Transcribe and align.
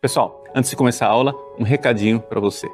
Pessoal, 0.00 0.42
antes 0.54 0.70
de 0.70 0.76
começar 0.76 1.08
a 1.08 1.10
aula, 1.10 1.34
um 1.58 1.62
recadinho 1.62 2.20
para 2.20 2.40
você. 2.40 2.66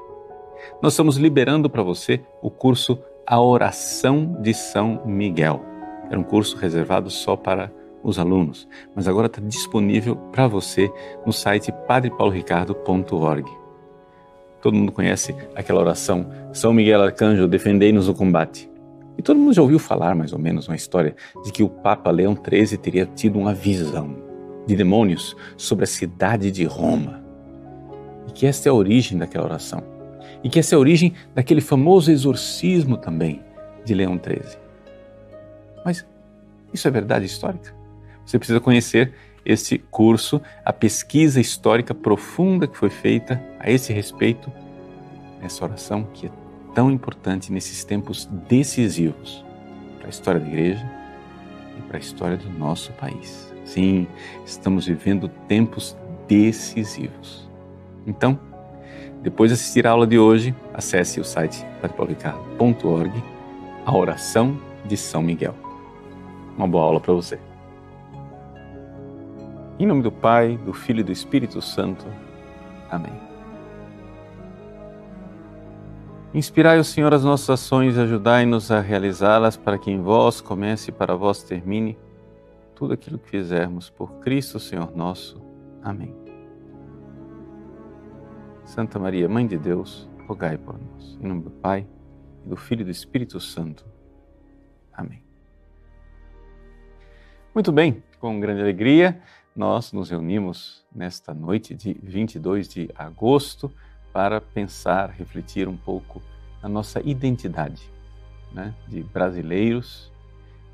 Nós 0.81 0.93
estamos 0.93 1.17
liberando 1.17 1.69
para 1.69 1.83
você 1.83 2.21
o 2.41 2.49
curso 2.49 3.03
A 3.27 3.41
Oração 3.41 4.41
de 4.41 4.55
São 4.55 5.05
Miguel. 5.05 5.61
Era 6.09 6.21
um 6.21 6.23
curso 6.23 6.57
reservado 6.57 7.11
só 7.11 7.35
para 7.35 7.73
os 8.01 8.21
alunos, 8.21 8.69
mas 8.95 9.09
agora 9.09 9.27
está 9.27 9.41
disponível 9.41 10.15
para 10.31 10.47
você 10.47 10.89
no 11.27 11.33
site 11.33 11.73
padrepauloricardo.org. 11.89 13.51
Todo 14.63 14.77
mundo 14.77 14.93
conhece 14.93 15.35
aquela 15.57 15.81
oração 15.81 16.31
São 16.53 16.73
Miguel 16.73 17.03
Arcanjo, 17.03 17.49
defendei-nos 17.49 18.07
no 18.07 18.15
combate. 18.15 18.71
E 19.19 19.23
todo 19.23 19.41
mundo 19.41 19.53
já 19.53 19.63
ouviu 19.63 19.81
falar, 19.81 20.15
mais 20.15 20.33
ou 20.33 20.39
menos, 20.39 20.69
uma 20.69 20.77
história 20.77 21.17
de 21.43 21.51
que 21.51 21.65
o 21.65 21.69
Papa 21.69 22.09
Leão 22.09 22.37
XIII 22.37 22.79
teria 22.79 23.05
tido 23.05 23.37
uma 23.37 23.53
visão 23.53 24.26
de 24.67 24.77
demônios 24.77 25.37
sobre 25.57 25.85
a 25.85 25.87
cidade 25.87 26.51
de 26.51 26.65
Roma. 26.65 27.23
E 28.29 28.33
que 28.33 28.47
esta 28.47 28.69
é 28.69 28.71
a 28.71 28.75
origem 28.75 29.17
daquela 29.17 29.47
oração. 29.47 29.83
E 30.43 30.49
que 30.49 30.59
essa 30.59 30.75
é 30.75 30.77
a 30.77 30.81
origem 30.81 31.15
daquele 31.35 31.61
famoso 31.61 32.11
exorcismo 32.11 32.97
também 32.97 33.43
de 33.85 33.95
Leão 33.95 34.21
XIII. 34.23 34.59
Mas 35.85 36.05
isso 36.73 36.89
é 36.89 36.91
verdade 36.91 37.25
histórica? 37.25 37.73
Você 38.25 38.39
precisa 38.39 38.61
conhecer 38.61 39.15
este 39.45 39.79
curso, 39.79 40.43
a 40.65 40.73
pesquisa 40.73 41.41
histórica 41.41 41.95
profunda 41.95 42.67
que 42.67 42.77
foi 42.77 42.91
feita 42.91 43.41
a 43.61 43.71
esse 43.71 43.93
respeito, 43.93 44.53
nessa 45.41 45.65
oração 45.65 46.03
que 46.13 46.27
é 46.27 46.31
tão 46.75 46.91
importante 46.91 47.53
nesses 47.53 47.85
tempos 47.85 48.27
decisivos 48.49 49.45
para 49.99 50.09
a 50.09 50.11
história 50.11 50.41
da 50.41 50.49
igreja 50.49 50.91
e 51.79 51.83
para 51.83 51.97
a 51.97 52.01
história 52.01 52.37
do 52.37 52.51
nosso 52.51 52.93
país. 52.95 53.46
Sim, 53.67 54.07
estamos 54.45 54.87
vivendo 54.87 55.29
tempos 55.49 55.97
decisivos. 56.29 57.51
Então, 58.07 58.39
depois 59.23 59.51
de 59.51 59.55
assistir 59.55 59.89
a 59.89 59.91
aula 59.91 60.07
de 60.07 60.19
hoje, 60.19 60.55
acesse 60.73 61.19
o 61.19 61.25
site 61.25 61.67
padrepaulricardo.org, 61.83 63.13
a 63.85 63.97
oração 63.97 64.57
de 64.85 64.97
São 64.97 65.21
Miguel. 65.21 65.55
Uma 66.57 66.69
boa 66.69 66.85
aula 66.85 67.01
para 67.01 67.13
você. 67.13 67.41
Em 69.81 69.85
nome 69.85 70.03
do 70.03 70.13
Pai, 70.13 70.57
do 70.65 70.73
Filho 70.73 71.01
e 71.01 71.05
do 71.05 71.13
Espírito 71.13 71.61
Santo. 71.61 72.07
Amém. 72.89 73.13
Inspirai 76.33 76.79
o 76.79 76.85
Senhor 76.85 77.13
as 77.13 77.25
nossas 77.25 77.51
ações 77.51 77.97
e 77.97 78.01
ajudai-nos 78.01 78.71
a 78.71 78.81
realizá-las 78.81 79.57
para 79.57 79.77
que 79.77 79.91
em 79.91 80.01
vós 80.01 80.41
comece 80.41 80.91
e 80.91 80.93
para 80.93 81.17
vós 81.17 81.43
termine 81.43 81.99
tudo 82.77 82.93
aquilo 82.93 83.19
que 83.19 83.31
fizermos 83.31 83.89
por 83.89 84.21
Cristo, 84.21 84.61
Senhor 84.61 84.95
nosso. 84.95 85.43
Amém. 85.83 86.15
Santa 88.65 88.99
Maria, 88.99 89.27
Mãe 89.29 89.47
de 89.47 89.57
Deus, 89.57 90.07
rogai 90.29 90.59
por 90.59 90.79
nós. 90.79 91.19
Em 91.21 91.27
nome 91.27 91.43
do 91.43 91.51
Pai, 91.51 91.89
e 92.45 92.49
do 92.49 92.57
Filho 92.57 92.83
e 92.83 92.85
do 92.85 92.91
Espírito 92.91 93.41
Santo. 93.41 93.87
Amém. 94.93 95.23
Muito 97.55 97.73
bem, 97.73 98.03
com 98.21 98.39
grande 98.39 98.61
alegria, 98.61 99.23
nós 99.55 99.91
nos 99.93 100.11
reunimos 100.11 100.87
nesta 100.95 101.33
noite 101.33 101.75
de 101.75 101.95
22 102.03 102.69
de 102.69 102.91
agosto 102.95 103.73
para 104.13 104.39
pensar, 104.39 105.09
refletir 105.09 105.67
um 105.67 105.77
pouco 105.79 106.23
na 106.63 106.69
nossa 106.69 107.01
identidade 107.01 107.91
né, 108.53 108.75
de 108.87 109.03
brasileiros 109.03 110.13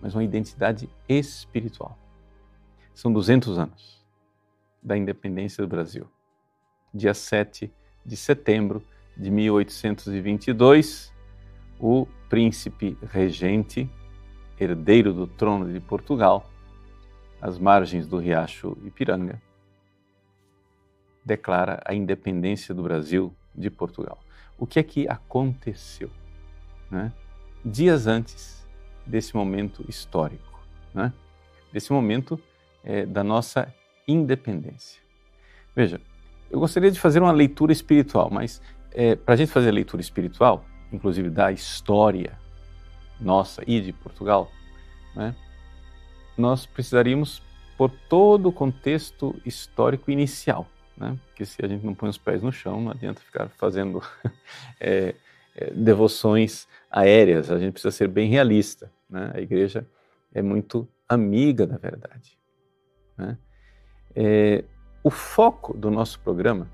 mas 0.02 0.14
uma 0.14 0.24
identidade 0.24 0.90
espiritual. 1.08 1.96
São 2.92 3.12
200 3.12 3.56
anos 3.56 4.04
da 4.82 4.98
independência 4.98 5.62
do 5.62 5.68
Brasil. 5.68 6.10
Dia 6.92 7.14
7 7.14 7.72
de 8.04 8.16
setembro 8.16 8.82
de 9.16 9.30
1822, 9.30 11.12
o 11.78 12.06
príncipe 12.28 12.98
regente, 13.10 13.88
herdeiro 14.58 15.12
do 15.12 15.26
trono 15.26 15.72
de 15.72 15.78
Portugal, 15.78 16.50
às 17.40 17.58
margens 17.58 18.06
do 18.06 18.18
riacho 18.18 18.76
Ipiranga, 18.84 19.40
declara 21.24 21.80
a 21.84 21.94
independência 21.94 22.74
do 22.74 22.82
Brasil 22.82 23.32
de 23.54 23.70
Portugal. 23.70 24.18
O 24.58 24.66
que 24.66 24.78
é 24.80 24.82
que 24.82 25.08
aconteceu? 25.08 26.10
Né? 26.90 27.12
Dias 27.64 28.06
antes, 28.06 28.61
desse 29.06 29.34
momento 29.34 29.84
histórico, 29.88 30.60
né? 30.94 31.12
desse 31.72 31.92
momento 31.92 32.40
é, 32.84 33.06
da 33.06 33.24
nossa 33.24 33.72
independência. 34.06 35.00
Veja, 35.74 36.00
eu 36.50 36.60
gostaria 36.60 36.90
de 36.90 37.00
fazer 37.00 37.20
uma 37.20 37.32
leitura 37.32 37.72
espiritual, 37.72 38.30
mas 38.30 38.60
é, 38.90 39.16
para 39.16 39.34
a 39.34 39.36
gente 39.36 39.50
fazer 39.50 39.70
a 39.70 39.72
leitura 39.72 40.02
espiritual, 40.02 40.64
inclusive 40.92 41.30
da 41.30 41.50
história 41.50 42.38
nossa 43.20 43.62
e 43.66 43.80
de 43.80 43.92
Portugal, 43.92 44.50
né, 45.14 45.34
nós 46.36 46.66
precisaríamos 46.66 47.42
por 47.76 47.90
todo 48.08 48.48
o 48.48 48.52
contexto 48.52 49.34
histórico 49.44 50.10
inicial, 50.10 50.66
né? 50.96 51.18
Porque 51.26 51.44
se 51.44 51.64
a 51.64 51.68
gente 51.68 51.84
não 51.84 51.94
põe 51.94 52.08
os 52.08 52.18
pés 52.18 52.42
no 52.42 52.52
chão, 52.52 52.80
não 52.80 52.90
adianta 52.90 53.20
ficar 53.20 53.48
fazendo 53.48 54.02
é, 54.78 55.14
devoções 55.74 56.66
aéreas, 56.90 57.50
a 57.50 57.58
gente 57.58 57.72
precisa 57.72 57.90
ser 57.90 58.08
bem 58.08 58.28
realista. 58.28 58.90
Né? 59.08 59.32
A 59.34 59.40
igreja 59.40 59.86
é 60.32 60.42
muito 60.42 60.88
amiga 61.08 61.66
da 61.66 61.76
verdade. 61.76 62.38
Né? 63.16 63.38
É, 64.14 64.64
o 65.02 65.10
foco 65.10 65.76
do 65.76 65.90
nosso 65.90 66.20
programa 66.20 66.70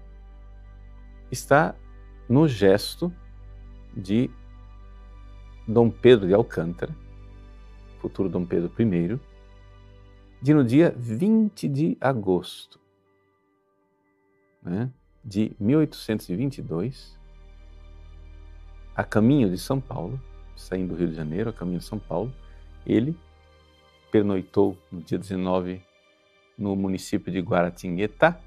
está 1.30 1.74
no 2.28 2.46
gesto 2.46 3.12
de 3.96 4.30
Dom 5.66 5.90
Pedro 5.90 6.26
de 6.26 6.34
Alcântara, 6.34 6.94
futuro 8.00 8.28
Dom 8.28 8.44
Pedro 8.44 8.72
I, 8.78 9.20
de 10.40 10.54
no 10.54 10.64
dia 10.64 10.94
20 10.96 11.68
de 11.68 11.96
agosto 12.00 12.78
né, 14.62 14.90
de 15.24 15.54
1822, 15.58 17.17
a 18.98 19.04
caminho 19.04 19.48
de 19.48 19.56
São 19.56 19.80
Paulo, 19.80 20.20
saindo 20.56 20.88
do 20.88 20.98
Rio 20.98 21.06
de 21.06 21.14
Janeiro, 21.14 21.50
a 21.50 21.52
caminho 21.52 21.78
de 21.78 21.84
São 21.84 22.00
Paulo, 22.00 22.34
ele 22.84 23.16
pernoitou 24.10 24.76
no 24.90 25.00
dia 25.00 25.16
19 25.16 25.80
no 26.58 26.74
município 26.74 27.32
de 27.32 27.38
Guaratinguetá 27.38 28.40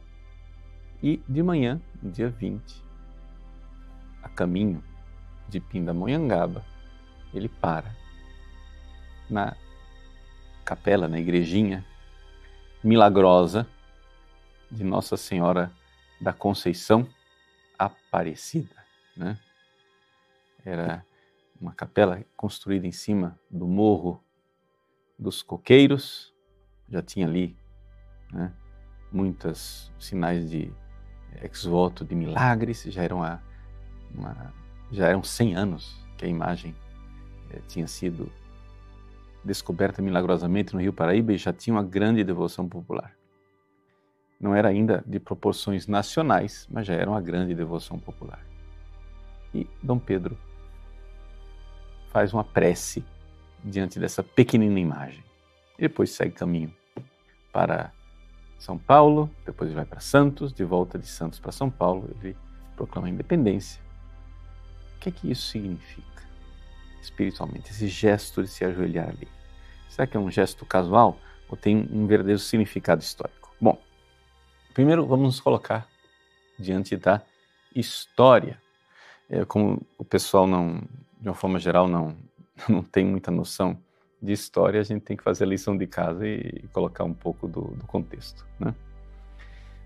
e 1.02 1.24
de 1.26 1.42
manhã, 1.42 1.82
no 2.04 2.12
dia 2.12 2.30
20, 2.30 2.84
a 4.22 4.28
caminho 4.28 4.84
de 5.48 5.62
Pindamonhangaba, 5.62 6.66
ele 7.34 7.48
para 7.48 7.96
na 9.30 9.56
capela, 10.66 11.08
na 11.08 11.18
igrejinha 11.18 11.86
milagrosa 12.84 13.66
de 14.70 14.84
Nossa 14.84 15.16
Senhora 15.16 15.72
da 16.20 16.34
Conceição 16.34 17.08
Aparecida, 17.80 18.76
né? 19.16 19.40
Era 20.64 21.06
uma 21.60 21.74
capela 21.74 22.24
construída 22.36 22.88
em 22.88 22.92
cima 22.92 23.40
do 23.50 23.68
morro 23.68 24.24
dos 25.18 25.44
coqueiros, 25.44 26.34
já 26.90 27.02
tinha 27.02 27.28
ali 27.28 27.56
né, 28.32 28.52
muitos 29.12 29.92
sinais 30.00 30.50
de 30.50 30.74
ex-voto 31.42 32.04
de 32.04 32.16
milagres, 32.16 32.84
já 32.84 33.04
eram, 33.04 33.18
uma, 33.18 33.44
uma, 34.14 34.54
já 34.92 35.08
eram 35.08 35.24
100 35.24 35.56
anos 35.56 36.06
que 36.18 36.26
a 36.26 36.28
imagem 36.28 36.76
eh, 37.52 37.62
tinha 37.68 37.88
sido 37.88 38.32
descoberta 39.44 40.02
milagrosamente 40.02 40.74
no 40.74 40.82
Rio 40.82 40.94
Paraíba 40.94 41.34
e 41.34 41.38
já 41.38 41.54
tinha 41.54 41.76
uma 41.76 41.84
grande 41.84 42.24
devoção 42.24 42.68
popular. 42.68 43.16
Não 44.40 44.56
era 44.56 44.70
ainda 44.70 45.04
de 45.06 45.20
proporções 45.20 45.88
nacionais, 45.88 46.68
mas 46.70 46.88
já 46.88 46.96
era 46.96 47.10
uma 47.10 47.22
grande 47.22 47.54
devoção 47.54 48.00
popular. 48.00 48.44
E 49.54 49.68
Dom 49.84 50.00
Pedro 50.00 50.38
faz 52.12 52.34
uma 52.34 52.44
prece 52.44 53.04
diante 53.64 54.00
dessa 54.00 54.22
pequenina 54.22 54.80
imagem. 54.80 55.24
E 55.78 55.82
depois 55.82 56.12
segue 56.12 56.32
caminho 56.32 56.74
para 57.52 57.92
São 58.60 58.78
Paulo, 58.78 59.30
depois 59.46 59.72
vai 59.74 59.86
para 59.86 60.00
Santos, 60.00 60.54
de 60.54 60.64
volta 60.64 61.00
de 61.00 61.08
Santos 61.08 61.40
para 61.40 61.52
São 61.52 61.70
Paulo, 61.70 62.10
ele 62.22 62.36
proclama 62.76 63.08
a 63.08 63.10
independência. 63.10 63.82
O 64.96 65.00
que 65.00 65.10
é 65.10 65.12
que 65.12 65.32
isso 65.32 65.48
significa 65.48 66.06
espiritualmente, 67.02 67.72
esse 67.72 67.88
gesto 67.88 68.44
de 68.44 68.50
se 68.50 68.64
ajoelhar 68.64 69.10
ali? 69.10 69.28
Será 69.90 70.06
que 70.06 70.16
é 70.16 70.20
um 70.20 70.30
gesto 70.30 70.66
casual 70.66 71.18
ou 71.50 71.58
tem 71.58 71.88
um 71.92 72.06
verdadeiro 72.06 72.40
significado 72.40 73.02
histórico? 73.02 73.54
Bom, 73.60 73.82
primeiro 74.74 75.06
vamos 75.06 75.26
nos 75.26 75.40
colocar 75.40 75.88
diante 76.60 76.96
da 76.96 77.22
história. 77.76 78.62
É, 79.30 79.46
como 79.46 79.82
o 79.98 80.04
pessoal 80.04 80.46
não 80.46 80.84
de 81.22 81.30
uma 81.30 81.36
forma 81.36 81.60
geral, 81.60 81.88
não, 81.88 82.18
não 82.68 82.82
tem 82.82 83.06
muita 83.06 83.30
noção 83.30 83.78
de 84.22 84.32
história, 84.32 84.80
a 84.80 84.84
gente 84.84 85.02
tem 85.02 85.16
que 85.16 85.24
fazer 85.24 85.44
a 85.44 85.48
lição 85.48 85.78
de 85.78 85.88
casa 85.88 86.28
e 86.28 86.68
colocar 86.74 87.04
um 87.04 87.14
pouco 87.14 87.48
do, 87.48 87.62
do 87.62 87.86
contexto. 87.86 88.46
Né? 88.60 88.74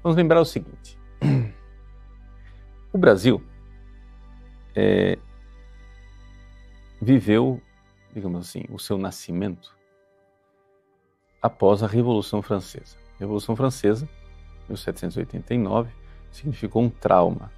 Vamos 0.02 0.18
lembrar 0.18 0.42
o 0.42 0.46
seguinte: 0.46 0.98
O 2.92 2.98
Brasil 2.98 3.42
é, 4.76 5.18
viveu, 7.02 7.62
digamos 8.14 8.48
assim, 8.48 8.66
o 8.70 8.80
seu 8.80 8.98
nascimento 8.98 9.76
após 11.42 11.84
a 11.84 11.88
Revolução 11.88 12.42
Francesa. 12.42 12.98
A 13.16 13.20
Revolução 13.20 13.56
Francesa, 13.56 14.10
1789, 14.68 15.92
significou 16.32 16.84
um 16.84 16.90
trauma 16.90 17.52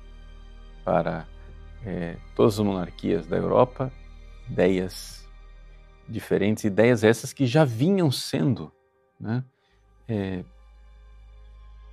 para 0.83 1.27
é, 1.85 2.17
todas 2.35 2.59
as 2.59 2.65
monarquias 2.65 3.25
da 3.27 3.37
Europa, 3.37 3.91
ideias 4.49 5.27
diferentes, 6.07 6.63
ideias 6.63 7.03
essas 7.03 7.33
que 7.33 7.45
já 7.45 7.65
vinham 7.65 8.09
sendo 8.11 8.71
né, 9.19 9.43
é, 10.07 10.43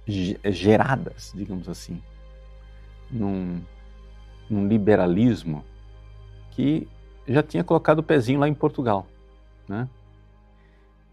geradas, 0.06 1.32
digamos 1.34 1.69
assim, 1.69 2.02
num, 3.10 3.62
num 4.48 4.69
liberalismo 4.69 5.64
que 6.50 6.88
já 7.26 7.42
tinha 7.42 7.64
colocado 7.64 8.00
o 8.00 8.02
pezinho 8.02 8.40
lá 8.40 8.48
em 8.48 8.54
Portugal. 8.54 9.06
Né? 9.69 9.88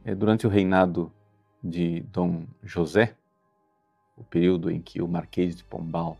É, 0.04 0.14
durante 0.14 0.46
o 0.46 0.50
reinado 0.50 1.12
de 1.64 2.02
Dom 2.02 2.46
José, 2.64 3.16
o 4.16 4.24
período 4.24 4.70
em 4.70 4.82
que 4.82 5.02
o 5.02 5.08
Marquês 5.08 5.56
de 5.56 5.64
Pombal 5.64 6.18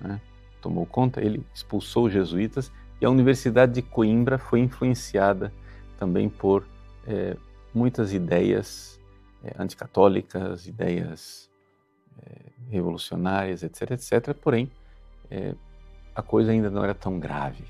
né, 0.00 0.20
tomou 0.62 0.86
conta, 0.86 1.20
ele 1.20 1.44
expulsou 1.52 2.06
os 2.06 2.12
jesuítas 2.12 2.72
e 3.00 3.04
a 3.04 3.10
Universidade 3.10 3.72
de 3.72 3.82
Coimbra 3.82 4.38
foi 4.38 4.60
influenciada 4.60 5.52
também 5.98 6.28
por 6.28 6.64
é, 7.06 7.36
muitas 7.74 8.12
ideias 8.12 9.00
é, 9.44 9.54
anticatólicas, 9.58 10.66
ideias 10.66 11.50
é, 12.24 12.52
revolucionárias, 12.70 13.62
etc, 13.62 13.90
etc. 13.90 14.34
Porém, 14.34 14.70
a 16.14 16.20
coisa 16.20 16.52
ainda 16.52 16.68
não 16.68 16.84
era 16.84 16.94
tão 16.94 17.18
grave. 17.18 17.64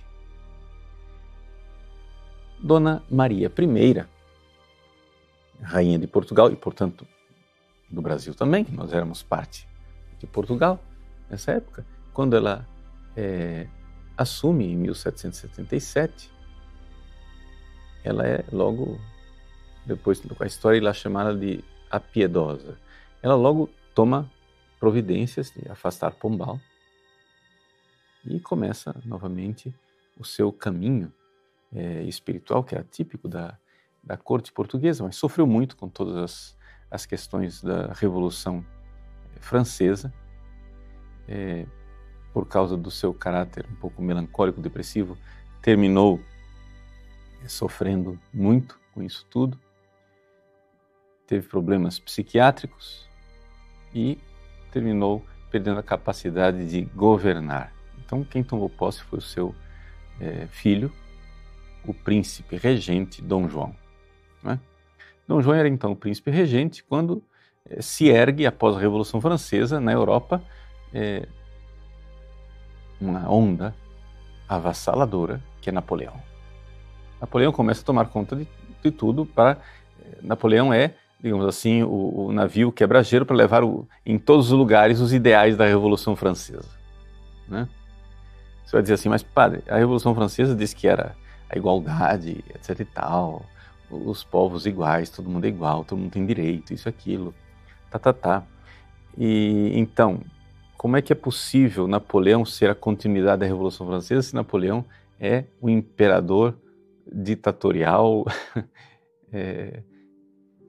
Dona 2.60 3.04
Maria 3.08 3.46
I, 3.46 4.04
rainha 5.60 5.96
de 5.96 6.08
Portugal 6.08 6.50
e, 6.50 6.56
portanto, 6.56 7.06
do 7.88 8.02
Brasil 8.02 8.34
também, 8.34 8.66
nós 8.70 8.92
éramos 8.92 9.22
parte 9.22 9.68
de 10.18 10.26
Portugal 10.26 10.82
nessa 11.30 11.52
época, 11.52 11.86
quando 12.12 12.36
ela 12.36 12.66
é, 13.16 13.66
assume 14.16 14.66
em 14.66 14.76
1777, 14.76 16.30
ela 18.04 18.26
é 18.26 18.44
logo, 18.50 19.00
depois 19.86 20.20
com 20.20 20.42
a 20.42 20.46
história, 20.46 20.88
é 20.88 20.92
chamada 20.92 21.34
de 21.36 21.64
a 21.90 22.00
piedosa. 22.00 22.78
Ela 23.22 23.34
logo 23.34 23.68
toma 23.94 24.30
providências 24.80 25.50
de 25.50 25.70
afastar 25.70 26.12
Pombal 26.12 26.58
e 28.24 28.40
começa 28.40 28.94
novamente 29.04 29.74
o 30.18 30.24
seu 30.24 30.52
caminho 30.52 31.12
é, 31.72 32.02
espiritual, 32.02 32.64
que 32.64 32.74
era 32.74 32.84
típico 32.84 33.28
da, 33.28 33.56
da 34.02 34.16
corte 34.16 34.52
portuguesa, 34.52 35.04
mas 35.04 35.16
sofreu 35.16 35.46
muito 35.46 35.76
com 35.76 35.88
todas 35.88 36.16
as, 36.16 36.58
as 36.90 37.06
questões 37.06 37.62
da 37.62 37.92
Revolução 37.92 38.64
Francesa, 39.40 40.12
é, 41.28 41.66
por 42.32 42.46
causa 42.46 42.76
do 42.76 42.90
seu 42.90 43.12
caráter 43.12 43.66
um 43.70 43.74
pouco 43.76 44.00
melancólico, 44.02 44.60
depressivo, 44.60 45.16
terminou 45.60 46.20
é, 47.44 47.48
sofrendo 47.48 48.18
muito 48.32 48.78
com 48.94 49.02
isso 49.02 49.26
tudo, 49.30 49.58
teve 51.26 51.46
problemas 51.48 51.98
psiquiátricos 51.98 53.08
e 53.94 54.18
terminou 54.70 55.24
perdendo 55.50 55.78
a 55.78 55.82
capacidade 55.82 56.68
de 56.68 56.82
governar. 56.82 57.72
Então, 58.04 58.24
quem 58.24 58.42
tomou 58.42 58.68
posse 58.68 59.02
foi 59.02 59.18
o 59.18 59.22
seu 59.22 59.54
é, 60.20 60.46
filho, 60.46 60.92
o 61.86 61.92
príncipe 61.92 62.56
regente 62.56 63.20
Dom 63.20 63.48
João. 63.48 63.74
Né? 64.42 64.58
Dom 65.26 65.40
João 65.40 65.56
era 65.56 65.68
então 65.68 65.92
o 65.92 65.96
príncipe 65.96 66.30
regente 66.30 66.82
quando 66.82 67.22
é, 67.66 67.80
se 67.80 68.08
ergue, 68.08 68.46
após 68.46 68.76
a 68.76 68.80
Revolução 68.80 69.20
Francesa, 69.20 69.80
na 69.80 69.92
Europa, 69.92 70.42
é, 70.92 71.26
uma 73.02 73.30
onda 73.30 73.74
avassaladora 74.48 75.42
que 75.60 75.70
é 75.70 75.72
Napoleão. 75.72 76.14
Napoleão 77.20 77.52
começa 77.52 77.82
a 77.82 77.84
tomar 77.84 78.06
conta 78.06 78.34
de, 78.34 78.48
de 78.82 78.90
tudo 78.90 79.24
para. 79.24 79.58
É, 80.00 80.18
Napoleão 80.22 80.72
é, 80.72 80.94
digamos 81.20 81.46
assim, 81.46 81.82
o, 81.82 82.26
o 82.26 82.32
navio 82.32 82.72
quebra-gelo 82.72 83.24
para 83.24 83.36
levar 83.36 83.62
o, 83.62 83.86
em 84.04 84.18
todos 84.18 84.50
os 84.50 84.58
lugares 84.58 85.00
os 85.00 85.12
ideais 85.12 85.56
da 85.56 85.66
Revolução 85.66 86.16
Francesa. 86.16 86.68
Né? 87.48 87.68
Você 88.64 88.72
vai 88.72 88.82
dizer 88.82 88.94
assim, 88.94 89.08
mas 89.08 89.22
padre, 89.22 89.62
a 89.68 89.76
Revolução 89.76 90.14
Francesa 90.14 90.54
disse 90.54 90.74
que 90.74 90.88
era 90.88 91.14
a 91.48 91.56
igualdade, 91.56 92.44
etc 92.54 92.80
e 92.80 92.84
tal, 92.84 93.44
os 93.90 94.24
povos 94.24 94.66
iguais, 94.66 95.10
todo 95.10 95.28
mundo 95.28 95.44
é 95.44 95.48
igual, 95.48 95.84
todo 95.84 95.98
mundo 95.98 96.10
tem 96.10 96.24
direito, 96.24 96.72
isso, 96.72 96.88
aquilo, 96.88 97.34
tá, 97.90 97.98
tá, 97.98 98.12
tá. 98.12 98.42
E 99.16 99.72
então, 99.74 100.20
como 100.82 100.96
é 100.96 101.00
que 101.00 101.12
é 101.12 101.14
possível 101.16 101.86
Napoleão 101.86 102.44
ser 102.44 102.68
a 102.68 102.74
continuidade 102.74 103.38
da 103.38 103.46
Revolução 103.46 103.86
Francesa 103.86 104.20
se 104.20 104.34
Napoleão 104.34 104.84
é 105.16 105.44
o 105.60 105.70
imperador 105.70 106.58
ditatorial? 107.06 108.24
é, 109.32 109.84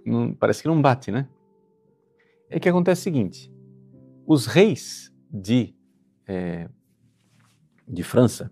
não, 0.05 0.31
parece 0.31 0.61
que 0.61 0.67
não 0.67 0.79
bate, 0.79 1.09
né? 1.09 1.27
É 2.47 2.59
que 2.59 2.69
acontece 2.69 3.01
o 3.01 3.03
seguinte: 3.05 3.51
os 4.27 4.45
reis 4.45 5.11
de 5.31 5.75
é, 6.27 6.69
de 7.87 8.03
França, 8.03 8.51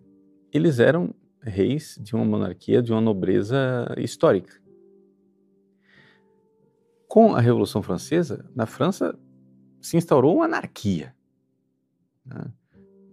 eles 0.52 0.80
eram 0.80 1.14
reis 1.44 1.96
de 2.02 2.16
uma 2.16 2.26
monarquia, 2.26 2.82
de 2.82 2.92
uma 2.92 3.02
nobreza 3.02 3.86
histórica. 4.00 4.60
Com 7.08 7.36
a 7.36 7.40
Revolução 7.40 7.84
Francesa, 7.84 8.50
na 8.56 8.66
França 8.66 9.16
se 9.80 9.96
instaurou 9.96 10.38
uma 10.38 10.46
anarquia. 10.46 11.14
Né? 12.26 12.46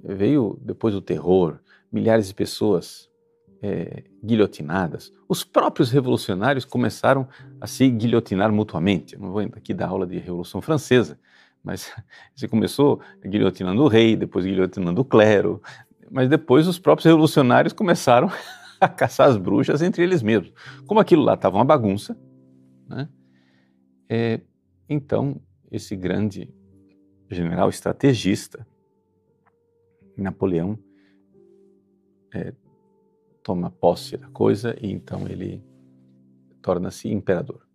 Veio 0.02 0.58
depois 0.62 0.94
do 0.94 1.00
terror, 1.00 1.58
milhares 1.90 2.28
de 2.28 2.34
pessoas 2.34 3.08
é, 3.62 4.04
guilhotinadas. 4.24 5.12
Os 5.28 5.44
próprios 5.44 5.90
revolucionários 5.90 6.64
começaram 6.64 7.28
a 7.60 7.66
se 7.66 7.88
guilhotinar 7.88 8.52
mutuamente. 8.52 9.14
Eu 9.14 9.20
não 9.20 9.32
vou 9.32 9.40
aqui 9.40 9.74
dar 9.74 9.88
aula 9.88 10.06
de 10.06 10.18
Revolução 10.18 10.60
Francesa, 10.60 11.18
mas 11.62 11.92
você 12.34 12.46
começou 12.46 13.00
guilhotinando 13.24 13.82
o 13.82 13.88
rei, 13.88 14.16
depois 14.16 14.44
guilhotinando 14.44 15.00
o 15.00 15.04
clero, 15.04 15.60
mas 16.10 16.28
depois 16.28 16.66
os 16.66 16.78
próprios 16.78 17.06
revolucionários 17.06 17.72
começaram 17.72 18.30
a 18.80 18.88
caçar 18.88 19.28
as 19.28 19.36
bruxas 19.36 19.82
entre 19.82 20.02
eles 20.02 20.22
mesmos. 20.22 20.52
Como 20.86 21.00
aquilo 21.00 21.22
lá 21.22 21.34
estava 21.34 21.56
uma 21.56 21.64
bagunça, 21.64 22.16
né? 22.88 23.08
É, 24.08 24.40
então 24.88 25.38
esse 25.70 25.94
grande 25.94 26.48
general 27.30 27.68
estrategista, 27.68 28.66
Napoleão, 30.20 30.78
é, 32.34 32.52
toma 33.42 33.70
posse 33.70 34.16
da 34.16 34.28
coisa 34.28 34.76
e 34.80 34.90
então 34.90 35.26
ele 35.28 35.62
torna-se 36.60 37.08
imperador. 37.08 37.66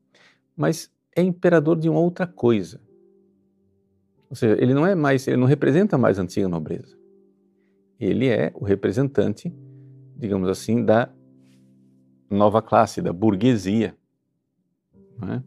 Mas 0.55 0.91
é 1.15 1.21
imperador 1.21 1.79
de 1.79 1.89
uma 1.89 1.99
outra 1.99 2.27
coisa. 2.27 2.81
Ou 4.29 4.35
seja, 4.35 4.61
ele 4.61 4.73
não 4.73 4.85
é 4.85 4.95
mais, 4.95 5.27
ele 5.27 5.37
não 5.37 5.47
representa 5.47 5.97
mais 5.97 6.19
a 6.19 6.23
antiga 6.23 6.47
nobreza 6.47 7.03
ele 8.05 8.27
é 8.27 8.51
o 8.55 8.63
representante, 8.63 9.53
digamos 10.15 10.49
assim, 10.49 10.83
da 10.83 11.09
nova 12.29 12.61
classe, 12.61 13.01
da 13.01 13.13
burguesia, 13.13 13.95
né? 15.17 15.43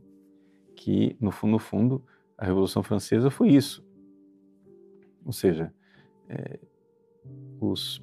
que 0.74 1.16
no 1.20 1.30
fundo, 1.30 1.52
no 1.52 1.58
fundo, 1.58 2.04
a 2.38 2.44
Revolução 2.44 2.82
Francesa 2.82 3.30
foi 3.30 3.48
isso. 3.48 3.84
Ou 5.24 5.32
seja, 5.32 5.72
é, 6.28 6.60
os, 7.60 8.02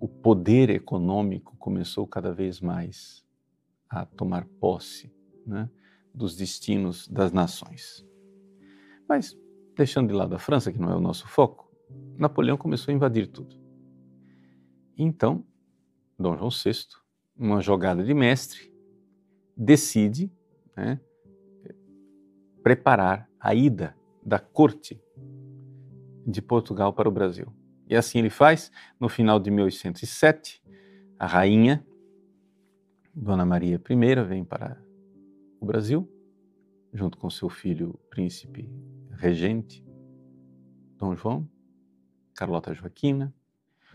o 0.00 0.08
poder 0.08 0.70
econômico 0.70 1.56
começou 1.56 2.06
cada 2.06 2.32
vez 2.32 2.60
mais 2.60 3.24
a 3.88 4.04
tomar 4.04 4.46
posse 4.60 5.12
né, 5.46 5.68
dos 6.14 6.36
destinos 6.36 7.08
das 7.08 7.32
nações. 7.32 8.06
Mas, 9.08 9.38
deixando 9.76 10.08
de 10.08 10.14
lado 10.14 10.34
a 10.34 10.38
França, 10.38 10.72
que 10.72 10.78
não 10.78 10.90
é 10.90 10.96
o 10.96 11.00
nosso 11.00 11.26
foco, 11.26 11.70
Napoleão 12.16 12.56
começou 12.56 12.92
a 12.92 12.94
invadir 12.94 13.26
tudo. 13.28 13.56
Então, 14.96 15.44
Dom 16.18 16.36
João 16.36 16.50
VI, 16.50 16.86
uma 17.36 17.60
jogada 17.60 18.04
de 18.04 18.14
mestre, 18.14 18.72
decide 19.56 20.32
né, 20.76 21.00
preparar 22.62 23.28
a 23.38 23.54
ida 23.54 23.96
da 24.24 24.38
corte 24.38 25.00
de 26.26 26.40
Portugal 26.40 26.92
para 26.92 27.08
o 27.08 27.12
Brasil. 27.12 27.52
E 27.94 27.96
assim 27.96 28.18
ele 28.18 28.28
faz, 28.28 28.72
no 28.98 29.08
final 29.08 29.38
de 29.38 29.52
1807, 29.52 30.60
a 31.16 31.28
rainha, 31.28 31.86
Dona 33.14 33.46
Maria 33.46 33.80
I, 33.88 34.24
vem 34.26 34.44
para 34.44 34.82
o 35.60 35.64
Brasil, 35.64 36.12
junto 36.92 37.16
com 37.16 37.30
seu 37.30 37.48
filho 37.48 37.96
príncipe 38.10 38.68
regente, 39.12 39.86
Dom 40.98 41.14
João, 41.14 41.48
Carlota 42.34 42.74
Joaquina, 42.74 43.32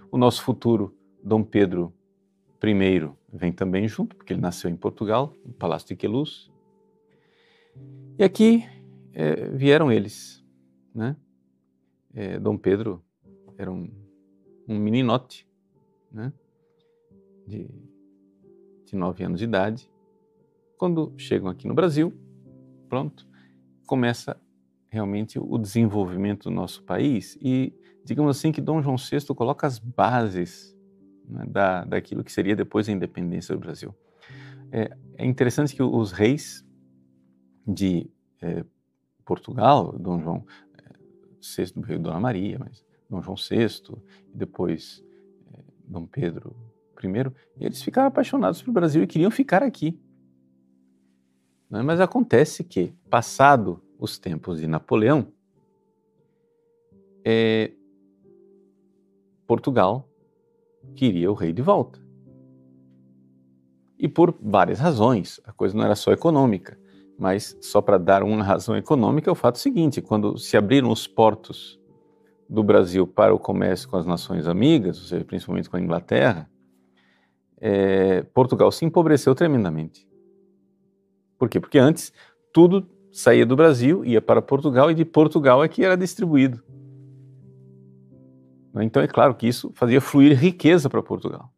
O 0.10 0.18
nosso 0.18 0.44
futuro 0.44 0.98
Dom 1.22 1.44
Pedro 1.44 1.94
I 2.64 3.12
vem 3.34 3.52
também 3.52 3.86
junto, 3.86 4.16
porque 4.16 4.32
ele 4.32 4.42
nasceu 4.42 4.70
em 4.70 4.78
Portugal, 4.78 5.36
no 5.46 5.52
Palácio 5.52 5.90
de 5.90 5.98
Queluz. 5.98 6.50
E 8.18 8.24
aqui 8.24 8.64
é, 9.12 9.50
vieram 9.50 9.92
eles, 9.92 10.42
né? 10.96 11.18
É, 12.14 12.40
Dom 12.40 12.58
Pedro 12.58 13.04
era 13.60 13.70
um, 13.70 13.92
um 14.66 14.80
meninote, 14.80 15.46
né? 16.10 16.32
De, 17.46 17.70
de 18.86 18.96
nove 18.96 19.24
anos 19.24 19.40
de 19.40 19.46
idade. 19.46 19.92
Quando 20.78 21.14
chegam 21.18 21.50
aqui 21.50 21.68
no 21.68 21.74
Brasil, 21.74 22.14
pronto, 22.88 23.28
começa 23.86 24.40
realmente 24.90 25.38
o 25.38 25.58
desenvolvimento 25.58 26.46
do 26.50 26.56
nosso 26.56 26.84
país 26.84 27.38
e, 27.42 27.74
digamos 28.06 28.38
assim, 28.38 28.52
que 28.52 28.62
Dom 28.62 28.82
João 28.82 28.96
VI 28.96 29.26
coloca 29.36 29.68
as 29.68 29.78
bases 29.78 30.76
né, 31.28 31.46
da, 31.46 31.84
daquilo 31.84 32.24
que 32.24 32.32
seria 32.32 32.56
depois 32.56 32.88
a 32.88 32.94
independência 32.94 33.54
do 33.54 33.60
Brasil. 33.60 33.94
É, 34.72 34.96
é 35.18 35.26
interessante 35.26 35.76
que 35.76 35.84
os 35.84 36.14
reis 36.14 36.66
de 37.68 38.10
é, 38.42 38.64
Portugal, 39.26 39.92
Dom 40.00 40.22
João 40.22 40.46
VI 41.42 41.74
do 41.74 41.82
Rei 41.82 41.98
Dona 41.98 42.20
Maria, 42.20 42.58
mas 42.58 42.88
Dom 43.10 43.22
João 43.22 43.36
VI 43.36 43.68
e 44.34 44.38
depois 44.38 45.04
é, 45.54 45.60
Dom 45.86 46.06
Pedro 46.06 46.56
I, 47.04 47.32
eles 47.60 47.82
ficaram 47.82 48.08
apaixonados 48.08 48.62
pelo 48.62 48.74
Brasil 48.74 49.02
e 49.02 49.08
queriam 49.08 49.32
ficar 49.32 49.64
aqui. 49.64 50.00
Né? 51.70 51.82
Mas 51.82 52.00
acontece 52.00 52.64
que, 52.64 52.94
passado 53.10 53.82
os 53.98 54.18
tempos 54.18 54.60
de 54.60 54.68
Napoleão, 54.68 55.32
é, 57.24 57.72
Portugal 59.48 60.08
queria 60.96 61.32
o 61.32 61.34
rei 61.34 61.54
de 61.54 61.62
volta. 61.62 62.00
E 63.98 64.08
por 64.08 64.38
várias 64.42 64.80
razões, 64.80 65.42
a 65.44 65.52
coisa 65.52 65.76
não 65.76 65.84
era 65.84 65.96
só 65.96 66.12
econômica, 66.12 66.80
mas 67.18 67.58
só 67.62 67.82
para 67.82 67.98
dar 67.98 68.24
uma 68.24 68.42
razão 68.44 68.78
econômica, 68.78 69.30
é 69.30 69.32
o 69.32 69.36
fato 69.36 69.58
seguinte: 69.60 70.02
quando 70.02 70.38
se 70.38 70.56
abriram 70.56 70.90
os 70.90 71.06
portos 71.06 71.80
do 72.50 72.64
Brasil 72.64 73.06
para 73.06 73.34
o 73.34 73.40
comércio 73.40 73.88
com 73.88 73.98
as 73.98 74.06
nações 74.06 74.48
amigas, 74.48 74.98
ou 75.00 75.06
seja, 75.06 75.24
principalmente 75.24 75.70
com 75.70 75.78
a 75.78 75.80
Inglaterra, 75.80 76.50
é, 77.62 78.24
Portugal 78.34 78.72
se 78.72 78.86
empobreceu 78.86 79.36
tremendamente. 79.36 80.08
Por 81.38 81.48
quê? 81.48 81.60
Porque 81.60 81.78
antes 81.78 82.12
tudo 82.52 82.88
saía 83.12 83.46
do 83.46 83.56
Brasil, 83.56 84.04
ia 84.04 84.22
para 84.22 84.42
Portugal 84.42 84.90
e 84.90 84.96
de 84.96 85.06
Portugal 85.06 85.64
é 85.64 85.68
que 85.68 85.86
era 85.86 85.96
distribuído. 85.96 86.64
Então 88.82 89.02
é 89.02 89.08
claro 89.08 89.36
que 89.36 89.48
isso 89.48 89.72
fazia 89.76 90.00
fluir 90.00 90.38
riqueza 90.40 90.90
para 90.90 91.04
Portugal. 91.04 91.52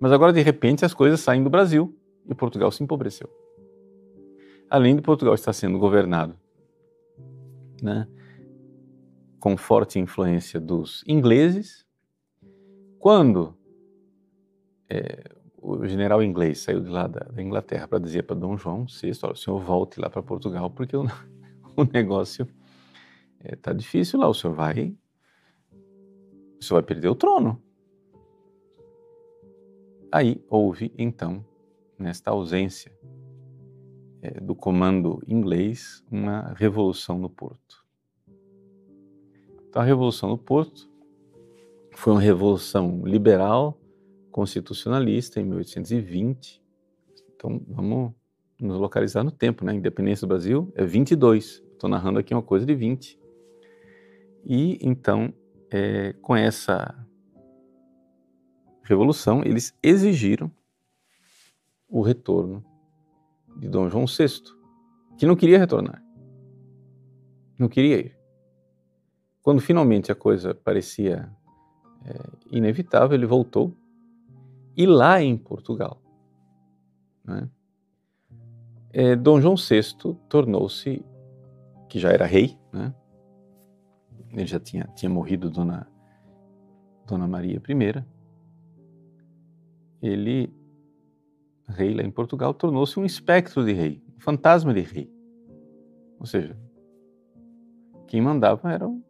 Mas 0.00 0.12
agora, 0.12 0.32
de 0.32 0.40
repente, 0.40 0.84
as 0.84 0.94
coisas 0.94 1.20
saem 1.20 1.42
do 1.42 1.50
Brasil 1.50 1.94
e 2.26 2.34
Portugal 2.34 2.70
se 2.70 2.82
empobreceu. 2.82 3.28
Além 4.70 4.96
de 4.96 5.02
Portugal 5.02 5.34
estar 5.34 5.52
sendo 5.52 5.78
governado 5.78 6.34
né, 7.82 8.06
com 9.38 9.56
forte 9.56 9.98
influência 9.98 10.60
dos 10.60 11.04
ingleses, 11.06 11.86
quando 12.98 13.56
é, 14.88 15.30
o 15.56 15.86
general 15.86 16.22
inglês 16.22 16.60
saiu 16.60 16.80
de 16.80 16.88
lá 16.88 17.06
da, 17.06 17.20
da 17.20 17.42
Inglaterra 17.42 17.86
para 17.86 17.98
dizer 17.98 18.24
para 18.24 18.36
Dom 18.36 18.56
João 18.56 18.86
VI, 18.86 19.12
olha, 19.22 19.32
o 19.32 19.36
senhor 19.36 19.60
volte 19.60 20.00
lá 20.00 20.08
para 20.08 20.22
Portugal 20.22 20.70
porque 20.70 20.96
o, 20.96 21.04
o 21.76 21.84
negócio 21.92 22.48
está 23.44 23.70
é, 23.70 23.74
difícil 23.74 24.18
lá, 24.18 24.28
o 24.28 24.34
senhor 24.34 24.54
vai 24.54 24.96
o 26.60 26.64
senhor 26.64 26.80
vai 26.80 26.82
perder 26.82 27.08
o 27.08 27.14
trono. 27.14 27.62
Aí 30.10 30.42
houve, 30.48 30.92
então, 30.98 31.44
nesta 31.98 32.30
ausência 32.30 32.90
é, 34.22 34.40
do 34.40 34.54
comando 34.54 35.22
inglês, 35.26 36.04
uma 36.10 36.52
revolução 36.54 37.18
no 37.18 37.30
Porto. 37.30 37.86
Então, 39.68 39.82
a 39.82 39.84
revolução 39.84 40.28
no 40.28 40.38
Porto 40.38 40.90
foi 41.94 42.12
uma 42.12 42.22
revolução 42.22 43.02
liberal, 43.04 43.78
constitucionalista, 44.30 45.40
em 45.40 45.44
1820. 45.44 46.62
Então, 47.34 47.60
vamos 47.68 48.12
nos 48.60 48.78
localizar 48.78 49.22
no 49.22 49.30
tempo, 49.30 49.64
né? 49.64 49.74
Independência 49.74 50.26
do 50.26 50.28
Brasil 50.28 50.72
é 50.74 50.84
22. 50.84 51.62
Estou 51.72 51.88
narrando 51.88 52.18
aqui 52.18 52.34
uma 52.34 52.42
coisa 52.42 52.64
de 52.64 52.74
20. 52.74 53.18
E, 54.44 54.78
então, 54.80 55.32
é, 55.70 56.14
com 56.14 56.34
essa 56.34 56.94
revolução, 58.82 59.42
eles 59.44 59.76
exigiram 59.82 60.50
o 61.88 62.00
retorno 62.00 62.64
de 63.58 63.68
Dom 63.68 63.88
João 63.88 64.06
VI, 64.06 64.42
que 65.16 65.26
não 65.26 65.36
queria 65.36 65.58
retornar, 65.58 66.02
não 67.58 67.68
queria 67.68 67.96
ir. 67.98 68.17
Quando 69.48 69.62
finalmente 69.62 70.12
a 70.12 70.14
coisa 70.14 70.54
parecia 70.54 71.34
é, 72.04 72.20
inevitável, 72.52 73.16
ele 73.16 73.24
voltou 73.24 73.74
e 74.76 74.84
lá 74.84 75.22
em 75.22 75.38
Portugal, 75.38 76.02
né, 77.24 77.48
é, 78.92 79.16
Dom 79.16 79.40
João 79.40 79.54
VI 79.56 79.80
tornou-se, 80.28 81.02
que 81.88 81.98
já 81.98 82.10
era 82.10 82.26
rei, 82.26 82.58
né, 82.70 82.94
ele 84.32 84.46
já 84.46 84.60
tinha, 84.60 84.84
tinha 84.94 85.08
morrido 85.08 85.48
Dona, 85.48 85.90
Dona 87.06 87.26
Maria 87.26 87.56
I, 87.56 88.04
ele, 90.02 90.52
rei 91.66 91.94
lá 91.94 92.02
em 92.02 92.10
Portugal, 92.10 92.52
tornou-se 92.52 93.00
um 93.00 93.04
espectro 93.06 93.64
de 93.64 93.72
rei, 93.72 94.02
um 94.14 94.20
fantasma 94.20 94.74
de 94.74 94.82
rei. 94.82 95.10
Ou 96.20 96.26
seja, 96.26 96.54
quem 98.06 98.20
mandava 98.20 98.70
eram 98.70 99.07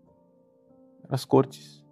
as 1.09 1.25
cortes. 1.25 1.85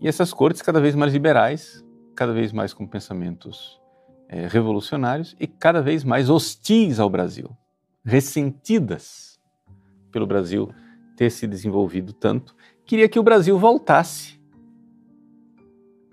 E 0.00 0.06
essas 0.06 0.32
cortes 0.32 0.62
cada 0.62 0.80
vez 0.80 0.94
mais 0.94 1.12
liberais, 1.12 1.84
cada 2.14 2.32
vez 2.32 2.52
mais 2.52 2.72
com 2.72 2.86
pensamentos 2.86 3.80
é, 4.28 4.46
revolucionários 4.46 5.34
e 5.40 5.46
cada 5.46 5.80
vez 5.80 6.04
mais 6.04 6.28
hostis 6.28 7.00
ao 7.00 7.10
Brasil, 7.10 7.56
ressentidas 8.04 9.40
pelo 10.10 10.26
Brasil 10.26 10.72
ter 11.16 11.30
se 11.30 11.46
desenvolvido 11.46 12.12
tanto, 12.12 12.54
queria 12.84 13.08
que 13.08 13.18
o 13.18 13.22
Brasil 13.22 13.58
voltasse 13.58 14.40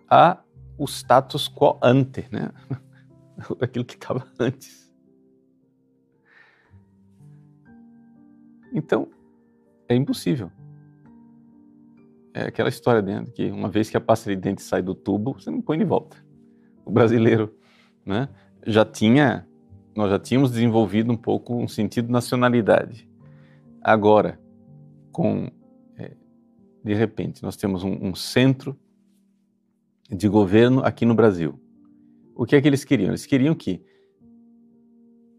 a 0.09 0.39
o 0.77 0.85
status 0.85 1.47
quo 1.47 1.79
ante, 1.81 2.27
né? 2.31 2.51
aquilo 3.61 3.85
que 3.85 3.95
estava 3.95 4.27
antes. 4.39 4.91
Então, 8.73 9.09
é 9.87 9.95
impossível. 9.95 10.51
É 12.35 12.47
aquela 12.47 12.67
história 12.67 13.01
dentro 13.01 13.31
que 13.31 13.49
uma 13.49 13.69
vez 13.69 13.89
que 13.89 13.95
a 13.95 14.01
pasta 14.01 14.29
de 14.29 14.35
dente 14.35 14.61
sai 14.61 14.81
do 14.81 14.93
tubo, 14.93 15.39
você 15.39 15.49
não 15.49 15.61
põe 15.61 15.77
de 15.77 15.85
volta. 15.85 16.17
O 16.83 16.91
brasileiro, 16.91 17.55
né, 18.05 18.27
já 18.67 18.83
tinha, 18.83 19.47
nós 19.95 20.09
já 20.09 20.19
tínhamos 20.19 20.51
desenvolvido 20.51 21.13
um 21.13 21.15
pouco 21.15 21.55
um 21.55 21.65
sentido 21.65 22.07
de 22.07 22.11
nacionalidade. 22.11 23.09
Agora, 23.81 24.37
com, 25.13 25.49
é, 25.97 26.11
de 26.83 26.93
repente, 26.93 27.41
nós 27.41 27.55
temos 27.55 27.85
um, 27.85 28.09
um 28.09 28.13
centro 28.13 28.77
de 30.09 30.27
governo 30.27 30.81
aqui 30.83 31.05
no 31.05 31.15
Brasil. 31.15 31.57
O 32.35 32.45
que 32.45 32.57
é 32.57 32.61
que 32.61 32.67
eles 32.67 32.83
queriam? 32.83 33.11
Eles 33.11 33.25
queriam 33.25 33.55
que 33.55 33.81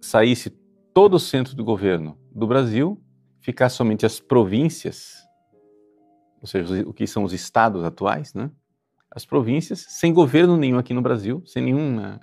saísse 0.00 0.48
todo 0.94 1.12
o 1.16 1.20
centro 1.20 1.54
do 1.54 1.62
governo 1.62 2.16
do 2.34 2.46
Brasil, 2.46 2.98
ficasse 3.38 3.76
somente 3.76 4.06
as 4.06 4.18
províncias, 4.18 5.25
ou 6.40 6.46
seja, 6.46 6.82
o 6.86 6.92
que 6.92 7.06
são 7.06 7.24
os 7.24 7.32
estados 7.32 7.84
atuais, 7.84 8.34
né? 8.34 8.50
As 9.10 9.24
províncias, 9.24 9.86
sem 9.88 10.12
governo 10.12 10.56
nenhum 10.56 10.78
aqui 10.78 10.92
no 10.92 11.00
Brasil, 11.00 11.42
sem 11.46 11.62
nenhuma, 11.62 12.20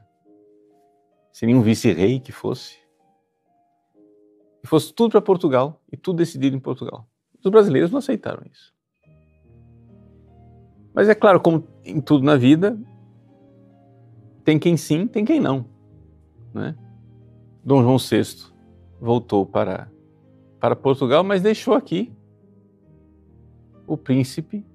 sem 1.31 1.47
nenhum 1.47 1.61
vice-rei 1.61 2.19
que 2.19 2.31
fosse, 2.31 2.77
e 4.63 4.67
fosse 4.67 4.93
tudo 4.93 5.11
para 5.11 5.21
Portugal 5.21 5.81
e 5.91 5.97
tudo 5.97 6.17
decidido 6.17 6.55
em 6.55 6.59
Portugal. 6.59 7.07
Os 7.43 7.51
brasileiros 7.51 7.91
não 7.91 7.99
aceitaram 7.99 8.43
isso. 8.49 8.73
Mas 10.93 11.09
é 11.09 11.15
claro, 11.15 11.41
como 11.41 11.67
em 11.83 11.99
tudo 11.99 12.23
na 12.23 12.37
vida, 12.37 12.79
tem 14.43 14.59
quem 14.59 14.77
sim, 14.77 15.07
tem 15.07 15.25
quem 15.25 15.39
não. 15.39 15.65
Né? 16.53 16.75
Dom 17.63 17.81
João 17.81 17.97
VI 17.97 18.53
voltou 19.01 19.45
para, 19.45 19.91
para 20.59 20.75
Portugal, 20.75 21.23
mas 21.23 21.41
deixou 21.41 21.73
aqui 21.73 22.15
o 23.85 23.97
príncipe 23.97 24.65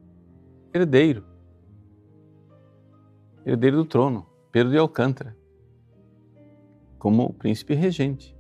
herdeiro, 0.73 1.25
herdeiro 3.45 3.79
do 3.79 3.85
trono, 3.85 4.27
Pedro 4.53 4.73
de 4.73 4.79
Alcântara, 4.79 5.37
como 6.99 7.25
o 7.25 7.33
príncipe 7.33 7.75
regente. 7.75 8.37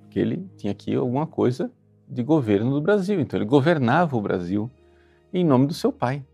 Porque 0.00 0.18
ele 0.18 0.48
tinha 0.56 0.72
aqui 0.72 0.94
alguma 0.94 1.26
coisa 1.26 1.70
de 2.08 2.22
governo 2.22 2.72
do 2.72 2.80
Brasil. 2.80 3.20
Então 3.20 3.38
ele 3.38 3.46
governava 3.46 4.16
o 4.16 4.22
Brasil 4.22 4.70
em 5.32 5.44
nome 5.44 5.66
do 5.66 5.74
seu 5.74 5.92
pai. 5.92 6.24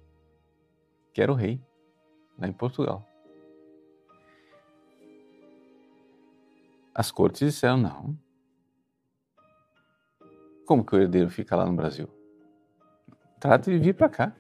que 1.12 1.22
era 1.22 1.30
o 1.30 1.34
rei 1.36 1.60
lá 2.36 2.48
em 2.48 2.52
Portugal. 2.52 3.06
As 6.94 7.10
cortes 7.10 7.40
disseram: 7.40 7.76
não. 7.78 8.18
Como 10.66 10.84
que 10.84 10.94
o 10.94 11.00
herdeiro 11.00 11.30
fica 11.30 11.56
lá 11.56 11.64
no 11.64 11.74
Brasil? 11.74 12.08
Trata 13.40 13.70
de 13.70 13.78
vir 13.78 13.94
para 13.94 14.08
cá. 14.08 14.32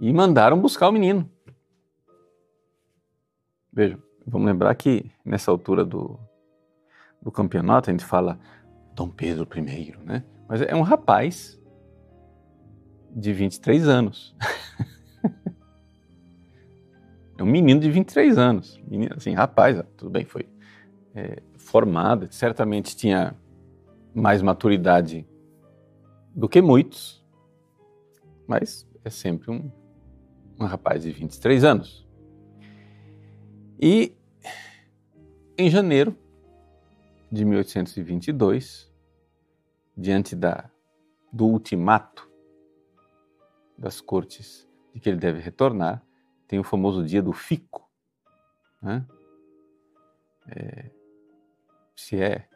E 0.00 0.12
mandaram 0.12 0.60
buscar 0.60 0.88
o 0.88 0.92
menino. 0.92 1.28
Vejam, 3.72 4.00
vamos 4.26 4.46
lembrar 4.46 4.74
que 4.74 5.10
nessa 5.24 5.50
altura 5.50 5.84
do, 5.84 6.18
do 7.20 7.30
campeonato 7.30 7.90
a 7.90 7.92
gente 7.92 8.04
fala 8.04 8.38
Dom 8.94 9.08
Pedro 9.08 9.46
I, 9.56 9.94
né? 10.04 10.24
Mas 10.48 10.62
é 10.62 10.74
um 10.74 10.82
rapaz 10.82 11.60
de 13.10 13.32
23 13.32 13.88
anos. 13.88 14.34
é 17.38 17.42
um 17.42 17.46
menino 17.46 17.80
de 17.80 17.90
23 17.90 18.38
anos. 18.38 18.80
Menino, 18.86 19.14
assim, 19.16 19.34
rapaz, 19.34 19.82
tudo 19.96 20.10
bem, 20.10 20.24
foi 20.24 20.48
é, 21.14 21.42
formado, 21.56 22.32
certamente 22.32 22.96
tinha 22.96 23.34
mais 24.14 24.42
maturidade 24.42 25.26
do 26.38 26.48
que 26.48 26.62
muitos, 26.62 27.20
mas 28.46 28.88
é 29.04 29.10
sempre 29.10 29.50
um, 29.50 29.72
um 30.56 30.66
rapaz 30.66 31.02
de 31.02 31.10
23 31.10 31.64
anos. 31.64 32.08
E 33.80 34.16
em 35.58 35.68
janeiro 35.68 36.16
de 37.30 37.44
1822, 37.44 38.88
diante 39.96 40.36
da, 40.36 40.70
do 41.32 41.44
ultimato 41.44 42.30
das 43.76 44.00
cortes 44.00 44.68
de 44.94 45.00
que 45.00 45.08
ele 45.08 45.18
deve 45.18 45.40
retornar, 45.40 46.04
tem 46.46 46.60
o 46.60 46.64
famoso 46.64 47.04
dia 47.04 47.20
do 47.20 47.32
fico. 47.32 47.90
Né? 48.80 49.04
É, 50.46 50.90
se 51.96 52.22
é 52.22 52.48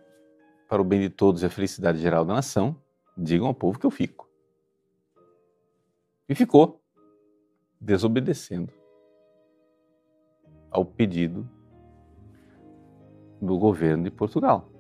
para 0.69 0.81
o 0.81 0.85
bem 0.85 1.01
de 1.01 1.11
todos 1.11 1.43
e 1.43 1.47
a 1.47 1.51
felicidade 1.51 1.99
geral 1.99 2.25
da 2.25 2.35
nação, 2.35 2.81
digam 3.17 3.47
ao 3.47 3.55
povo 3.55 3.79
que 3.79 3.87
eu 3.87 3.91
fico. 3.91 4.29
E 6.29 6.35
ficou, 6.35 6.81
desobedecendo 7.81 8.73
ao 10.71 10.85
pedido 10.85 11.49
do 13.41 13.59
governo 13.59 14.05
de 14.05 14.11
Portugal. 14.11 14.71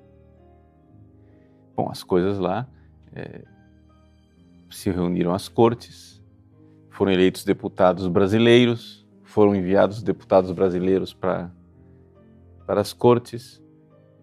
Bom, 1.76 1.90
as 1.90 2.02
coisas 2.02 2.38
lá 2.38 2.68
é, 3.14 3.44
se 4.70 4.90
reuniram 4.90 5.34
às 5.34 5.48
cortes, 5.48 6.22
foram 6.90 7.12
eleitos 7.12 7.44
deputados 7.44 8.06
brasileiros, 8.06 9.06
foram 9.24 9.54
enviados 9.54 10.02
deputados 10.02 10.52
brasileiros 10.52 11.12
para, 11.12 11.50
para 12.66 12.80
as 12.80 12.92
cortes, 12.92 13.62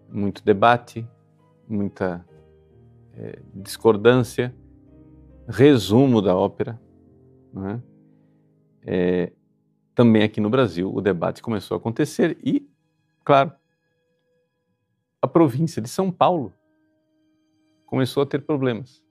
muito 0.08 0.44
debate, 0.44 1.06
muita 1.68 2.24
é, 3.16 3.38
discordância, 3.54 4.54
resumo 5.48 6.22
da 6.22 6.34
ópera. 6.34 6.80
É? 7.56 7.80
É, 8.82 9.32
também 9.94 10.22
aqui 10.22 10.40
no 10.40 10.48
Brasil 10.48 10.92
o 10.92 11.00
debate 11.00 11.42
começou 11.42 11.74
a 11.74 11.78
acontecer 11.78 12.38
e, 12.42 12.68
claro, 13.24 13.52
a 15.20 15.26
província 15.26 15.82
de 15.82 15.88
São 15.88 16.10
Paulo 16.10 16.54
começou 17.84 18.22
a 18.22 18.26
ter 18.26 18.40
problemas. 18.40 19.02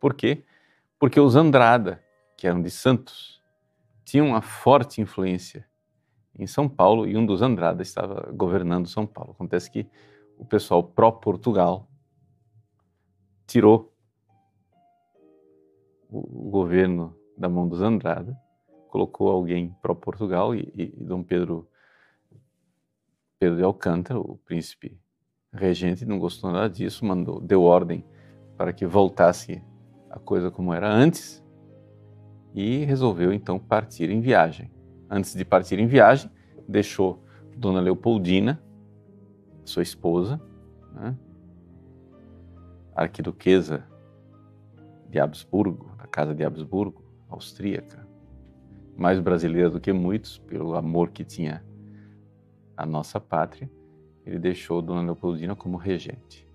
Por 0.00 0.14
quê? 0.14 0.44
Porque 0.98 1.20
os 1.20 1.36
Andrada, 1.36 2.02
que 2.36 2.46
eram 2.46 2.62
de 2.62 2.70
Santos, 2.70 3.42
tinham 4.04 4.28
uma 4.28 4.40
forte 4.40 5.00
influência 5.00 5.66
em 6.38 6.46
São 6.46 6.68
Paulo 6.68 7.06
e 7.06 7.16
um 7.16 7.24
dos 7.24 7.42
Andrada 7.42 7.82
estava 7.82 8.30
governando 8.32 8.88
São 8.88 9.06
Paulo. 9.06 9.32
Acontece 9.32 9.70
que 9.70 9.86
o 10.38 10.44
pessoal 10.44 10.82
pró-Portugal 10.82 11.88
tirou 13.46 13.92
o 16.10 16.50
governo 16.50 17.16
da 17.36 17.48
mão 17.48 17.66
dos 17.68 17.80
Andrada, 17.80 18.36
colocou 18.88 19.30
alguém 19.30 19.74
pró-Portugal 19.82 20.54
e, 20.54 20.72
e, 20.74 20.94
e 20.96 21.04
Dom 21.04 21.22
Pedro 21.22 21.68
Pedro 23.38 23.56
de 23.56 23.64
Alcântara, 23.64 24.18
o 24.18 24.38
príncipe 24.38 24.98
regente, 25.52 26.06
não 26.06 26.18
gostou 26.18 26.50
nada 26.50 26.70
disso, 26.70 27.04
mandou, 27.04 27.40
deu 27.40 27.62
ordem 27.62 28.04
para 28.56 28.72
que 28.72 28.86
voltasse 28.86 29.62
a 30.08 30.18
coisa 30.18 30.50
como 30.50 30.72
era 30.72 30.90
antes 30.90 31.44
e 32.54 32.84
resolveu 32.84 33.32
então 33.32 33.58
partir 33.58 34.10
em 34.10 34.20
viagem. 34.20 34.70
Antes 35.10 35.34
de 35.34 35.44
partir 35.44 35.78
em 35.78 35.86
viagem, 35.86 36.30
deixou 36.68 37.22
Dona 37.56 37.80
Leopoldina, 37.80 38.62
sua 39.64 39.82
esposa, 39.82 40.40
né, 40.92 41.16
arquiduquesa 42.94 43.86
de 45.08 45.18
Habsburgo, 45.18 45.94
da 45.96 46.06
casa 46.06 46.34
de 46.34 46.44
Habsburgo, 46.44 47.04
austríaca, 47.28 48.06
mais 48.96 49.18
brasileira 49.18 49.70
do 49.70 49.80
que 49.80 49.92
muitos, 49.92 50.38
pelo 50.38 50.74
amor 50.74 51.10
que 51.10 51.24
tinha 51.24 51.64
a 52.76 52.86
nossa 52.86 53.20
pátria, 53.20 53.70
ele 54.24 54.38
deixou 54.38 54.80
Dona 54.80 55.02
Leopoldina 55.02 55.54
como 55.54 55.76
regente. 55.76 56.48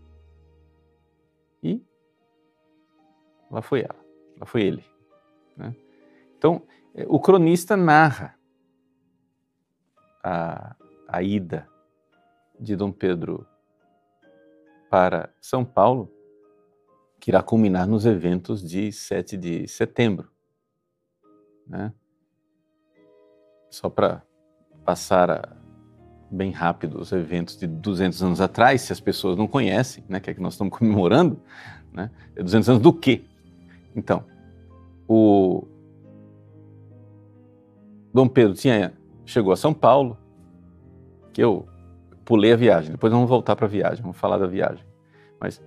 E 1.61 1.83
lá 3.51 3.61
foi 3.61 3.81
ela, 3.81 3.99
lá 4.39 4.45
foi 4.45 4.63
ele. 4.63 4.83
Né? 5.55 5.75
Então, 6.37 6.63
é, 6.95 7.05
o 7.07 7.19
cronista 7.19 7.75
narra 7.75 8.37
a, 10.23 10.75
a 11.07 11.21
ida 11.21 11.67
de 12.59 12.75
Dom 12.75 12.91
Pedro 12.91 13.45
para 14.89 15.33
São 15.39 15.63
Paulo, 15.63 16.11
que 17.19 17.31
irá 17.31 17.43
culminar 17.43 17.87
nos 17.87 18.05
eventos 18.05 18.63
de 18.63 18.91
7 18.91 19.37
de 19.37 19.67
setembro. 19.67 20.31
Né? 21.67 21.93
Só 23.69 23.89
para 23.89 24.23
passar 24.83 25.29
a, 25.29 25.57
bem 26.31 26.51
rápido 26.51 26.99
os 26.99 27.11
eventos 27.11 27.57
de 27.57 27.67
200 27.67 28.23
anos 28.23 28.41
atrás, 28.41 28.81
se 28.81 28.93
as 28.93 28.99
pessoas 28.99 29.37
não 29.37 29.47
conhecem, 29.47 30.03
né, 30.07 30.19
que 30.19 30.29
é 30.29 30.33
que 30.33 30.41
nós 30.41 30.53
estamos 30.53 30.75
comemorando, 30.77 31.39
né, 31.91 32.09
é 32.35 32.41
200 32.41 32.69
anos 32.69 32.81
do 32.81 32.93
quê? 32.93 33.23
Então, 33.95 34.23
o 35.07 35.67
Dom 38.13 38.27
Pedro 38.27 38.53
tinha, 38.53 38.93
chegou 39.25 39.51
a 39.51 39.57
São 39.57 39.73
Paulo, 39.73 40.17
que 41.33 41.43
eu 41.43 41.67
pulei 42.23 42.53
a 42.53 42.55
viagem, 42.55 42.91
depois 42.91 43.11
vamos 43.11 43.29
voltar 43.29 43.55
para 43.55 43.65
a 43.65 43.69
viagem, 43.69 44.01
vamos 44.01 44.17
falar 44.17 44.37
da 44.37 44.47
viagem. 44.47 44.85
Mas 45.39 45.61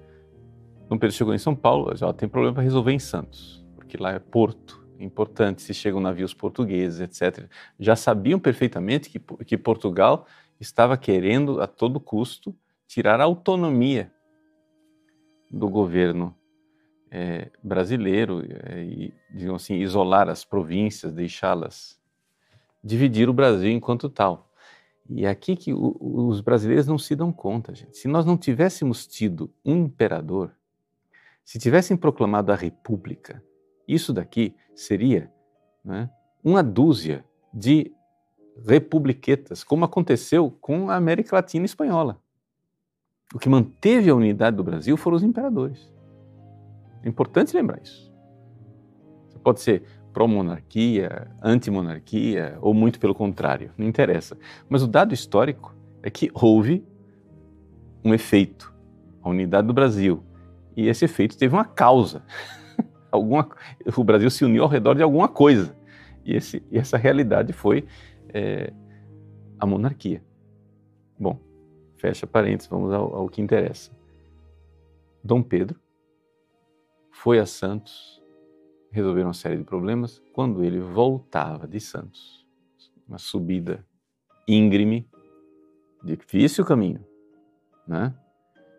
Dom 0.92 0.98
Pedro 0.98 1.16
chegou 1.16 1.32
em 1.32 1.38
São 1.38 1.56
Paulo, 1.56 1.96
já 1.96 2.12
tem 2.12 2.28
problema 2.28 2.56
para 2.56 2.62
resolver 2.62 2.92
em 2.92 2.98
Santos, 2.98 3.64
porque 3.74 3.96
lá 3.96 4.12
é 4.12 4.18
porto, 4.18 4.86
é 4.98 5.04
importante 5.04 5.62
se 5.62 5.72
chegam 5.72 6.00
navios 6.00 6.34
portugueses, 6.34 7.00
etc. 7.00 7.48
Já 7.80 7.96
sabiam 7.96 8.38
perfeitamente 8.38 9.08
que, 9.08 9.18
que 9.18 9.56
Portugal 9.56 10.26
estava 10.60 10.98
querendo 10.98 11.62
a 11.62 11.66
todo 11.66 11.98
custo 11.98 12.54
tirar 12.86 13.22
a 13.22 13.24
autonomia 13.24 14.12
do 15.50 15.66
governo 15.66 16.36
é, 17.10 17.50
brasileiro 17.62 18.44
é, 18.46 18.84
e, 18.84 19.14
digamos 19.34 19.62
assim, 19.62 19.76
isolar 19.76 20.28
as 20.28 20.44
províncias, 20.44 21.14
deixá-las, 21.14 21.98
dividir 22.84 23.30
o 23.30 23.32
Brasil 23.32 23.70
enquanto 23.70 24.10
tal. 24.10 24.52
E 25.08 25.24
é 25.24 25.30
aqui 25.30 25.56
que 25.56 25.72
o, 25.72 25.96
os 25.98 26.42
brasileiros 26.42 26.86
não 26.86 26.98
se 26.98 27.16
dão 27.16 27.32
conta, 27.32 27.74
gente. 27.74 27.96
Se 27.96 28.06
nós 28.06 28.26
não 28.26 28.36
tivéssemos 28.36 29.06
tido 29.06 29.50
um 29.64 29.84
imperador, 29.84 30.54
se 31.44 31.58
tivessem 31.58 31.96
proclamado 31.96 32.52
a 32.52 32.56
república, 32.56 33.42
isso 33.86 34.12
daqui 34.12 34.54
seria 34.74 35.30
né, 35.84 36.08
uma 36.42 36.62
dúzia 36.62 37.24
de 37.52 37.92
republiquetas, 38.64 39.64
como 39.64 39.84
aconteceu 39.84 40.50
com 40.60 40.90
a 40.90 40.96
América 40.96 41.36
Latina 41.36 41.64
e 41.64 41.66
Espanhola. 41.66 42.20
O 43.34 43.38
que 43.38 43.48
manteve 43.48 44.10
a 44.10 44.14
unidade 44.14 44.56
do 44.56 44.64
Brasil 44.64 44.96
foram 44.96 45.16
os 45.16 45.22
imperadores. 45.22 45.90
É 47.02 47.08
importante 47.08 47.56
lembrar 47.56 47.80
isso. 47.82 48.12
Você 49.28 49.38
pode 49.38 49.60
ser 49.60 49.82
pró-monarquia, 50.12 51.30
anti-monarquia 51.42 52.58
ou 52.60 52.74
muito 52.74 53.00
pelo 53.00 53.14
contrário, 53.14 53.72
não 53.76 53.86
interessa. 53.86 54.36
Mas 54.68 54.82
o 54.82 54.86
dado 54.86 55.14
histórico 55.14 55.74
é 56.02 56.10
que 56.10 56.30
houve 56.34 56.86
um 58.04 58.12
efeito, 58.12 58.74
a 59.22 59.30
unidade 59.30 59.66
do 59.66 59.72
Brasil. 59.72 60.22
E 60.76 60.88
esse 60.88 61.04
efeito 61.04 61.36
teve 61.36 61.54
uma 61.54 61.64
causa. 61.64 62.24
alguma, 63.10 63.48
o 63.96 64.04
Brasil 64.04 64.30
se 64.30 64.44
uniu 64.44 64.62
ao 64.62 64.68
redor 64.68 64.94
de 64.94 65.02
alguma 65.02 65.28
coisa. 65.28 65.76
E, 66.24 66.34
esse, 66.34 66.62
e 66.70 66.78
essa 66.78 66.96
realidade 66.96 67.52
foi 67.52 67.86
é, 68.28 68.72
a 69.58 69.66
monarquia. 69.66 70.22
Bom, 71.18 71.38
fecha 71.96 72.26
parênteses, 72.26 72.68
vamos 72.68 72.92
ao, 72.92 73.14
ao 73.14 73.28
que 73.28 73.40
interessa. 73.40 73.90
Dom 75.22 75.42
Pedro 75.42 75.78
foi 77.10 77.38
a 77.38 77.46
Santos 77.46 78.20
resolver 78.90 79.22
uma 79.22 79.32
série 79.32 79.56
de 79.56 79.64
problemas 79.64 80.22
quando 80.32 80.64
ele 80.64 80.80
voltava 80.80 81.66
de 81.66 81.80
Santos. 81.80 82.46
Uma 83.08 83.18
subida 83.18 83.86
íngreme, 84.46 85.08
difícil 86.02 86.64
caminho, 86.64 87.04
né? 87.86 88.14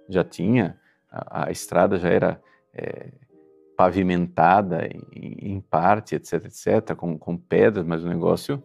Já 0.09 0.23
tinha, 0.23 0.79
a, 1.13 1.47
a 1.47 1.51
estrada 1.51 1.97
já 1.97 2.09
era 2.09 2.41
é, 2.73 3.11
pavimentada 3.77 4.87
em, 5.13 5.53
em, 5.53 5.61
parte, 5.61 6.15
etc, 6.15 6.45
etc, 6.45 6.95
com, 6.95 7.17
com 7.17 7.37
pedras, 7.37 7.85
mas 7.85 8.03
o 8.03 8.09
negócio, 8.09 8.61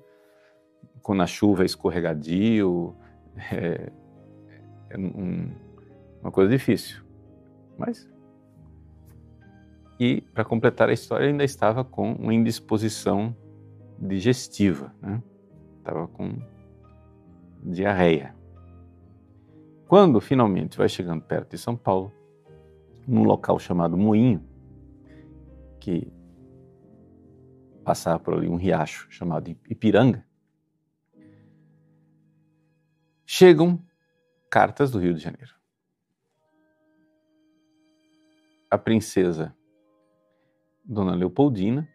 quando 1.03 1.23
a 1.23 1.27
chuva 1.27 1.63
é 1.63 1.67
escorregadio, 1.67 2.97
é, 3.53 3.93
é 4.91 4.99
um, 4.99 5.51
uma 6.23 6.33
coisa 6.33 6.51
difícil. 6.51 7.03
Mas 7.77 8.09
e, 10.01 10.21
para 10.33 10.45
completar 10.45 10.89
a 10.89 10.93
história, 10.93 11.27
ainda 11.27 11.43
estava 11.43 11.83
com 11.85 12.13
uma 12.13 12.33
indisposição 12.33 13.37
digestiva, 13.99 14.95
né? 15.03 15.21
estava 15.79 16.07
com 16.07 16.39
diarreia. 17.65 18.35
Quando 19.89 20.21
finalmente 20.21 20.79
vai 20.79 20.89
chegando 20.89 21.23
perto 21.23 21.51
de 21.51 21.59
São 21.59 21.75
Paulo, 21.75 22.13
num 23.09 23.25
local 23.25 23.59
chamado 23.59 23.97
Moinho, 23.97 24.47
que 25.81 26.13
passava 27.83 28.19
por 28.19 28.35
ali 28.35 28.49
um 28.49 28.57
riacho 28.57 29.11
chamado 29.11 29.49
Ipiranga, 29.49 30.27
chegam 33.25 33.83
cartas 34.51 34.91
do 34.91 34.99
Rio 34.99 35.15
de 35.15 35.21
Janeiro. 35.21 35.55
A 38.71 38.77
princesa 38.77 39.57
Dona 40.85 41.15
Leopoldina 41.15 41.89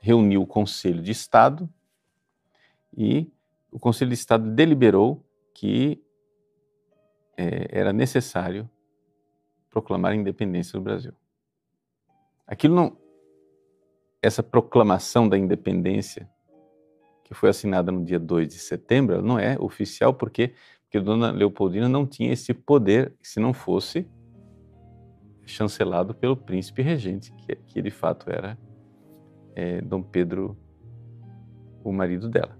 reuniu 0.00 0.42
o 0.42 0.46
Conselho 0.46 1.02
de 1.02 1.10
Estado 1.10 1.68
e 2.96 3.32
o 3.72 3.80
Conselho 3.80 4.10
de 4.10 4.14
Estado 4.14 4.48
deliberou 4.50 5.26
que 5.52 6.00
é, 7.36 7.80
era 7.80 7.92
necessário 7.92 8.70
proclamar 9.74 10.12
a 10.12 10.14
independência 10.14 10.78
do 10.78 10.82
Brasil. 10.82 11.12
Aquilo 12.46 12.76
não, 12.76 12.96
essa 14.22 14.42
proclamação 14.42 15.28
da 15.28 15.36
independência 15.36 16.30
que 17.24 17.34
foi 17.34 17.48
assinada 17.48 17.90
no 17.90 18.04
dia 18.04 18.18
2 18.18 18.48
de 18.48 18.58
setembro, 18.58 19.20
não 19.22 19.38
é 19.38 19.56
oficial 19.58 20.14
porque 20.14 20.52
porque 20.84 21.04
Dona 21.04 21.32
Leopoldina 21.32 21.88
não 21.88 22.06
tinha 22.06 22.32
esse 22.32 22.54
poder 22.54 23.12
se 23.20 23.40
não 23.40 23.52
fosse 23.52 24.08
chancelado 25.44 26.14
pelo 26.14 26.36
príncipe 26.36 26.82
regente, 26.82 27.32
que, 27.32 27.56
que 27.56 27.82
de 27.82 27.90
fato 27.90 28.30
era 28.30 28.56
é, 29.56 29.80
Dom 29.80 30.04
Pedro, 30.04 30.56
o 31.82 31.92
marido 31.92 32.28
dela. 32.28 32.56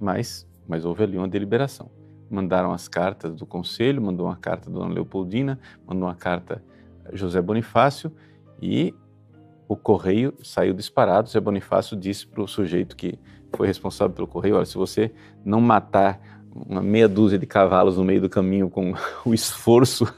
Mas, 0.00 0.50
mas 0.66 0.84
houve 0.84 1.04
ali 1.04 1.16
uma 1.16 1.28
deliberação. 1.28 1.88
Mandaram 2.30 2.72
as 2.72 2.86
cartas 2.86 3.34
do 3.34 3.44
conselho, 3.44 4.00
mandou 4.00 4.26
uma 4.26 4.36
carta 4.36 4.70
a 4.70 4.72
Dona 4.72 4.94
Leopoldina, 4.94 5.58
mandou 5.86 6.08
uma 6.08 6.14
carta 6.14 6.62
José 7.12 7.42
Bonifácio 7.42 8.12
e 8.62 8.94
o 9.68 9.76
correio 9.76 10.34
saiu 10.42 10.72
disparado. 10.72 11.28
José 11.28 11.40
Bonifácio 11.40 11.96
disse 11.96 12.26
para 12.26 12.42
o 12.42 12.48
sujeito 12.48 12.96
que 12.96 13.18
foi 13.54 13.66
responsável 13.66 14.14
pelo 14.14 14.28
correio: 14.28 14.56
olha, 14.56 14.64
se 14.64 14.76
você 14.76 15.12
não 15.44 15.60
matar 15.60 16.20
uma 16.54 16.82
meia 16.82 17.08
dúzia 17.08 17.38
de 17.38 17.46
cavalos 17.46 17.96
no 17.96 18.04
meio 18.04 18.20
do 18.20 18.28
caminho 18.28 18.68
com 18.68 18.94
o 19.24 19.32
esforço 19.32 20.12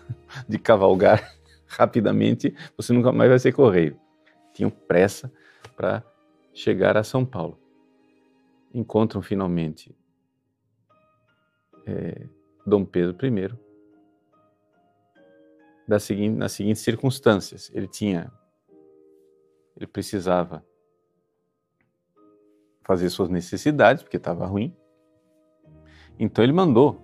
de 0.49 0.59
cavalgar 0.59 1.35
rapidamente, 1.67 2.55
você 2.77 2.93
nunca 2.93 3.13
mais 3.13 3.31
vai 3.31 3.39
ser 3.39 3.53
correio. 3.53 3.97
Tinham 4.55 4.71
pressa 4.71 5.33
para 5.77 6.03
chegar 6.53 6.97
a 6.97 7.03
São 7.03 7.25
Paulo. 7.25 7.59
Encontram 8.75 9.21
finalmente 9.21 9.95
é, 11.87 12.27
Dom 12.67 12.85
Pedro 12.85 13.17
I 13.27 13.59
da 15.87 15.99
seguinte, 15.99 16.37
nas 16.37 16.53
seguintes 16.53 16.83
circunstâncias. 16.83 17.71
Ele 17.75 17.89
tinha, 17.89 18.31
ele 19.77 19.87
precisava 19.87 20.65
fazer 22.85 23.11
suas 23.11 23.29
necessidades, 23.29 24.03
porque 24.03 24.17
estava 24.17 24.47
ruim. 24.47 24.75
Então 26.19 26.45
ele 26.45 26.53
mandou 26.53 27.01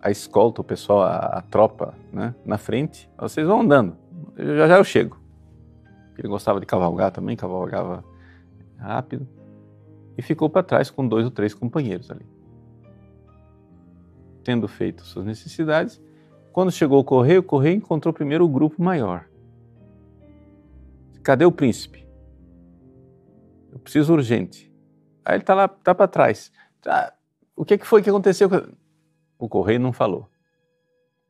a 0.00 0.10
escolta, 0.10 0.60
o 0.60 0.64
pessoal, 0.64 1.02
a, 1.02 1.16
a 1.38 1.42
tropa, 1.42 1.94
né, 2.12 2.34
na 2.44 2.58
frente. 2.58 3.10
Vocês 3.18 3.46
vão 3.46 3.60
andando 3.60 4.02
já 4.36 4.68
já 4.68 4.78
eu 4.78 4.84
chego. 4.84 5.20
Ele 6.18 6.28
gostava 6.28 6.60
de 6.60 6.66
cavalgar 6.66 7.10
também, 7.10 7.36
cavalgava 7.36 8.04
rápido. 8.78 9.26
E 10.16 10.22
ficou 10.22 10.48
para 10.50 10.62
trás 10.62 10.90
com 10.90 11.06
dois 11.06 11.24
ou 11.24 11.30
três 11.30 11.54
companheiros 11.54 12.10
ali. 12.10 12.26
Tendo 14.44 14.66
feito 14.68 15.04
suas 15.04 15.24
necessidades, 15.24 16.00
quando 16.52 16.70
chegou 16.70 16.98
o 16.98 17.04
correio, 17.04 17.40
o 17.40 17.44
correio 17.44 17.76
encontrou 17.76 18.12
primeiro 18.12 18.44
o 18.44 18.48
grupo 18.48 18.82
maior. 18.82 19.28
Cadê 21.22 21.44
o 21.44 21.52
príncipe? 21.52 22.06
Eu 23.70 23.78
preciso 23.78 24.12
urgente. 24.12 24.70
Aí 25.24 25.36
ele 25.36 25.42
está 25.42 25.54
lá, 25.54 25.68
tá 25.68 25.94
para 25.94 26.08
trás. 26.08 26.52
Ah, 26.86 27.12
o 27.54 27.64
que, 27.64 27.78
que 27.78 27.86
foi 27.86 28.02
que 28.02 28.10
aconteceu? 28.10 28.48
O 29.38 29.48
correio 29.48 29.80
não 29.80 29.92
falou. 29.92 30.28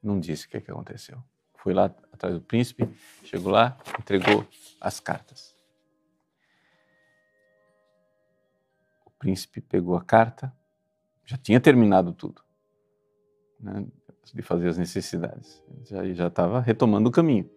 Não 0.02 0.18
disse 0.18 0.46
o 0.46 0.48
que, 0.48 0.60
que 0.60 0.70
aconteceu 0.70 1.22
foi 1.62 1.72
lá 1.72 1.84
atrás 2.12 2.34
do 2.34 2.40
príncipe, 2.40 2.88
chegou 3.24 3.52
lá, 3.52 3.78
entregou 3.98 4.44
as 4.80 4.98
cartas. 4.98 5.56
O 9.06 9.10
príncipe 9.12 9.60
pegou 9.60 9.96
a 9.96 10.02
carta, 10.02 10.52
já 11.24 11.36
tinha 11.36 11.60
terminado 11.60 12.12
tudo, 12.12 12.42
né, 13.62 13.86
de 14.34 14.42
fazer 14.42 14.68
as 14.68 14.78
necessidades, 14.78 15.62
já 15.84 16.04
já 16.12 16.26
estava 16.26 16.60
retomando 16.60 17.08
o 17.08 17.12
caminho. 17.12 17.48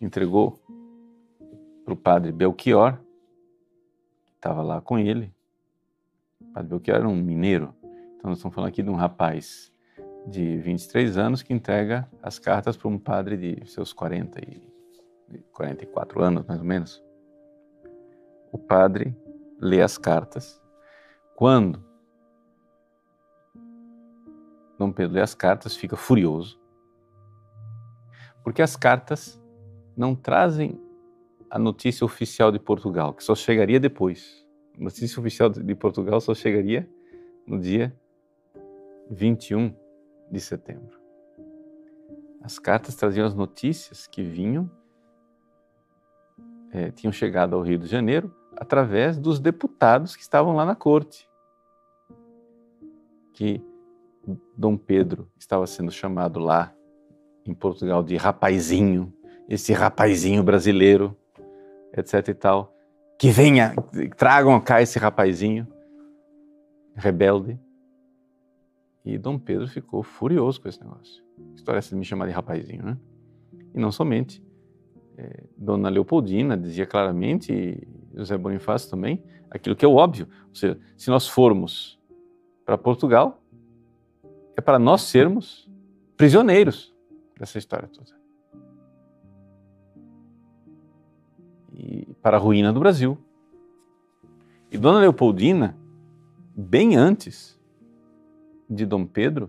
Entregou 0.00 0.60
para 1.84 1.94
o 1.94 1.96
padre 1.96 2.32
Belchior, 2.32 2.98
que 4.26 4.34
estava 4.36 4.62
lá 4.62 4.80
com 4.80 4.98
ele. 4.98 5.32
O 6.40 6.52
padre 6.52 6.70
Belchior 6.70 6.98
era 6.98 7.08
um 7.08 7.16
mineiro, 7.16 7.74
então 7.82 8.30
nós 8.30 8.38
estamos 8.38 8.54
falando 8.54 8.68
aqui 8.68 8.82
de 8.82 8.90
um 8.90 8.94
rapaz 8.94 9.72
de 10.26 10.58
23 10.58 11.16
anos 11.16 11.42
que 11.42 11.52
entrega 11.52 12.08
as 12.22 12.38
cartas 12.38 12.76
para 12.76 12.88
um 12.88 12.98
padre 12.98 13.36
de 13.36 13.70
seus 13.70 13.92
40 13.92 14.40
e 14.40 14.68
44 15.52 16.22
anos, 16.22 16.44
mais 16.46 16.60
ou 16.60 16.66
menos. 16.66 17.02
O 18.50 18.58
padre 18.58 19.16
lê 19.60 19.82
as 19.82 19.98
cartas. 19.98 20.60
Quando 21.36 21.84
Dom 24.78 24.92
Pedro 24.92 25.14
lê 25.14 25.20
as 25.20 25.34
cartas, 25.34 25.76
fica 25.76 25.96
furioso, 25.96 26.60
porque 28.44 28.62
as 28.62 28.76
cartas 28.76 29.42
não 29.96 30.14
trazem 30.14 30.80
a 31.50 31.58
notícia 31.58 32.04
oficial 32.04 32.52
de 32.52 32.58
Portugal, 32.58 33.12
que 33.12 33.24
só 33.24 33.34
chegaria 33.34 33.80
depois. 33.80 34.46
A 34.78 34.84
notícia 34.84 35.18
oficial 35.18 35.50
de 35.50 35.74
Portugal 35.74 36.20
só 36.20 36.34
chegaria 36.34 36.88
no 37.46 37.58
dia 37.58 37.94
21 39.10 39.74
de 40.30 40.40
setembro. 40.40 40.98
As 42.42 42.58
cartas 42.58 42.94
traziam 42.94 43.26
as 43.26 43.34
notícias 43.34 44.06
que 44.06 44.22
vinham, 44.22 44.70
é, 46.70 46.90
tinham 46.90 47.12
chegado 47.12 47.56
ao 47.56 47.62
Rio 47.62 47.78
de 47.78 47.86
Janeiro 47.86 48.34
através 48.56 49.18
dos 49.18 49.40
deputados 49.40 50.14
que 50.14 50.22
estavam 50.22 50.54
lá 50.54 50.64
na 50.64 50.74
corte. 50.74 51.28
Que 53.32 53.62
Dom 54.56 54.76
Pedro 54.76 55.30
estava 55.38 55.66
sendo 55.66 55.90
chamado 55.90 56.38
lá 56.40 56.74
em 57.46 57.54
Portugal 57.54 58.02
de 58.02 58.16
rapazinho, 58.16 59.12
esse 59.48 59.72
rapazinho 59.72 60.42
brasileiro, 60.42 61.16
etc 61.96 62.28
e 62.28 62.34
tal. 62.34 62.74
Que 63.18 63.30
venha, 63.30 63.74
tragam 64.16 64.60
cá 64.60 64.82
esse 64.82 64.98
rapazinho 64.98 65.66
rebelde. 66.94 67.58
E 69.04 69.16
Dom 69.16 69.38
Pedro 69.38 69.66
ficou 69.66 70.02
furioso 70.02 70.60
com 70.60 70.68
esse 70.68 70.80
negócio. 70.80 71.24
História 71.54 71.78
essa 71.78 71.90
de 71.90 71.96
me 71.96 72.04
chamar 72.04 72.26
de 72.26 72.32
rapazinho, 72.32 72.84
né? 72.84 72.98
E 73.74 73.80
não 73.80 73.90
somente. 73.90 74.44
É, 75.16 75.44
Dona 75.56 75.88
Leopoldina 75.88 76.56
dizia 76.56 76.86
claramente, 76.86 77.52
e 77.52 77.88
José 78.14 78.36
Bonifácio 78.36 78.90
também, 78.90 79.22
aquilo 79.50 79.74
que 79.74 79.84
é 79.84 79.88
óbvio. 79.88 80.28
Ou 80.48 80.54
seja, 80.54 80.78
se 80.96 81.10
nós 81.10 81.26
formos 81.26 81.98
para 82.64 82.76
Portugal, 82.76 83.42
é 84.58 84.60
para 84.60 84.76
nós 84.76 85.02
sermos 85.02 85.70
prisioneiros 86.16 86.92
dessa 87.38 87.58
história 87.58 87.86
toda. 87.86 88.10
E 91.72 92.12
para 92.20 92.38
a 92.38 92.40
ruína 92.40 92.72
do 92.72 92.80
Brasil. 92.80 93.16
E 94.68 94.76
Dona 94.76 94.98
Leopoldina, 94.98 95.78
bem 96.56 96.96
antes 96.96 97.56
de 98.68 98.84
Dom 98.84 99.06
Pedro 99.06 99.48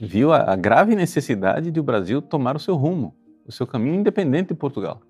viu 0.00 0.32
a, 0.32 0.52
a 0.52 0.56
grave 0.56 0.96
necessidade 0.96 1.70
de 1.70 1.78
o 1.78 1.82
Brasil 1.82 2.22
tomar 2.22 2.56
o 2.56 2.60
seu 2.60 2.76
rumo, 2.76 3.14
o 3.46 3.52
seu 3.52 3.66
caminho 3.66 3.94
independente 3.94 4.48
de 4.48 4.54
Portugal. 4.54 5.02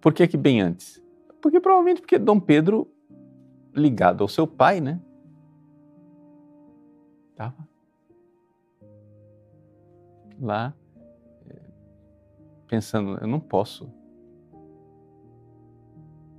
Por 0.00 0.14
que, 0.14 0.28
que 0.28 0.36
bem 0.36 0.60
antes? 0.60 1.02
Porque 1.42 1.58
provavelmente 1.58 2.00
porque 2.00 2.18
Dom 2.20 2.38
Pedro, 2.38 2.88
ligado 3.74 4.22
ao 4.22 4.28
seu 4.28 4.46
pai, 4.46 4.80
né? 4.80 5.00
Estava 7.40 7.66
lá 10.38 10.74
eh, 11.48 11.62
pensando, 12.66 13.16
eu 13.18 13.26
não 13.26 13.40
posso 13.40 13.90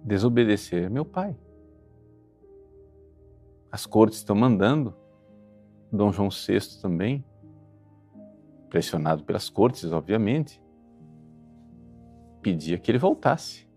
desobedecer 0.04 0.92
meu 0.92 1.04
pai. 1.04 1.36
As 3.72 3.88
cortes 3.88 4.20
estão 4.20 4.36
mandando, 4.36 4.96
Dom 5.92 6.12
João 6.12 6.30
VI 6.30 6.80
também, 6.80 7.26
pressionado 8.70 9.24
pelas 9.24 9.50
cortes, 9.50 9.92
obviamente, 9.92 10.62
pedia 12.44 12.78
que 12.78 12.92
ele 12.92 13.00
voltasse. 13.00 13.68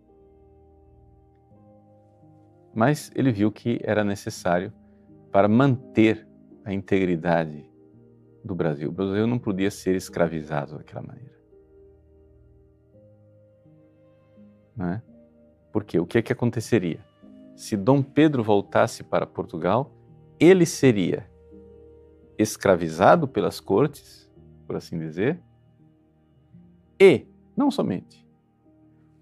Mas 2.75 3.11
ele 3.15 3.33
viu 3.33 3.51
que 3.51 3.81
era 3.83 4.05
necessário 4.05 4.71
para 5.33 5.49
manter 5.49 6.34
a 6.65 6.73
integridade 6.73 7.69
do 8.43 8.55
Brasil. 8.55 8.89
O 8.89 8.93
Brasil 8.93 9.27
não 9.27 9.39
podia 9.39 9.71
ser 9.71 9.95
escravizado 9.95 10.79
daquela 10.79 11.03
maneira. 11.03 11.35
Não 14.77 14.89
é? 14.89 15.03
Porque 15.73 15.99
o 15.99 16.07
que, 16.07 16.19
é 16.19 16.23
que 16.23 16.33
aconteceria? 16.33 17.05
Se 17.55 17.77
Dom 17.77 18.03
Pedro 18.03 18.43
voltasse 18.43 19.03
para 19.03 19.27
Portugal, 19.27 19.93
ele 20.39 20.67
seria 20.67 21.29
escravizado 22.37 23.29
pelas 23.29 23.61
cortes, 23.61 24.31
por 24.67 24.77
assim 24.77 24.99
dizer, 24.99 25.41
e, 27.01 27.27
não 27.57 27.71
somente, 27.71 28.27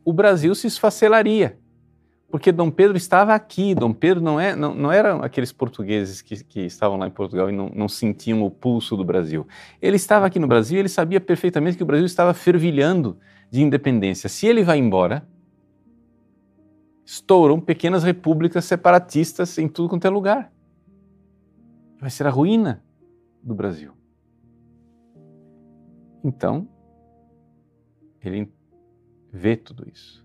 o 0.05 0.13
Brasil 0.13 0.55
se 0.55 0.67
esfacelaria, 0.67 1.59
porque 2.33 2.51
Dom 2.51 2.71
Pedro 2.71 2.97
estava 2.97 3.35
aqui. 3.35 3.75
Dom 3.75 3.93
Pedro 3.93 4.23
não, 4.23 4.41
é, 4.41 4.57
não, 4.57 4.75
não 4.75 4.91
eram 4.91 5.23
aqueles 5.23 5.53
portugueses 5.53 6.23
que, 6.23 6.43
que 6.43 6.61
estavam 6.61 6.97
lá 6.97 7.07
em 7.07 7.11
Portugal 7.11 7.51
e 7.51 7.53
não, 7.53 7.69
não 7.69 7.91
sentiam 7.91 8.43
o 8.43 8.51
pulso 8.51 8.97
do 8.97 9.05
Brasil. 9.05 9.47
Ele 9.83 9.97
estava 9.97 10.25
aqui 10.25 10.39
no 10.39 10.49
Brasil 10.49 10.79
e 10.79 10.81
ele 10.81 10.89
sabia 10.89 11.21
perfeitamente 11.21 11.77
que 11.77 11.83
o 11.83 11.87
Brasil 11.87 12.07
estava 12.07 12.33
fervilhando 12.33 13.19
de 13.51 13.61
independência. 13.61 14.31
Se 14.31 14.47
ele 14.47 14.65
vai 14.65 14.79
embora, 14.79 15.29
estouram 17.05 17.61
pequenas 17.61 18.03
repúblicas 18.03 18.65
separatistas 18.65 19.59
em 19.59 19.69
tudo 19.69 19.91
quanto 19.91 20.07
é 20.07 20.11
lugar. 20.11 20.51
Vai 22.01 22.09
ser 22.09 22.27
a 22.27 22.31
ruína 22.31 22.83
do 23.43 23.55
Brasil. 23.55 23.93
Então, 26.25 26.67
ele 28.25 28.51
vê 29.31 29.55
tudo 29.55 29.87
isso. 29.87 30.25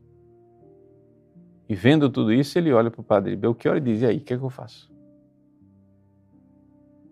E 1.70 1.76
vendo 1.76 2.10
tudo 2.10 2.32
isso, 2.32 2.58
ele 2.58 2.72
olha 2.72 2.90
para 2.90 3.02
o 3.02 3.04
padre 3.04 3.36
Belchior 3.36 3.78
e 3.78 3.82
diz: 3.82 4.02
E 4.02 4.06
aí, 4.06 4.18
o 4.18 4.22
que, 4.22 4.34
é 4.34 4.38
que 4.38 4.44
eu 4.44 4.50
faço? 4.50 4.92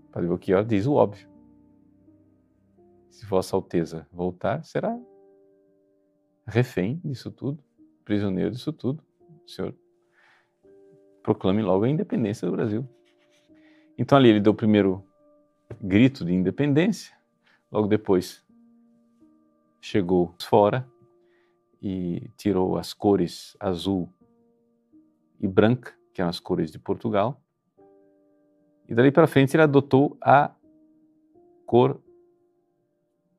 O 0.07 0.11
padre 0.11 0.29
Belchior 0.29 0.63
diz 0.63 0.85
o 0.85 0.93
óbvio. 0.93 1.29
Se 3.09 3.25
Vossa 3.25 3.55
Alteza 3.55 4.07
voltar, 4.11 4.63
será 4.63 4.97
refém 6.47 7.01
disso 7.03 7.31
tudo, 7.31 7.63
prisioneiro 8.03 8.51
disso 8.51 8.71
tudo. 8.71 9.03
O 9.45 9.49
senhor 9.49 9.75
proclame 11.23 11.61
logo 11.61 11.85
a 11.85 11.89
independência 11.89 12.47
do 12.47 12.51
Brasil. 12.51 12.87
Então 13.97 14.17
ali 14.17 14.29
ele 14.29 14.39
deu 14.39 14.53
o 14.53 14.55
primeiro 14.55 15.03
grito 15.81 16.23
de 16.23 16.33
independência, 16.33 17.15
logo 17.71 17.87
depois 17.87 18.45
chegou 19.81 20.35
fora 20.39 20.87
e 21.81 22.29
tirou 22.37 22.77
as 22.77 22.93
cores 22.93 23.55
azul 23.59 24.11
e 25.39 25.47
branca, 25.47 25.93
que 26.13 26.21
eram 26.21 26.29
as 26.29 26.39
cores 26.39 26.71
de 26.71 26.79
Portugal. 26.79 27.41
E 28.87 28.93
dali 28.93 29.11
para 29.11 29.27
frente 29.27 29.55
ele 29.55 29.63
adotou 29.63 30.17
a 30.21 30.53
cor 31.65 32.01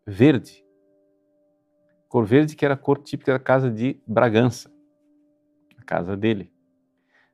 verde. 0.06 0.64
Cor 2.08 2.24
verde 2.24 2.56
que 2.56 2.64
era 2.64 2.74
a 2.74 2.76
cor 2.76 2.98
típica 2.98 3.32
da 3.32 3.38
casa 3.38 3.70
de 3.70 4.00
Bragança, 4.06 4.72
a 5.78 5.82
casa 5.82 6.16
dele. 6.16 6.52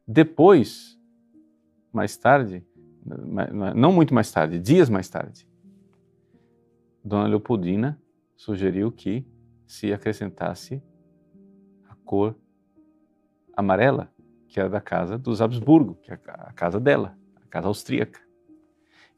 Depois, 0.07 0.99
mais 1.93 2.17
tarde, 2.17 2.67
não 3.75 3.93
muito 3.93 4.15
mais 4.15 4.31
tarde, 4.31 4.59
dias 4.59 4.89
mais 4.89 5.09
tarde, 5.09 5.49
Dona 7.05 7.27
Leopoldina 7.27 8.01
sugeriu 8.37 8.93
que 8.93 9.27
se 9.67 9.93
acrescentasse 9.93 10.83
cor 12.13 12.37
amarela, 13.57 14.12
que 14.53 14.61
era 14.61 14.69
da 14.69 14.83
casa 14.83 15.17
dos 15.17 15.41
Habsburgo, 15.41 15.97
que 16.03 16.13
é 16.13 16.19
a 16.27 16.53
casa 16.53 16.79
dela, 16.79 17.17
a 17.43 17.49
casa 17.49 17.69
austríaca. 17.69 18.21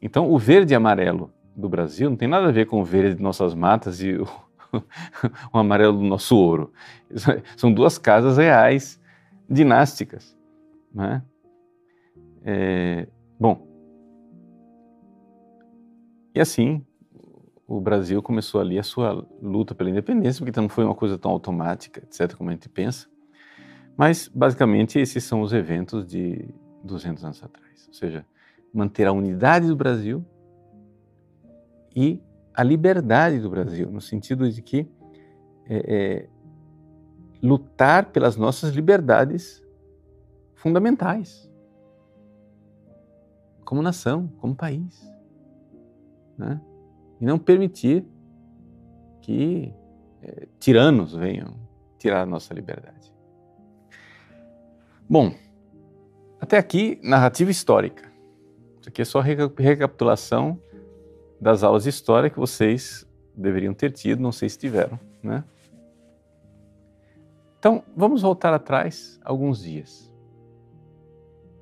Então, 0.00 0.30
o 0.30 0.38
verde 0.38 0.72
e 0.72 0.76
amarelo 0.76 1.32
do 1.56 1.68
Brasil 1.68 2.08
não 2.08 2.16
tem 2.16 2.28
nada 2.28 2.48
a 2.48 2.52
ver 2.52 2.66
com 2.66 2.80
o 2.80 2.84
verde 2.84 3.16
de 3.16 3.22
nossas 3.22 3.52
matas 3.52 4.00
e 4.00 4.14
o, 4.14 4.28
o 5.52 5.58
amarelo 5.58 5.98
do 5.98 6.04
nosso 6.04 6.36
ouro. 6.36 6.72
São 7.56 7.72
duas 7.72 7.98
casas 7.98 8.38
reais, 8.38 9.00
dinásticas. 9.50 10.38
Né? 10.94 11.20
É, 12.44 13.08
bom, 13.38 13.66
e 16.32 16.40
assim, 16.40 16.86
o 17.66 17.80
Brasil 17.80 18.22
começou 18.22 18.60
ali 18.60 18.78
a 18.78 18.84
sua 18.84 19.26
luta 19.42 19.74
pela 19.74 19.90
independência, 19.90 20.44
porque 20.44 20.60
não 20.60 20.68
foi 20.68 20.84
uma 20.84 20.94
coisa 20.94 21.18
tão 21.18 21.32
automática, 21.32 22.00
etc., 22.04 22.36
como 22.36 22.50
a 22.50 22.52
gente 22.52 22.68
pensa. 22.68 23.12
Mas, 23.96 24.28
basicamente, 24.28 24.98
esses 24.98 25.22
são 25.24 25.40
os 25.40 25.52
eventos 25.52 26.06
de 26.06 26.48
200 26.82 27.24
anos 27.24 27.42
atrás. 27.42 27.86
Ou 27.88 27.94
seja, 27.94 28.26
manter 28.72 29.06
a 29.06 29.12
unidade 29.12 29.66
do 29.66 29.76
Brasil 29.76 30.24
e 31.94 32.20
a 32.52 32.62
liberdade 32.62 33.40
do 33.40 33.48
Brasil, 33.48 33.90
no 33.90 34.00
sentido 34.00 34.50
de 34.50 34.60
que 34.62 34.88
é, 35.66 35.94
é, 35.94 36.28
lutar 37.42 38.06
pelas 38.06 38.36
nossas 38.36 38.74
liberdades 38.74 39.62
fundamentais, 40.54 41.50
como 43.64 43.80
nação, 43.80 44.28
como 44.38 44.54
país. 44.54 45.12
Né? 46.36 46.60
e 47.20 47.24
não 47.24 47.38
permitir 47.38 48.06
que 49.22 49.72
é, 50.22 50.46
tiranos 50.58 51.14
venham 51.14 51.54
tirar 51.98 52.22
a 52.22 52.26
nossa 52.26 52.52
liberdade. 52.52 53.13
Bom, 55.08 55.34
até 56.40 56.56
aqui, 56.56 56.98
narrativa 57.02 57.50
histórica. 57.50 58.10
Isso 58.80 58.88
aqui 58.88 59.02
é 59.02 59.04
só 59.04 59.20
recapitulação 59.20 60.58
das 61.38 61.62
aulas 61.62 61.82
de 61.82 61.90
história 61.90 62.30
que 62.30 62.38
vocês 62.38 63.06
deveriam 63.36 63.74
ter 63.74 63.92
tido, 63.92 64.22
não 64.22 64.32
sei 64.32 64.48
se 64.48 64.58
tiveram, 64.58 64.98
né? 65.22 65.44
Então, 67.58 67.82
vamos 67.94 68.22
voltar 68.22 68.54
atrás 68.54 69.20
alguns 69.22 69.62
dias. 69.62 70.10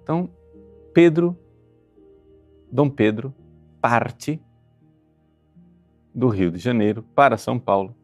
Então, 0.02 0.31
Pedro, 0.94 1.37
Dom 2.70 2.88
Pedro, 2.88 3.35
parte 3.81 4.40
do 6.14 6.28
Rio 6.28 6.50
de 6.50 6.59
Janeiro 6.59 7.02
para 7.14 7.37
São 7.37 7.59
Paulo. 7.59 7.94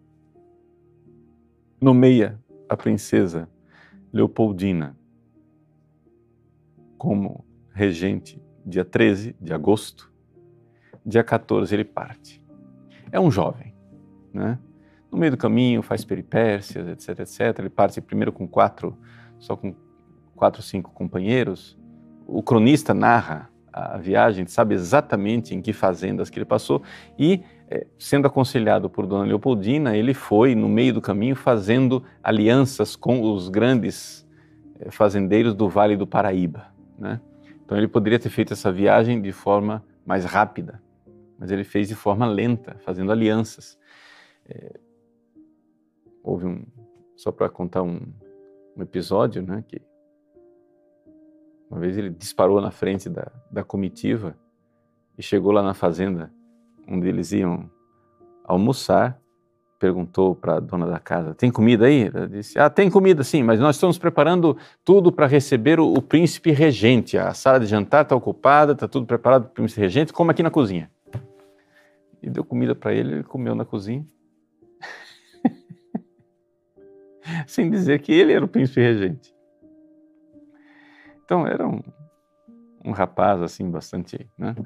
Nomeia 1.81 2.41
a 2.69 2.77
princesa 2.77 3.49
Leopoldina 4.13 4.98
como 6.99 7.45
regente 7.73 8.43
dia 8.67 8.85
13 8.85 9.37
de 9.41 9.55
agosto. 9.55 10.13
Dia 11.07 11.25
14 11.25 11.75
ele 11.75 11.85
parte. 11.85 12.43
É 13.11 13.19
um 13.19 13.31
jovem, 13.31 13.75
né? 14.35 14.59
No 15.11 15.17
meio 15.17 15.31
do 15.31 15.39
caminho 15.39 15.81
faz 15.81 16.05
peripécias, 16.05 16.87
etc, 16.87 17.21
etc. 17.21 17.59
Ele 17.61 17.71
parte 17.71 18.01
primeiro 18.01 18.31
com 18.31 18.47
quatro, 18.47 18.99
só 19.39 19.57
com 19.57 19.75
quatro, 20.37 20.61
cinco 20.61 20.91
companheiros. 20.91 21.79
O 22.27 22.43
cronista 22.43 22.93
narra 22.93 23.49
a 23.73 23.97
viagem, 23.97 24.47
sabe 24.47 24.75
exatamente 24.75 25.55
em 25.55 25.63
que 25.63 25.73
fazendas 25.73 26.29
que 26.29 26.39
ele 26.39 26.45
passou 26.45 26.83
e 27.19 27.43
é, 27.71 27.87
sendo 27.99 28.27
aconselhado 28.27 28.89
por 28.89 29.07
Dona 29.07 29.25
Leopoldina, 29.25 29.97
ele 29.97 30.15
foi, 30.15 30.55
no 30.55 30.69
meio 30.69 30.95
do 30.95 31.01
caminho, 31.01 31.37
fazendo 31.37 32.03
alianças 32.23 32.97
com 32.97 33.21
os 33.23 33.49
grandes 33.49 34.27
é, 34.81 34.91
fazendeiros 34.91 35.55
do 35.55 35.69
Vale 35.69 35.97
do 35.97 36.07
Paraíba. 36.07 36.78
Né? 36.99 37.21
Então 37.65 37.77
ele 37.77 37.89
poderia 37.89 38.19
ter 38.19 38.31
feito 38.31 38.53
essa 38.53 38.73
viagem 38.73 39.21
de 39.23 39.33
forma 39.33 39.85
mais 40.05 40.25
rápida, 40.25 40.83
mas 41.39 41.51
ele 41.51 41.65
fez 41.65 41.87
de 41.87 41.95
forma 41.95 42.27
lenta, 42.27 42.77
fazendo 42.81 43.13
alianças. 43.13 43.79
É, 44.49 44.81
houve 46.23 46.47
um, 46.47 46.67
só 47.17 47.31
para 47.31 47.49
contar 47.49 47.83
um, 47.83 48.01
um, 48.77 48.83
episódio, 48.83 49.43
né, 49.43 49.63
que 49.67 49.81
uma 51.71 51.79
vez 51.79 51.97
ele 51.97 52.11
disparou 52.11 52.61
na 52.61 52.71
frente 52.71 53.09
da, 53.09 53.31
da 53.51 53.63
comitiva 53.63 54.37
e 55.17 55.23
chegou 55.23 55.53
lá 55.53 55.63
na 55.63 55.75
fazenda 55.75 56.33
onde 56.89 57.07
eles 57.07 57.33
iam 57.33 57.71
almoçar 58.45 59.21
perguntou 59.79 60.35
para 60.35 60.57
a 60.57 60.61
dona 60.61 60.87
da 60.87 60.99
casa: 60.99 61.35
Tem 61.35 61.51
comida 61.51 61.87
aí? 61.87 62.11
Ela 62.13 62.29
disse: 62.29 62.59
Ah, 62.59 62.69
tem 62.69 62.91
comida 62.91 63.23
sim, 63.23 63.43
mas 63.43 63.61
nós 63.61 63.77
estamos 63.77 63.99
preparando 63.99 64.57
tudo 64.85 65.13
para 65.13 65.27
receber 65.27 65.79
o, 65.79 65.93
o, 65.93 66.03
príncipe 66.03 66.51
regente. 66.51 67.17
A 67.17 67.33
sala 67.33 67.61
de 67.61 67.67
jantar 67.67 68.03
está 68.03 68.17
ocupada, 68.17 68.73
está 68.73 68.89
tudo 68.89 69.07
preparado 69.07 69.45
para 69.45 69.51
o 69.51 69.55
príncipe 69.55 69.81
regente, 69.81 70.13
como 70.13 70.31
aqui 70.31 70.43
na 70.43 70.51
cozinha. 70.51 70.91
E 72.21 72.29
deu 72.29 72.45
comida 72.45 72.75
para 72.75 72.93
ele, 72.93 73.15
ele 73.15 73.23
comeu 73.23 73.55
na 73.55 73.65
cozinha. 73.65 74.05
Sem 77.47 77.71
dizer 77.71 78.01
que 78.01 78.13
ele 78.13 78.33
era 78.33 78.45
o 78.45 78.49
príncipe 78.49 78.81
regente. 78.81 79.33
Então 81.25 81.47
era 81.47 81.67
um, 81.67 81.81
um 82.85 82.91
rapaz 82.91 83.41
assim, 83.43 83.71
bastante. 83.71 84.29
Né? 84.37 84.57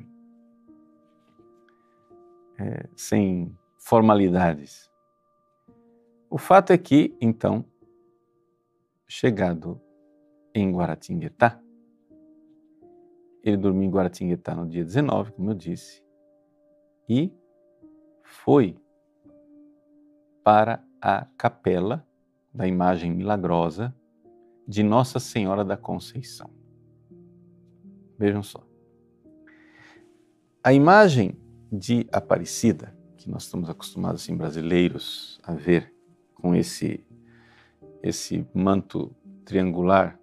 É, 2.58 2.86
sem 2.94 3.56
formalidades. 3.76 4.91
O 6.32 6.38
fato 6.38 6.72
é 6.72 6.78
que, 6.78 7.14
então, 7.20 7.62
chegado 9.06 9.78
em 10.54 10.72
Guaratinguetá, 10.72 11.60
ele 13.44 13.58
dormiu 13.58 13.82
em 13.82 13.90
Guaratinguetá 13.90 14.54
no 14.54 14.66
dia 14.66 14.82
19, 14.82 15.32
como 15.32 15.50
eu 15.50 15.54
disse, 15.54 16.02
e 17.06 17.30
foi 18.22 18.78
para 20.42 20.82
a 21.02 21.26
capela 21.36 22.02
da 22.50 22.66
imagem 22.66 23.12
milagrosa 23.12 23.94
de 24.66 24.82
Nossa 24.82 25.20
Senhora 25.20 25.62
da 25.62 25.76
Conceição. 25.76 26.50
Vejam 28.18 28.42
só. 28.42 28.66
A 30.64 30.72
imagem 30.72 31.38
de 31.70 32.06
Aparecida, 32.10 32.96
que 33.18 33.30
nós 33.30 33.42
estamos 33.42 33.68
acostumados, 33.68 34.22
assim, 34.22 34.34
brasileiros, 34.34 35.38
a 35.42 35.52
ver 35.52 35.91
com 36.42 36.54
esse, 36.56 37.02
esse 38.02 38.44
manto 38.52 39.14
triangular, 39.44 40.18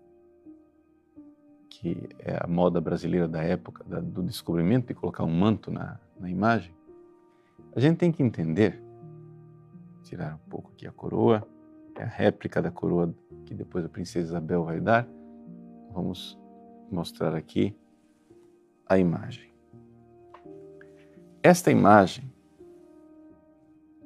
que 1.70 2.10
é 2.20 2.38
a 2.44 2.46
moda 2.46 2.82
brasileira 2.82 3.26
da 3.28 3.42
época, 3.42 3.86
da, 3.86 4.02
do 4.02 4.22
descobrimento 4.22 4.88
de 4.88 4.94
colocar 4.94 5.24
um 5.24 5.32
manto 5.32 5.72
na, 5.72 5.98
na 6.20 6.30
imagem, 6.30 6.76
a 7.74 7.80
gente 7.80 7.98
tem 7.98 8.12
que 8.12 8.22
entender, 8.22 8.82
tirar 10.04 10.36
um 10.36 10.50
pouco 10.50 10.72
aqui 10.74 10.86
a 10.86 10.92
coroa, 10.92 11.48
é 11.96 12.04
a 12.04 12.08
réplica 12.08 12.62
da 12.62 12.72
coroa 12.72 13.14
que 13.46 13.54
depois 13.54 13.86
a 13.86 13.90
princesa 13.90 14.28
Isabel 14.28 14.64
vai 14.64 14.80
dar. 14.80 15.08
Vamos 15.92 16.40
mostrar 16.92 17.36
aqui 17.36 17.76
a 18.86 18.98
imagem. 18.98 19.50
Esta 21.44 21.72
imagem 21.72 22.30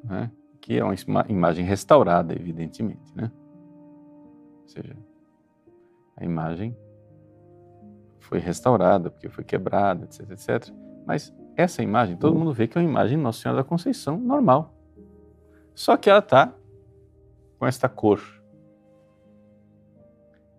né, 0.03 0.31
que 0.63 0.79
é 0.79 0.83
uma 0.83 0.95
imagem 1.27 1.65
restaurada, 1.65 2.33
evidentemente, 2.33 3.13
né? 3.13 3.29
Ou 4.61 4.67
seja, 4.69 4.95
a 6.15 6.23
imagem 6.23 6.73
foi 8.17 8.39
restaurada 8.39 9.11
porque 9.11 9.27
foi 9.27 9.43
quebrada, 9.43 10.05
etc, 10.05 10.31
etc. 10.31 10.73
Mas 11.05 11.35
essa 11.57 11.83
imagem, 11.83 12.15
todo 12.15 12.39
mundo 12.39 12.53
vê 12.53 12.65
que 12.65 12.77
é 12.77 12.81
uma 12.81 12.89
imagem 12.89 13.17
Nossa 13.17 13.41
Senhora 13.41 13.61
da 13.61 13.67
Conceição 13.67 14.17
normal. 14.17 14.73
Só 15.75 15.97
que 15.97 16.09
ela 16.09 16.19
está 16.19 16.53
com 17.59 17.67
esta 17.67 17.89
cor 17.89 18.21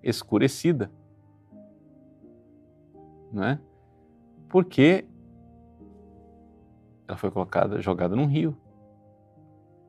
escurecida, 0.03 0.91
não 3.33 3.43
é? 3.43 3.59
Porque 4.51 5.07
ela 7.09 7.17
foi 7.17 7.31
colocada, 7.31 7.81
jogada 7.81 8.15
num 8.15 8.27
rio 8.27 8.55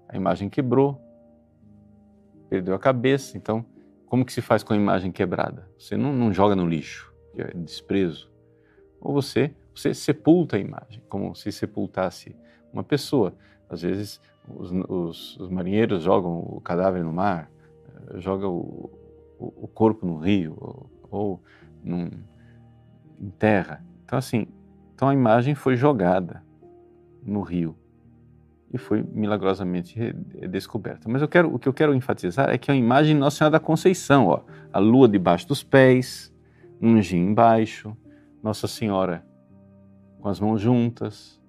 a 0.07 0.15
imagem 0.15 0.49
quebrou, 0.49 1.01
perdeu 2.49 2.75
a 2.75 2.79
cabeça. 2.79 3.37
Então, 3.37 3.65
como 4.05 4.25
que 4.25 4.33
se 4.33 4.41
faz 4.41 4.63
com 4.63 4.73
a 4.73 4.75
imagem 4.75 5.11
quebrada? 5.11 5.67
Você 5.77 5.97
não, 5.97 6.13
não 6.13 6.31
joga 6.31 6.55
no 6.55 6.67
lixo, 6.67 7.13
que 7.33 7.41
é 7.41 7.51
desprezo. 7.53 8.31
Ou 9.01 9.13
você, 9.13 9.53
você 9.73 9.93
sepulta 9.93 10.57
a 10.57 10.59
imagem, 10.59 11.01
como 11.09 11.35
se 11.35 11.51
sepultasse 11.51 12.35
uma 12.71 12.83
pessoa. 12.83 13.33
Às 13.69 13.81
vezes, 13.81 14.21
os, 14.47 14.71
os, 14.87 15.37
os 15.39 15.49
marinheiros 15.49 16.03
jogam 16.03 16.39
o 16.39 16.61
cadáver 16.61 17.03
no 17.03 17.11
mar, 17.11 17.51
eh, 18.09 18.19
jogam 18.19 18.51
o, 18.51 18.91
o, 19.39 19.53
o 19.63 19.67
corpo 19.67 20.05
no 20.05 20.17
rio 20.17 20.55
ou, 20.57 20.89
ou 21.09 21.43
num, 21.83 22.09
em 23.19 23.29
terra. 23.31 23.83
Então, 24.03 24.17
assim, 24.17 24.47
então 24.93 25.09
a 25.09 25.13
imagem 25.13 25.55
foi 25.55 25.75
jogada 25.75 26.43
no 27.23 27.41
rio 27.41 27.75
e 28.75 28.77
foi 28.77 29.01
milagrosamente 29.01 30.13
descoberta. 30.49 31.07
Mas 31.09 31.21
eu 31.21 31.27
quero, 31.29 31.53
o 31.53 31.57
que 31.57 31.67
eu 31.67 31.73
quero 31.73 31.93
enfatizar 31.93 32.49
é 32.49 32.57
que 32.57 32.69
é 32.69 32.73
a 32.73 32.77
imagem 32.77 33.15
de 33.15 33.19
Nossa 33.21 33.37
Senhora 33.37 33.53
da 33.53 33.59
Conceição, 33.59 34.27
ó, 34.27 34.41
a 34.71 34.79
lua 34.79 35.07
debaixo 35.07 35.47
dos 35.47 35.63
pés, 35.63 36.33
um 36.81 36.97
anjinho 36.97 37.29
embaixo, 37.29 37.95
Nossa 38.43 38.67
Senhora 38.67 39.25
com 40.19 40.27
as 40.27 40.39
mãos 40.39 40.59
juntas, 40.59 41.39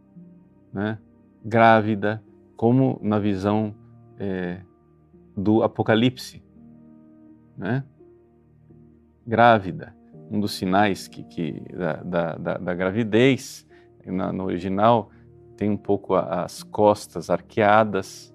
né, 0.72 0.98
grávida, 1.44 2.22
como 2.56 3.00
na 3.02 3.18
visão 3.18 3.74
é, 4.18 4.60
do 5.36 5.62
Apocalipse, 5.62 6.44
né? 7.56 7.82
grávida, 9.26 9.96
um 10.30 10.38
dos 10.38 10.52
sinais 10.52 11.08
que, 11.08 11.24
que 11.24 11.62
da, 11.72 12.36
da, 12.36 12.58
da, 12.58 12.74
gravidez, 12.74 13.66
na, 14.04 14.32
no 14.32 14.44
original 14.44 15.10
tem 15.56 15.70
um 15.70 15.76
pouco 15.76 16.14
as 16.14 16.62
costas 16.62 17.30
arqueadas, 17.30 18.34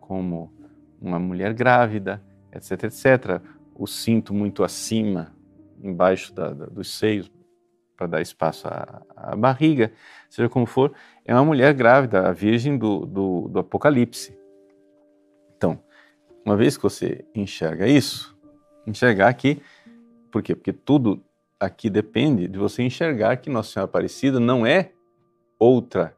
como 0.00 0.52
uma 1.00 1.18
mulher 1.18 1.52
grávida, 1.52 2.22
etc, 2.52 2.84
etc. 2.84 3.42
O 3.74 3.86
cinto 3.86 4.32
muito 4.32 4.64
acima, 4.64 5.34
embaixo 5.82 6.32
da, 6.32 6.52
da, 6.52 6.66
dos 6.66 6.96
seios, 6.96 7.30
para 7.96 8.06
dar 8.06 8.20
espaço 8.20 8.66
à, 8.68 9.02
à, 9.14 9.36
barriga, 9.36 9.92
seja 10.28 10.48
como 10.48 10.66
for, 10.66 10.92
é 11.24 11.34
uma 11.34 11.44
mulher 11.44 11.74
grávida, 11.74 12.28
a 12.28 12.32
virgem 12.32 12.76
do, 12.76 13.06
do, 13.06 13.48
do 13.48 13.58
Apocalipse. 13.60 14.36
Então, 15.56 15.78
uma 16.44 16.56
vez 16.56 16.76
que 16.76 16.82
você 16.82 17.24
enxerga 17.34 17.86
isso, 17.86 18.36
enxergar 18.86 19.28
aqui, 19.28 19.62
por 20.30 20.42
quê? 20.42 20.54
Porque 20.54 20.72
tudo 20.72 21.22
aqui 21.60 21.88
depende 21.88 22.48
de 22.48 22.58
você 22.58 22.82
enxergar 22.82 23.36
que 23.36 23.50
Nossa 23.50 23.72
Senhora 23.72 23.88
Aparecida 23.88 24.40
não 24.40 24.66
é 24.66 24.90
outra 25.58 26.16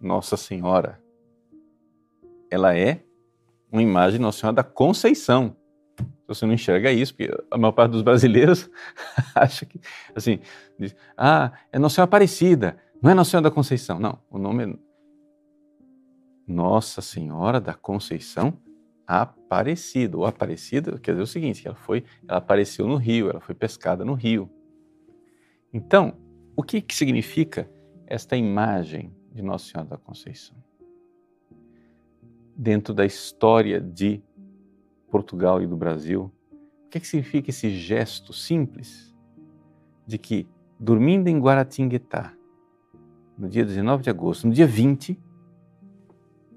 nossa 0.00 0.36
Senhora. 0.36 1.00
Ela 2.50 2.76
é 2.76 3.04
uma 3.70 3.82
imagem 3.82 4.18
de 4.18 4.22
Nossa 4.22 4.40
Senhora 4.40 4.56
da 4.56 4.64
Conceição. 4.64 5.56
Você 6.26 6.46
não 6.46 6.54
enxerga 6.54 6.90
isso, 6.90 7.14
porque 7.14 7.30
a 7.50 7.58
maior 7.58 7.72
parte 7.72 7.92
dos 7.92 8.02
brasileiros 8.02 8.70
acha 9.34 9.66
que, 9.66 9.80
assim, 10.14 10.40
diz, 10.78 10.94
ah, 11.16 11.52
é 11.72 11.78
Nossa 11.78 11.96
Senhora 11.96 12.08
Aparecida, 12.08 12.78
não 13.02 13.10
é 13.10 13.14
Nossa 13.14 13.30
Senhora 13.30 13.48
da 13.48 13.54
Conceição. 13.54 13.98
Não, 13.98 14.18
o 14.30 14.38
nome 14.38 14.64
é 14.64 14.74
Nossa 16.46 17.02
Senhora 17.02 17.60
da 17.60 17.74
Conceição 17.74 18.56
Aparecida. 19.06 20.16
Ou 20.16 20.24
Aparecida 20.24 20.98
quer 20.98 21.12
dizer 21.12 21.22
o 21.22 21.26
seguinte, 21.26 21.66
ela 21.66 21.76
foi, 21.76 22.04
ela 22.26 22.38
apareceu 22.38 22.86
no 22.86 22.96
rio, 22.96 23.28
ela 23.28 23.40
foi 23.40 23.54
pescada 23.54 24.04
no 24.04 24.14
rio. 24.14 24.50
Então, 25.72 26.16
o 26.56 26.62
que, 26.62 26.80
que 26.80 26.94
significa 26.94 27.70
esta 28.06 28.36
imagem 28.36 29.14
de 29.32 29.42
Nossa 29.42 29.66
Senhora 29.66 29.90
da 29.90 29.96
Conceição. 29.96 30.56
Dentro 32.56 32.92
da 32.92 33.06
história 33.06 33.80
de 33.80 34.22
Portugal 35.10 35.62
e 35.62 35.66
do 35.66 35.76
Brasil, 35.76 36.30
o 36.86 36.88
que, 36.90 36.98
é 36.98 37.00
que 37.00 37.06
significa 37.06 37.50
esse 37.50 37.70
gesto 37.70 38.32
simples 38.32 39.14
de 40.06 40.18
que, 40.18 40.48
dormindo 40.78 41.28
em 41.28 41.38
Guaratinguetá, 41.38 42.34
no 43.38 43.48
dia 43.48 43.64
19 43.64 44.02
de 44.02 44.10
agosto, 44.10 44.46
no 44.46 44.52
dia 44.52 44.66
20, 44.66 45.18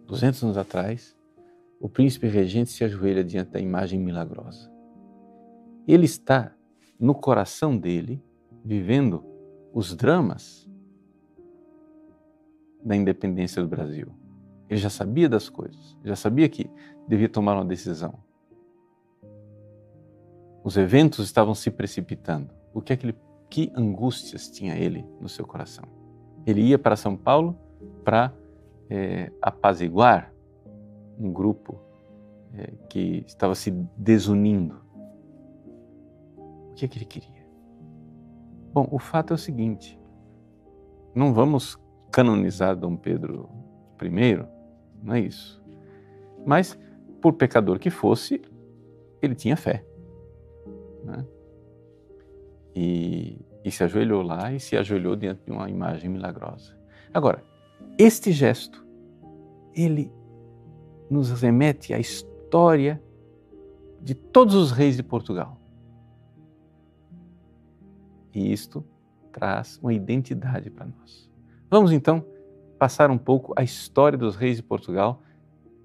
200 0.05 0.43
anos 0.43 0.57
atrás, 0.57 1.15
o 1.79 1.87
príncipe 1.87 2.27
regente 2.27 2.71
se 2.71 2.83
ajoelha 2.83 3.23
diante 3.23 3.51
da 3.51 3.59
imagem 3.59 3.99
milagrosa. 3.99 4.71
Ele 5.87 6.05
está 6.05 6.53
no 6.99 7.13
coração 7.13 7.77
dele, 7.77 8.23
vivendo 8.63 9.23
os 9.73 9.95
dramas 9.95 10.62
da 12.83 12.95
independência 12.95 13.61
do 13.61 13.67
Brasil. 13.67 14.07
Ele 14.69 14.79
já 14.79 14.89
sabia 14.89 15.29
das 15.29 15.49
coisas, 15.49 15.97
já 16.03 16.15
sabia 16.15 16.49
que 16.49 16.69
devia 17.07 17.29
tomar 17.29 17.55
uma 17.55 17.65
decisão. 17.65 18.13
Os 20.63 20.77
eventos 20.77 21.25
estavam 21.25 21.53
se 21.53 21.69
precipitando. 21.69 22.49
O 22.73 22.81
que 22.81 22.93
é 22.93 22.97
que, 22.97 23.05
ele, 23.05 23.15
que 23.49 23.71
angústias 23.75 24.49
tinha 24.49 24.75
ele 24.75 25.05
no 25.19 25.27
seu 25.27 25.45
coração? 25.45 25.83
Ele 26.45 26.61
ia 26.61 26.79
para 26.79 26.95
São 26.95 27.17
Paulo 27.17 27.57
para 28.03 28.33
é, 28.89 29.31
apaziguar 29.41 30.33
um 31.19 31.31
grupo 31.31 31.79
é, 32.53 32.71
que 32.89 33.23
estava 33.27 33.55
se 33.55 33.71
desunindo. 33.97 34.81
O 36.37 36.73
que 36.75 36.85
é 36.85 36.87
que 36.87 36.97
ele 36.97 37.05
queria? 37.05 37.43
Bom, 38.73 38.87
o 38.91 38.97
fato 38.97 39.33
é 39.33 39.35
o 39.35 39.37
seguinte: 39.37 39.99
não 41.13 41.33
vamos 41.33 41.77
canonizar 42.13 42.75
Dom 42.75 42.95
Pedro 42.95 43.49
I, 43.99 44.45
não 45.01 45.15
é 45.15 45.19
isso. 45.19 45.61
Mas, 46.45 46.77
por 47.19 47.33
pecador 47.33 47.79
que 47.79 47.89
fosse, 47.89 48.39
ele 49.21 49.33
tinha 49.33 49.57
fé. 49.57 49.83
Né? 51.03 51.25
E, 52.75 53.41
e 53.65 53.71
se 53.71 53.83
ajoelhou 53.83 54.21
lá 54.21 54.53
e 54.53 54.59
se 54.59 54.77
ajoelhou 54.77 55.15
diante 55.15 55.43
de 55.43 55.51
uma 55.51 55.69
imagem 55.69 56.09
milagrosa. 56.09 56.77
Agora, 57.11 57.43
este 57.97 58.31
gesto, 58.31 58.85
ele 59.75 60.11
nos 61.09 61.31
remete 61.41 61.93
à 61.93 61.99
história 61.99 63.01
de 63.99 64.13
todos 64.13 64.53
os 64.53 64.71
reis 64.71 64.95
de 64.95 65.03
Portugal. 65.03 65.59
E 68.33 68.51
isto 68.51 68.85
traz 69.31 69.79
uma 69.81 69.93
identidade 69.93 70.69
para 70.69 70.85
nós. 70.85 71.22
Vamos 71.73 71.91
então 71.91 72.23
passar 72.77 73.09
um 73.09 73.17
pouco 73.17 73.51
a 73.57 73.63
história 73.63 74.15
dos 74.15 74.35
reis 74.35 74.57
de 74.57 74.61
Portugal, 74.61 75.23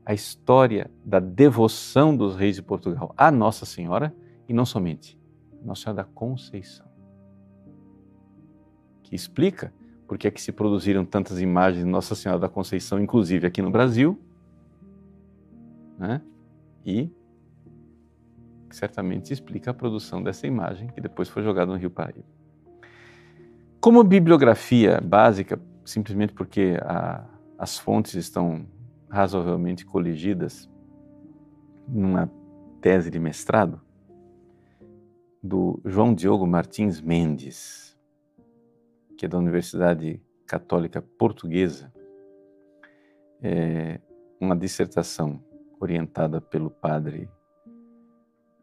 a 0.04 0.12
história 0.12 0.90
da 1.02 1.18
devoção 1.18 2.14
dos 2.14 2.36
reis 2.36 2.56
de 2.56 2.62
Portugal 2.62 3.14
à 3.16 3.30
Nossa 3.30 3.64
Senhora 3.64 4.14
e 4.46 4.52
não 4.52 4.66
somente, 4.66 5.18
Nossa 5.64 5.84
Senhora 5.84 6.02
da 6.02 6.04
Conceição. 6.04 6.84
Que 9.02 9.14
explica 9.16 9.72
por 10.06 10.18
que 10.18 10.28
é 10.28 10.30
que 10.30 10.42
se 10.42 10.52
produziram 10.52 11.06
tantas 11.06 11.40
imagens 11.40 11.82
de 11.82 11.90
Nossa 11.90 12.14
Senhora 12.14 12.38
da 12.38 12.50
Conceição, 12.50 13.00
inclusive 13.00 13.46
aqui 13.46 13.62
no 13.62 13.70
Brasil, 13.70 14.20
né? 15.98 16.20
e 16.84 17.10
certamente 18.70 19.32
explica 19.32 19.70
a 19.70 19.74
produção 19.74 20.22
dessa 20.22 20.46
imagem 20.46 20.88
que 20.88 21.00
depois 21.00 21.30
foi 21.30 21.42
jogada 21.42 21.72
no 21.72 21.78
Rio 21.78 21.90
Paraíba. 21.90 22.26
Como 23.80 24.04
bibliografia 24.04 25.00
básica, 25.00 25.58
simplesmente 25.88 26.34
porque 26.34 26.76
a, 26.82 27.24
as 27.58 27.78
fontes 27.78 28.14
estão 28.14 28.66
razoavelmente 29.08 29.86
coligidas 29.86 30.70
numa 31.88 32.30
tese 32.80 33.10
de 33.10 33.18
mestrado 33.18 33.80
do 35.42 35.80
João 35.84 36.14
Diogo 36.14 36.46
Martins 36.46 37.00
Mendes, 37.00 37.98
que 39.16 39.24
é 39.24 39.28
da 39.28 39.38
Universidade 39.38 40.22
Católica 40.46 41.00
Portuguesa, 41.00 41.92
é 43.40 44.00
uma 44.38 44.54
dissertação 44.54 45.42
orientada 45.80 46.40
pelo 46.40 46.70
padre 46.70 47.30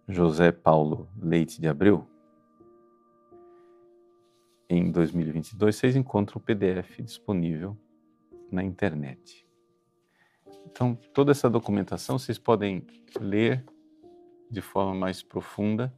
José 0.07 0.51
Paulo 0.51 1.09
Leite 1.17 1.59
de 1.59 1.67
Abreu, 1.67 2.05
em 4.69 4.91
2022, 4.91 5.75
vocês 5.75 5.95
encontram 5.95 6.37
o 6.37 6.43
PDF 6.43 7.01
disponível 7.01 7.77
na 8.51 8.63
internet. 8.63 9.45
Então, 10.65 10.95
toda 11.13 11.31
essa 11.31 11.49
documentação 11.49 12.17
vocês 12.17 12.37
podem 12.37 12.85
ler 13.19 13.63
de 14.49 14.61
forma 14.61 14.93
mais 14.93 15.21
profunda 15.21 15.93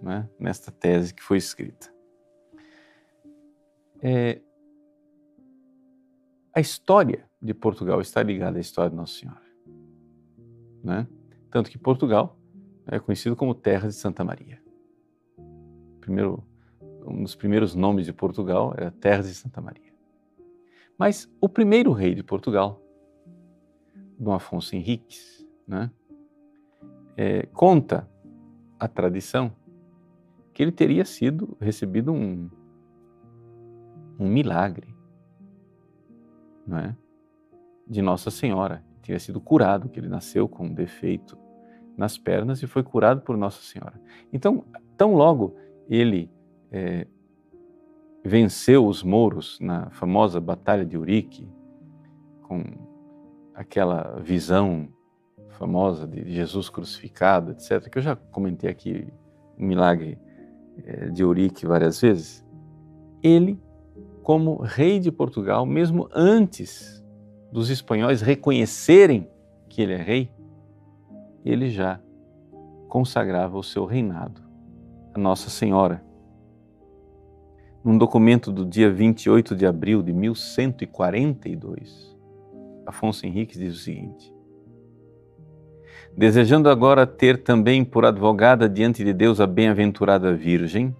né, 0.00 0.28
nesta 0.38 0.70
tese 0.70 1.14
que 1.14 1.22
foi 1.22 1.38
escrita. 1.38 1.92
É, 4.02 4.40
a 6.54 6.60
história 6.60 7.28
de 7.40 7.52
Portugal 7.52 8.00
está 8.00 8.22
ligada 8.22 8.58
à 8.58 8.60
história 8.60 8.90
de 8.90 8.96
Nossa 8.96 9.18
Senhora. 9.18 9.44
Né? 10.82 11.06
Tanto 11.50 11.70
que 11.70 11.78
Portugal 11.78 12.38
é 12.86 12.98
conhecido 12.98 13.34
como 13.34 13.54
Terra 13.54 13.88
de 13.88 13.94
Santa 13.94 14.22
Maria. 14.22 14.62
Primeiro 16.00 16.46
um 17.06 17.22
dos 17.22 17.34
primeiros 17.34 17.74
nomes 17.74 18.06
de 18.06 18.12
Portugal 18.12 18.74
era 18.76 18.90
Terras 18.90 19.28
de 19.28 19.34
Santa 19.34 19.60
Maria. 19.60 19.92
Mas 20.98 21.30
o 21.40 21.48
primeiro 21.48 21.92
rei 21.92 22.14
de 22.14 22.22
Portugal, 22.22 22.80
Dom 24.18 24.32
Afonso 24.32 24.74
Henriques, 24.76 25.46
né, 25.66 25.90
é, 27.16 27.46
conta 27.46 28.08
a 28.78 28.88
tradição 28.88 29.52
que 30.52 30.62
ele 30.62 30.72
teria 30.72 31.04
sido 31.04 31.56
recebido 31.60 32.12
um, 32.12 32.48
um 34.18 34.28
milagre, 34.28 34.94
não 36.66 36.78
é? 36.78 36.96
De 37.86 38.00
Nossa 38.00 38.30
Senhora, 38.30 38.84
teria 39.02 39.18
sido 39.18 39.40
curado, 39.40 39.88
que 39.88 39.98
ele 40.00 40.08
nasceu 40.08 40.48
com 40.48 40.66
um 40.66 40.72
defeito 40.72 41.36
nas 41.96 42.16
pernas 42.16 42.62
e 42.62 42.66
foi 42.66 42.82
curado 42.82 43.20
por 43.20 43.36
Nossa 43.36 43.62
Senhora. 43.62 44.00
Então, 44.32 44.64
tão 44.96 45.14
logo 45.14 45.56
ele 45.88 46.30
é, 46.74 47.06
venceu 48.24 48.84
os 48.84 49.04
mouros 49.04 49.60
na 49.60 49.90
famosa 49.90 50.40
Batalha 50.40 50.84
de 50.84 50.98
Urique, 50.98 51.48
com 52.42 52.64
aquela 53.54 54.18
visão 54.20 54.88
famosa 55.50 56.04
de 56.08 56.32
Jesus 56.32 56.68
crucificado, 56.68 57.52
etc., 57.52 57.88
que 57.88 57.98
eu 57.98 58.02
já 58.02 58.16
comentei 58.16 58.68
aqui, 58.68 59.06
o 59.56 59.62
milagre 59.62 60.18
é, 60.84 61.10
de 61.10 61.24
Urique 61.24 61.64
várias 61.64 62.00
vezes, 62.00 62.44
ele, 63.22 63.62
como 64.24 64.60
rei 64.60 64.98
de 64.98 65.12
Portugal, 65.12 65.64
mesmo 65.64 66.08
antes 66.12 67.04
dos 67.52 67.70
espanhóis 67.70 68.20
reconhecerem 68.20 69.30
que 69.68 69.80
ele 69.80 69.92
é 69.92 70.02
rei, 70.02 70.28
ele 71.44 71.70
já 71.70 72.00
consagrava 72.88 73.56
o 73.56 73.62
seu 73.62 73.84
reinado 73.84 74.42
a 75.14 75.18
Nossa 75.18 75.48
Senhora 75.48 76.02
num 77.84 77.98
documento 77.98 78.50
do 78.50 78.64
dia 78.64 78.90
28 78.90 79.54
de 79.54 79.66
abril 79.66 80.02
de 80.02 80.12
1142, 80.12 82.16
Afonso 82.86 83.26
Henriques 83.26 83.58
diz 83.58 83.74
o 83.74 83.78
seguinte: 83.78 84.32
Desejando 86.16 86.70
agora 86.70 87.06
ter 87.06 87.42
também 87.42 87.84
por 87.84 88.06
advogada 88.06 88.68
diante 88.68 89.04
de 89.04 89.12
Deus 89.12 89.38
a 89.38 89.46
bem-aventurada 89.46 90.34
Virgem, 90.34 90.96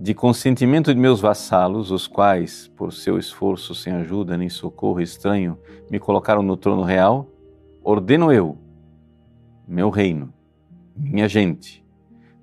de 0.00 0.14
consentimento 0.14 0.94
de 0.94 1.00
meus 1.00 1.20
vassalos, 1.20 1.90
os 1.90 2.06
quais, 2.06 2.68
por 2.68 2.92
seu 2.92 3.18
esforço 3.18 3.74
sem 3.74 3.92
ajuda 3.92 4.36
nem 4.36 4.48
socorro 4.48 5.00
estranho, 5.00 5.58
me 5.90 5.98
colocaram 5.98 6.42
no 6.42 6.56
trono 6.56 6.84
real, 6.84 7.28
ordeno 7.82 8.32
eu, 8.32 8.56
meu 9.66 9.90
reino, 9.90 10.32
minha 10.96 11.28
gente, 11.28 11.84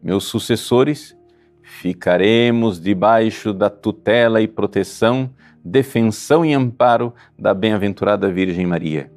meus 0.04 0.26
sucessores, 0.26 1.18
ficaremos 1.66 2.80
debaixo 2.80 3.52
da 3.52 3.72
tutela 3.72 4.40
e 4.40 4.48
proteção, 4.48 5.32
defensão 5.64 6.46
e 6.46 6.54
amparo 6.54 7.12
da 7.38 7.56
bem-aventurada 7.56 8.32
Virgem 8.32 8.68
Maria. 8.68 9.12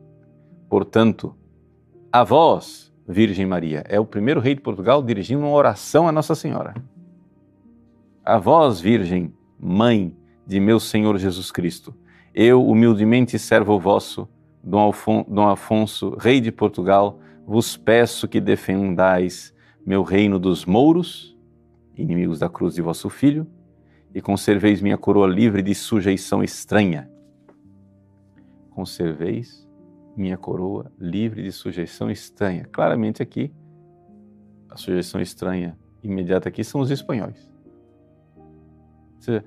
Portanto, 0.67 1.37
a 2.11 2.25
vós, 2.25 2.91
Virgem 3.07 3.45
Maria, 3.45 3.85
é 3.87 4.01
o 4.01 4.07
primeiro 4.07 4.41
rei 4.41 4.55
de 4.55 4.63
Portugal 4.63 5.03
dirigindo 5.03 5.43
uma 5.43 5.51
oração 5.51 6.09
a 6.09 6.13
Nossa 6.13 6.35
Senhora. 6.35 6.75
A 8.25 8.39
vós, 8.39 8.81
Virgem, 8.81 9.33
Mãe 9.61 10.17
de 10.47 10.59
meu 10.59 10.81
Senhor 10.81 11.19
Jesus 11.19 11.51
Cristo, 11.51 11.95
eu, 12.35 12.67
humildemente 12.67 13.39
servo 13.39 13.79
vosso, 13.79 14.27
Dom, 14.65 14.91
Dom 15.29 15.49
Afonso, 15.49 16.17
rei 16.19 16.41
de 16.41 16.51
Portugal, 16.51 17.21
vos 17.47 17.77
peço 17.77 18.27
que 18.27 18.41
defendais 18.41 19.55
meu 19.85 20.03
reino 20.03 20.39
dos 20.39 20.65
mouros 20.65 21.38
inimigos 21.99 22.39
da 22.39 22.49
cruz 22.49 22.75
de 22.75 22.81
vosso 22.81 23.11
Filho, 23.11 23.47
e 24.15 24.23
conserveis 24.23 24.81
minha 24.81 24.97
coroa 24.97 25.27
livre 25.27 25.63
de 25.63 25.75
sujeição 25.75 26.43
estranha. 26.43 27.11
Conserveis 28.71 29.69
minha 30.17 30.39
coroa 30.39 30.91
livre 30.99 31.43
de 31.43 31.53
sujeição 31.53 32.11
estranha. 32.11 32.67
Claramente 32.73 33.23
aqui, 33.23 33.53
a 34.71 34.77
sujeição 34.77 35.21
estranha 35.21 35.79
imediata 36.03 36.49
aqui 36.49 36.65
são 36.65 36.81
os 36.81 36.91
espanhóis. 36.91 37.51
Ou 38.37 39.21
seja, 39.21 39.45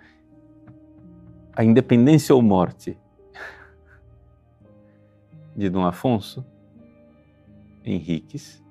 a 1.54 1.64
independência 1.64 2.36
ou 2.36 2.42
morte 2.42 2.98
de 5.56 5.70
Dom 5.70 5.86
Afonso 5.86 6.46
Henriques, 7.84 8.64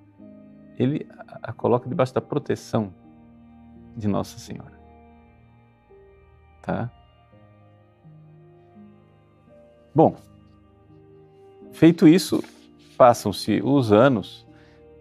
ele 0.78 1.06
a 1.42 1.52
coloca 1.52 1.88
debaixo 1.88 2.14
da 2.14 2.20
proteção 2.20 2.94
de 4.00 4.08
Nossa 4.08 4.38
Senhora. 4.38 4.78
Tá? 6.62 6.90
Bom, 9.94 10.16
feito 11.72 12.08
isso, 12.08 12.42
passam-se 12.96 13.60
os 13.62 13.92
anos, 13.92 14.46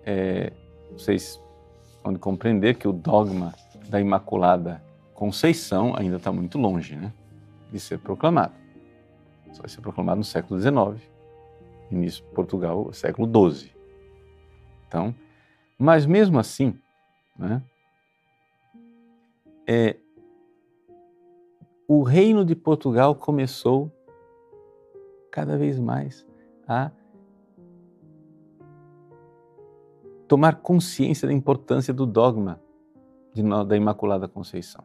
é, 0.05 0.51
vocês 0.91 1.39
vão 2.03 2.15
compreender 2.15 2.75
que 2.75 2.87
o 2.87 2.93
dogma 2.93 3.53
da 3.87 3.99
Imaculada 3.99 4.83
Conceição 5.13 5.95
ainda 5.97 6.17
está 6.17 6.31
muito 6.31 6.57
longe 6.57 6.95
né, 6.95 7.11
de 7.71 7.79
ser 7.79 7.99
proclamado. 7.99 8.53
Só 9.51 9.61
vai 9.61 9.69
ser 9.69 9.81
proclamado 9.81 10.19
no 10.19 10.23
século 10.23 10.59
XIX, 10.59 11.09
início 11.91 12.23
de 12.23 12.31
Portugal, 12.31 12.91
século 12.93 13.27
XII. 13.51 13.71
Então, 14.87 15.13
mas 15.77 16.05
mesmo 16.05 16.39
assim, 16.39 16.73
né, 17.37 17.61
é, 19.71 19.97
o 21.87 22.01
reino 22.01 22.43
de 22.43 22.55
Portugal 22.55 23.13
começou 23.13 23.91
cada 25.31 25.59
vez 25.59 25.77
mais 25.77 26.25
a 26.67 26.89
tomar 30.27 30.55
consciência 30.61 31.27
da 31.27 31.33
importância 31.33 31.93
do 31.93 32.07
dogma 32.07 32.59
de, 33.31 33.43
da 33.67 33.77
Imaculada 33.77 34.27
Conceição. 34.27 34.83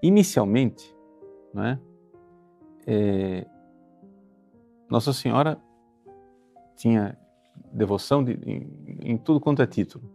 Inicialmente, 0.00 0.94
não 1.52 1.64
é, 1.64 1.80
é 2.86 3.46
Nossa 4.88 5.12
Senhora 5.12 5.60
tinha 6.76 7.18
devoção 7.72 8.22
de, 8.22 8.34
em, 8.34 9.12
em 9.14 9.18
tudo 9.18 9.40
quanto 9.40 9.62
é 9.62 9.66
título. 9.66 10.08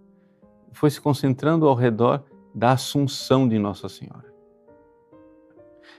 Foi 0.71 0.89
se 0.89 1.01
concentrando 1.01 1.67
ao 1.67 1.75
redor 1.75 2.30
da 2.53 2.73
Assunção 2.73 3.47
de 3.47 3.57
Nossa 3.57 3.87
Senhora. 3.87 4.31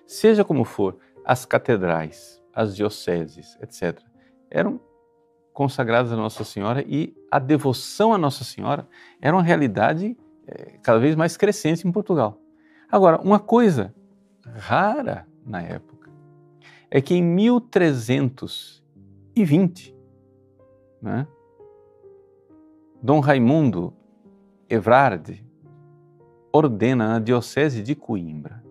Seja 0.07 0.45
como 0.45 0.65
for, 0.65 0.99
as 1.25 1.45
catedrais, 1.45 2.41
as 2.55 2.77
dioceses, 2.77 3.59
etc., 3.61 4.01
eram 4.51 4.81
consagradas 5.53 6.13
a 6.13 6.17
Nossa 6.17 6.45
Senhora 6.45 6.85
e 6.87 7.13
a 7.31 7.39
devoção 7.39 8.13
a 8.13 8.19
Nossa 8.19 8.43
Senhora 8.45 8.89
era 9.21 9.37
uma 9.37 9.43
realidade 9.43 10.17
é, 10.47 10.79
cada 10.83 10.99
vez 10.99 11.15
mais 11.15 11.37
crescente 11.37 11.87
em 11.87 11.93
Portugal. 11.93 12.41
Agora, 12.91 13.21
uma 13.21 13.39
coisa 13.39 13.95
rara 14.45 15.29
na 15.45 15.61
época 15.63 16.11
é 16.91 17.01
que 17.01 17.15
em 17.15 17.23
1320, 17.23 19.97
né, 21.01 21.29
Dom 23.03 23.21
Raimundo 23.21 23.95
Evrard 24.69 25.43
ordena 26.53 27.09
na 27.09 27.19
Diocese 27.19 27.83
de 27.83 27.95
Coimbra, 27.95 28.63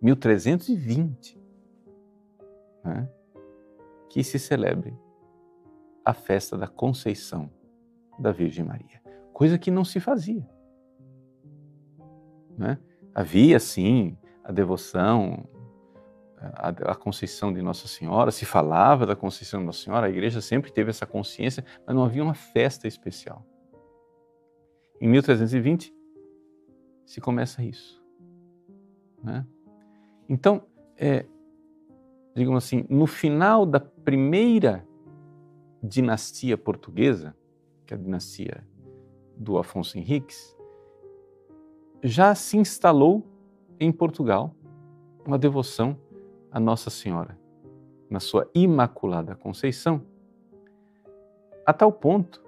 1320, 0.00 1.36
né, 2.84 3.08
que 4.08 4.22
se 4.22 4.38
celebre 4.38 4.96
a 6.04 6.14
festa 6.14 6.56
da 6.56 6.68
Conceição 6.68 7.50
da 8.18 8.30
Virgem 8.30 8.64
Maria, 8.64 9.02
coisa 9.32 9.58
que 9.58 9.70
não 9.70 9.84
se 9.84 9.98
fazia. 9.98 10.48
Né? 12.56 12.78
Havia, 13.12 13.58
sim, 13.58 14.16
a 14.44 14.52
devoção, 14.52 15.44
a, 16.38 16.94
Conceição 16.94 17.52
de 17.52 17.60
Nossa 17.60 17.88
Senhora, 17.88 18.30
se 18.30 18.44
falava 18.44 19.04
da 19.04 19.16
Conceição 19.16 19.60
de 19.60 19.66
Nossa 19.66 19.82
Senhora, 19.82 20.06
a 20.06 20.10
igreja 20.10 20.40
sempre 20.40 20.70
teve 20.70 20.90
essa 20.90 21.04
consciência, 21.04 21.64
mas 21.84 21.96
não 21.96 22.04
havia 22.04 22.22
uma 22.22 22.34
festa 22.34 22.86
especial. 22.86 23.44
Em 25.00 25.08
1320 25.08 25.95
se 27.06 27.20
começa 27.20 27.62
isso. 27.62 28.04
Né? 29.22 29.46
Então, 30.28 30.62
é, 30.98 31.24
digamos 32.34 32.64
assim, 32.64 32.84
no 32.90 33.06
final 33.06 33.64
da 33.64 33.80
primeira 33.80 34.86
dinastia 35.82 36.58
portuguesa, 36.58 37.34
que 37.86 37.94
é 37.94 37.96
a 37.96 38.00
dinastia 38.00 38.66
do 39.36 39.56
Afonso 39.56 39.96
Henriques, 39.96 40.54
já 42.02 42.34
se 42.34 42.56
instalou 42.58 43.24
em 43.78 43.92
Portugal 43.92 44.54
uma 45.24 45.38
devoção 45.38 45.98
a 46.50 46.60
Nossa 46.60 46.90
Senhora, 46.90 47.38
na 48.08 48.20
sua 48.20 48.50
Imaculada 48.54 49.34
Conceição, 49.34 50.02
a 51.64 51.72
tal 51.72 51.92
ponto 51.92 52.42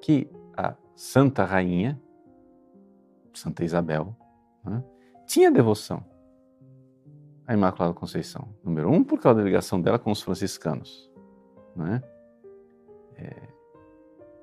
que 0.00 0.28
a 0.56 0.74
Santa 0.94 1.44
Rainha, 1.44 2.00
Santa 3.34 3.64
Isabel, 3.64 4.14
né, 4.64 4.82
tinha 5.26 5.50
devoção 5.50 6.04
à 7.46 7.54
Imaculada 7.54 7.94
Conceição. 7.94 8.48
Número 8.62 8.90
um, 8.90 9.02
por 9.02 9.20
causa 9.20 9.38
da 9.40 9.44
ligação 9.44 9.80
dela 9.80 9.98
com 9.98 10.10
os 10.10 10.22
franciscanos. 10.22 11.10
Né? 11.74 12.02
É, 13.16 13.48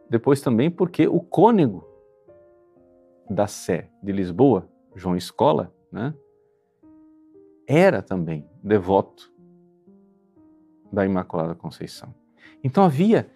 depois 0.09 0.41
também 0.41 0.69
porque 0.71 1.07
o 1.07 1.19
cônego 1.19 1.87
da 3.29 3.45
Sé 3.45 3.89
de 4.01 4.11
Lisboa, 4.11 4.67
João 4.95 5.15
Escola, 5.15 5.73
né, 5.91 6.13
era 7.67 8.01
também 8.01 8.49
devoto 8.63 9.31
da 10.91 11.05
Imaculada 11.05 11.53
Conceição. 11.53 12.13
Então 12.63 12.83
havia 12.83 13.29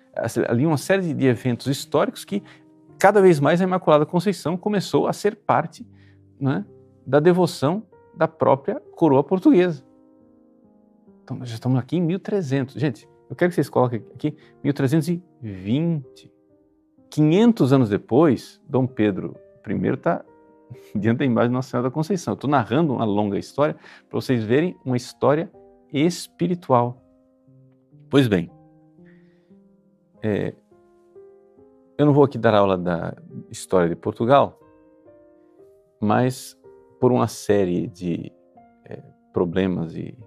ali 0.47 0.65
uma 0.65 0.77
série 0.77 1.13
de 1.13 1.25
eventos 1.25 1.67
históricos 1.67 2.25
que 2.25 2.43
cada 2.99 3.21
vez 3.21 3.39
mais 3.39 3.61
a 3.61 3.63
Imaculada 3.63 4.05
Conceição 4.05 4.57
começou 4.57 5.07
a 5.07 5.13
ser 5.13 5.35
parte 5.35 5.85
né, 6.39 6.65
da 7.05 7.19
devoção 7.19 7.83
da 8.15 8.27
própria 8.27 8.79
coroa 8.95 9.23
portuguesa. 9.23 9.83
Então, 11.23 11.37
nós 11.37 11.49
já 11.49 11.55
estamos 11.55 11.79
aqui 11.79 11.97
em 11.97 12.01
1300. 12.01 12.75
Gente, 12.75 13.07
eu 13.29 13.35
quero 13.35 13.49
que 13.49 13.55
vocês 13.55 13.69
coloquem 13.69 14.03
aqui 14.13 14.35
1320. 14.63 16.31
500 17.09 17.73
anos 17.73 17.89
depois, 17.89 18.61
Dom 18.67 18.87
Pedro 18.87 19.35
I 19.67 19.87
está 19.93 20.23
diante 20.95 21.19
da 21.19 21.25
imagem 21.25 21.49
de 21.49 21.53
Nossa 21.53 21.69
Senhora 21.69 21.89
da 21.89 21.93
Conceição. 21.93 22.33
Estou 22.33 22.49
narrando 22.49 22.93
uma 22.93 23.05
longa 23.05 23.37
história 23.37 23.75
para 24.09 24.19
vocês 24.19 24.43
verem 24.43 24.75
uma 24.83 24.97
história 24.97 25.51
espiritual. 25.91 27.01
Pois 28.09 28.27
bem, 28.27 28.51
é, 30.21 30.53
eu 31.97 32.05
não 32.05 32.13
vou 32.13 32.23
aqui 32.23 32.37
dar 32.37 32.53
aula 32.55 32.77
da 32.77 33.15
história 33.49 33.87
de 33.87 33.95
Portugal, 33.95 34.59
mas 35.99 36.59
por 36.99 37.11
uma 37.11 37.27
série 37.27 37.87
de 37.87 38.31
é, 38.85 39.01
problemas 39.31 39.95
e, 39.95 40.17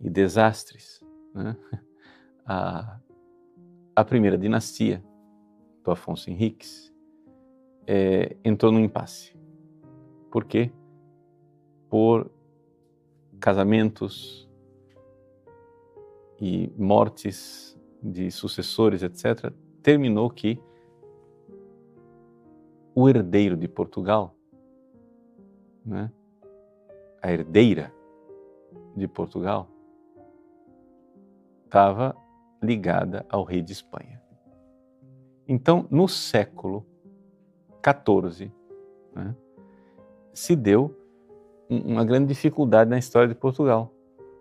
e 0.00 0.10
desastres, 0.10 1.00
né? 1.34 1.56
a, 2.44 2.98
a 3.94 4.04
primeira 4.04 4.36
dinastia 4.36 5.02
do 5.84 5.90
Afonso 5.90 6.30
Henriques 6.30 6.92
é, 7.86 8.36
entrou 8.44 8.72
no 8.72 8.80
impasse. 8.80 9.36
Por 10.30 10.44
quê? 10.44 10.72
Por 11.88 12.30
casamentos 13.38 14.48
e 16.40 16.72
mortes 16.76 17.78
de 18.02 18.30
sucessores, 18.30 19.02
etc., 19.02 19.52
terminou 19.82 20.28
que 20.30 20.60
o 22.94 23.08
herdeiro 23.08 23.56
de 23.56 23.68
Portugal, 23.68 24.34
né, 25.84 26.10
a 27.20 27.32
herdeira 27.32 27.92
de 28.96 29.08
Portugal, 29.08 29.68
estava 31.64 32.14
ligada 32.62 33.24
ao 33.28 33.44
rei 33.44 33.62
de 33.62 33.72
Espanha. 33.72 34.20
Então, 35.48 35.86
no 35.90 36.06
século 36.06 36.86
XIV, 37.84 38.52
né, 39.14 39.34
se 40.32 40.54
deu 40.54 40.94
uma 41.68 42.04
grande 42.04 42.26
dificuldade 42.26 42.90
na 42.90 42.98
história 42.98 43.28
de 43.28 43.34
Portugal, 43.34 43.92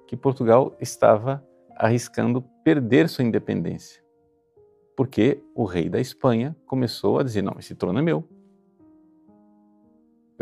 que 0.07 0.17
Portugal 0.17 0.75
estava 0.79 1.45
arriscando 1.75 2.41
perder 2.63 3.07
sua 3.09 3.23
independência, 3.23 4.03
porque 4.95 5.41
o 5.55 5.63
rei 5.63 5.89
da 5.89 5.99
Espanha 5.99 6.55
começou 6.65 7.19
a 7.19 7.23
dizer: 7.23 7.41
não, 7.41 7.55
esse 7.57 7.73
trono 7.75 7.99
é 7.99 8.01
meu. 8.01 8.23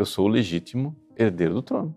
Eu 0.00 0.06
sou 0.06 0.24
o 0.24 0.28
legítimo 0.28 0.96
herdeiro 1.14 1.52
do 1.52 1.60
trono. 1.60 1.94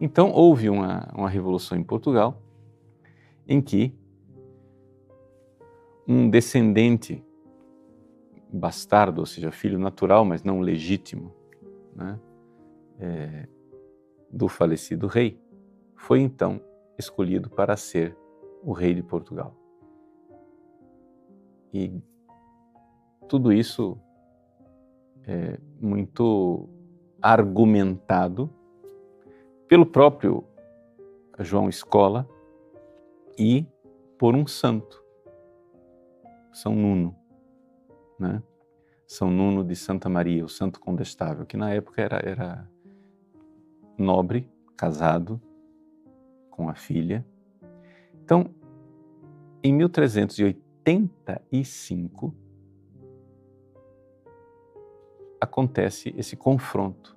Então 0.00 0.30
houve 0.30 0.70
uma, 0.70 1.10
uma 1.12 1.28
revolução 1.28 1.76
em 1.76 1.82
Portugal 1.82 2.40
em 3.48 3.60
que 3.60 3.92
um 6.06 6.30
descendente 6.30 7.20
bastardo, 8.48 9.22
ou 9.22 9.26
seja, 9.26 9.50
filho 9.50 9.76
natural, 9.76 10.24
mas 10.24 10.44
não 10.44 10.60
legítimo, 10.60 11.34
né, 11.96 12.20
é, 13.00 13.48
do 14.30 14.46
falecido 14.46 15.08
rei, 15.08 15.36
foi 15.96 16.20
então 16.20 16.60
escolhido 16.96 17.50
para 17.50 17.76
ser 17.76 18.16
o 18.62 18.70
rei 18.70 18.94
de 18.94 19.02
Portugal. 19.02 19.52
E 21.74 22.00
tudo 23.26 23.52
isso 23.52 24.00
é 25.30 25.58
muito 25.80 26.68
argumentado 27.22 28.50
pelo 29.68 29.86
próprio 29.86 30.42
João 31.38 31.68
Escola 31.68 32.28
e 33.38 33.64
por 34.18 34.34
um 34.34 34.44
santo, 34.46 35.00
são 36.52 36.74
Nuno, 36.74 37.14
né? 38.18 38.42
São 39.06 39.30
Nuno 39.30 39.62
de 39.64 39.76
Santa 39.76 40.08
Maria, 40.08 40.44
o 40.44 40.48
santo 40.48 40.80
condestável, 40.80 41.46
que 41.46 41.56
na 41.56 41.72
época 41.72 42.02
era, 42.02 42.20
era 42.24 42.68
nobre, 43.96 44.50
casado 44.76 45.40
com 46.50 46.68
a 46.68 46.74
filha. 46.74 47.24
Então, 48.24 48.52
em 49.62 49.72
1385, 49.74 52.34
acontece 55.40 56.14
esse 56.16 56.36
confronto 56.36 57.16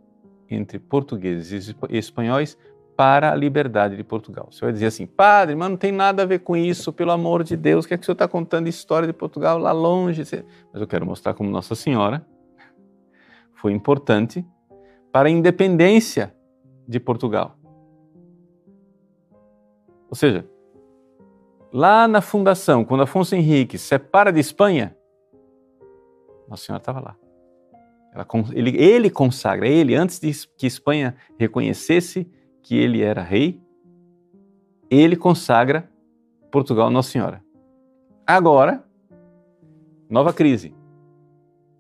entre 0.50 0.80
portugueses 0.80 1.76
e 1.90 1.98
espanhóis 1.98 2.58
para 2.96 3.32
a 3.32 3.36
liberdade 3.36 3.96
de 3.98 4.04
Portugal. 4.04 4.48
Você 4.52 4.62
vai 4.62 4.72
dizer 4.72 4.86
assim, 4.86 5.06
padre, 5.06 5.56
mas 5.56 5.70
não 5.70 5.78
tem 5.78 5.92
nada 5.92 6.22
a 6.24 6.26
ver 6.26 6.40
com 6.40 6.56
isso, 6.56 6.94
pelo 6.94 7.12
amor 7.12 7.44
de 7.44 7.58
Deus, 7.58 7.86
o 7.86 7.88
que 7.88 7.96
é 7.96 7.98
que 7.98 8.04
o 8.04 8.06
senhor 8.06 8.14
está 8.14 8.28
contando 8.28 8.68
história 8.68 9.08
de 9.08 9.14
Portugal 9.14 9.58
lá 9.58 9.72
longe? 9.72 10.22
Mas 10.72 10.82
eu 10.82 10.88
quero 10.88 11.06
mostrar 11.06 11.34
como 11.34 11.50
Nossa 11.50 11.76
Senhora 11.76 12.26
foi 13.56 13.72
importante 13.72 14.46
para 15.12 15.30
a 15.30 15.32
independência 15.32 16.36
de 16.88 17.00
Portugal. 17.00 17.58
Ou 20.10 20.16
seja, 20.16 20.48
lá 21.72 22.08
na 22.08 22.22
fundação, 22.22 22.86
quando 22.86 23.04
Afonso 23.04 23.34
Henrique 23.36 23.78
separa 23.78 24.32
de 24.32 24.40
Espanha, 24.40 24.96
Nossa 26.48 26.66
Senhora 26.66 26.82
estava 26.82 27.00
lá. 27.00 27.16
Ela, 28.14 28.28
ele, 28.54 28.78
ele 28.78 29.10
consagra, 29.10 29.68
ele, 29.68 29.96
antes 29.96 30.20
de 30.20 30.32
que 30.56 30.68
Espanha 30.68 31.16
reconhecesse 31.38 32.30
que 32.62 32.78
ele 32.78 33.02
era 33.02 33.24
rei, 33.24 33.60
ele 34.90 35.16
consagra 35.16 35.90
Portugal 36.52 36.92
Nossa 36.92 37.10
Senhora. 37.10 37.44
Agora, 38.26 38.86
nova 40.08 40.32
crise. 40.32 40.76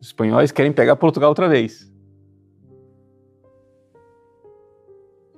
Os 0.02 0.08
espanhóis 0.08 0.52
querem 0.52 0.74
pegar 0.74 0.96
Portugal 0.96 1.30
outra 1.30 1.48
vez. 1.48 1.94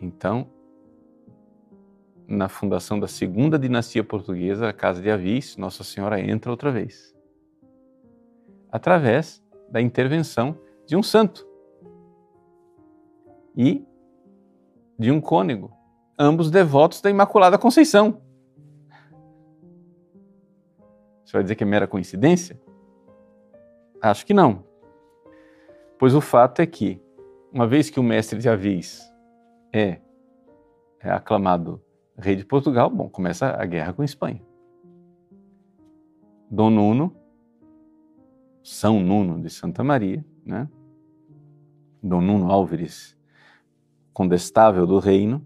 Então, 0.01 0.49
na 2.27 2.47
fundação 2.47 2.99
da 2.99 3.07
segunda 3.07 3.59
dinastia 3.59 4.03
portuguesa, 4.03 4.69
a 4.69 4.73
Casa 4.73 5.01
de 5.01 5.11
Avis, 5.11 5.57
Nossa 5.57 5.83
Senhora 5.83 6.19
entra 6.21 6.49
outra 6.49 6.71
vez. 6.71 7.13
Através 8.71 9.43
da 9.69 9.81
intervenção 9.81 10.57
de 10.85 10.95
um 10.95 11.03
santo 11.03 11.47
e 13.55 13.85
de 14.97 15.11
um 15.11 15.19
cônego, 15.19 15.71
ambos 16.17 16.51
devotos 16.51 17.01
da 17.01 17.09
Imaculada 17.09 17.57
Conceição. 17.57 18.21
Você 21.23 21.33
vai 21.33 21.43
dizer 21.43 21.55
que 21.55 21.63
é 21.63 21.67
mera 21.67 21.87
coincidência? 21.87 22.61
Acho 24.01 24.25
que 24.25 24.33
não. 24.33 24.63
Pois 25.97 26.13
o 26.13 26.21
fato 26.21 26.61
é 26.61 26.65
que, 26.65 27.01
uma 27.51 27.65
vez 27.65 27.89
que 27.89 27.99
o 27.99 28.03
mestre 28.03 28.39
de 28.39 28.47
Avis 28.47 29.01
é, 29.73 29.99
é 30.99 31.11
aclamado 31.11 31.81
rei 32.17 32.35
de 32.35 32.45
Portugal, 32.45 32.89
bom, 32.89 33.09
começa 33.09 33.47
a 33.47 33.65
guerra 33.65 33.93
com 33.93 34.01
a 34.01 34.05
Espanha. 34.05 34.41
Dom 36.49 36.69
Nuno, 36.69 37.15
São 38.63 38.99
Nuno 38.99 39.41
de 39.41 39.49
Santa 39.49 39.83
Maria, 39.83 40.23
né? 40.45 40.69
Dom 42.01 42.21
Nuno 42.21 42.51
Álvares, 42.51 43.17
condestável 44.13 44.85
do 44.85 44.99
reino, 44.99 45.45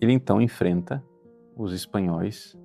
ele 0.00 0.12
então 0.12 0.40
enfrenta 0.40 1.04
os 1.54 1.72
espanhóis 1.72 2.56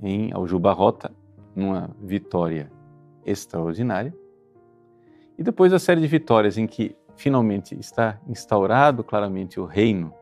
em 0.00 0.32
Aljubarrota, 0.32 1.12
numa 1.54 1.94
vitória 2.00 2.70
extraordinária. 3.24 4.14
E 5.36 5.42
depois 5.42 5.72
da 5.72 5.78
série 5.78 6.00
de 6.00 6.06
vitórias 6.06 6.56
em 6.56 6.66
que 6.66 6.96
finalmente 7.16 7.78
está 7.78 8.20
instaurado 8.26 9.04
claramente 9.04 9.60
o 9.60 9.64
reino 9.64 10.12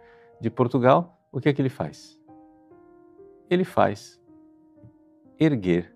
de 0.40 0.50
Portugal, 0.50 1.18
o 1.32 1.40
que 1.40 1.48
é 1.48 1.52
que 1.52 1.62
ele 1.62 1.68
faz? 1.68 2.18
Ele 3.48 3.64
faz 3.64 4.20
erguer 5.38 5.94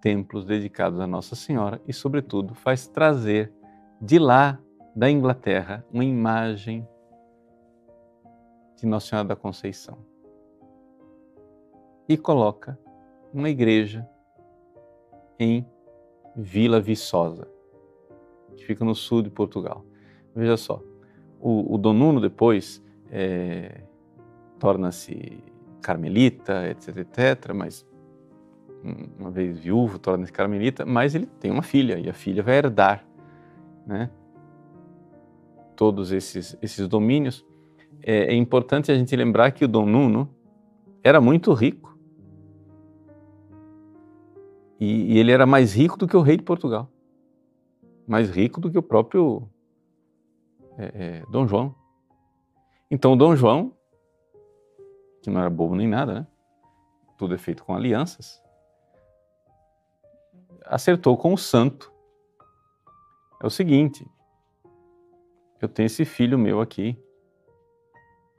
templos 0.00 0.44
dedicados 0.44 1.00
a 1.00 1.06
Nossa 1.06 1.34
Senhora 1.34 1.80
e, 1.86 1.92
sobretudo, 1.92 2.54
faz 2.54 2.86
trazer 2.86 3.52
de 4.00 4.18
lá, 4.18 4.58
da 4.94 5.08
Inglaterra, 5.08 5.84
uma 5.92 6.04
imagem 6.04 6.86
de 8.76 8.86
Nossa 8.86 9.08
Senhora 9.08 9.28
da 9.28 9.36
Conceição. 9.36 9.98
E 12.08 12.16
coloca 12.16 12.76
uma 13.32 13.48
igreja 13.48 14.08
em 15.38 15.64
Vila 16.34 16.80
Viçosa, 16.80 17.46
que 18.56 18.64
fica 18.64 18.84
no 18.84 18.94
sul 18.94 19.22
de 19.22 19.30
Portugal. 19.30 19.84
Veja 20.34 20.56
só, 20.56 20.82
o, 21.40 21.74
o 21.74 21.78
Dom 21.78 21.92
Nuno 21.92 22.20
depois 22.20 22.82
é, 23.10 23.82
torna-se 24.58 25.42
carmelita, 25.80 26.68
etc, 26.68 26.96
etc, 26.98 27.52
mas 27.54 27.86
uma 29.18 29.30
vez 29.30 29.58
viúvo, 29.58 29.98
torna-se 29.98 30.32
carmelita, 30.32 30.86
mas 30.86 31.14
ele 31.14 31.26
tem 31.26 31.50
uma 31.50 31.62
filha 31.62 31.98
e 31.98 32.08
a 32.08 32.14
filha 32.14 32.42
vai 32.42 32.56
herdar 32.56 33.04
né, 33.86 34.10
todos 35.76 36.12
esses, 36.12 36.56
esses 36.62 36.86
domínios. 36.88 37.44
É, 38.02 38.32
é 38.32 38.34
importante 38.34 38.92
a 38.92 38.94
gente 38.94 39.14
lembrar 39.16 39.50
que 39.50 39.64
o 39.64 39.68
Dom 39.68 39.86
Nuno 39.86 40.28
era 41.02 41.20
muito 41.20 41.52
rico 41.52 41.98
e, 44.78 45.14
e 45.14 45.18
ele 45.18 45.32
era 45.32 45.46
mais 45.46 45.74
rico 45.74 45.96
do 45.98 46.06
que 46.06 46.16
o 46.16 46.22
rei 46.22 46.36
de 46.36 46.44
Portugal, 46.44 46.90
mais 48.06 48.30
rico 48.30 48.60
do 48.60 48.70
que 48.70 48.78
o 48.78 48.82
próprio 48.82 49.48
é, 50.76 50.92
é, 50.94 51.22
Dom 51.30 51.46
João. 51.46 51.74
Então, 52.90 53.16
Dom 53.16 53.34
João 53.34 53.72
que 55.22 55.30
não 55.30 55.40
era 55.40 55.50
bobo 55.50 55.74
nem 55.74 55.86
nada, 55.86 56.14
né? 56.14 56.26
Tudo 57.16 57.34
é 57.34 57.38
feito 57.38 57.64
com 57.64 57.74
alianças. 57.74 58.42
Acertou 60.70 61.16
com 61.16 61.32
o 61.32 61.38
santo. 61.38 61.90
É 63.42 63.46
o 63.46 63.50
seguinte: 63.50 64.06
eu 65.62 65.68
tenho 65.68 65.86
esse 65.86 66.04
filho 66.04 66.38
meu 66.38 66.60
aqui, 66.60 67.02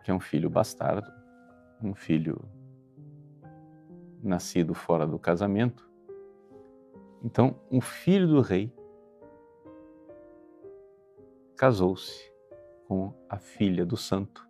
que 0.04 0.12
é 0.12 0.14
um 0.14 0.20
filho 0.20 0.48
bastardo, 0.48 1.12
um 1.84 1.96
filho 1.96 2.40
nascido 4.22 4.76
fora 4.76 5.08
do 5.08 5.18
casamento. 5.18 5.90
Então, 7.24 7.60
um 7.72 7.82
filho 7.82 8.28
do 8.28 8.42
rei 8.42 8.72
casou-se 11.58 12.32
com 12.88 13.14
a 13.28 13.38
filha 13.38 13.86
do 13.86 13.98
santo, 13.98 14.48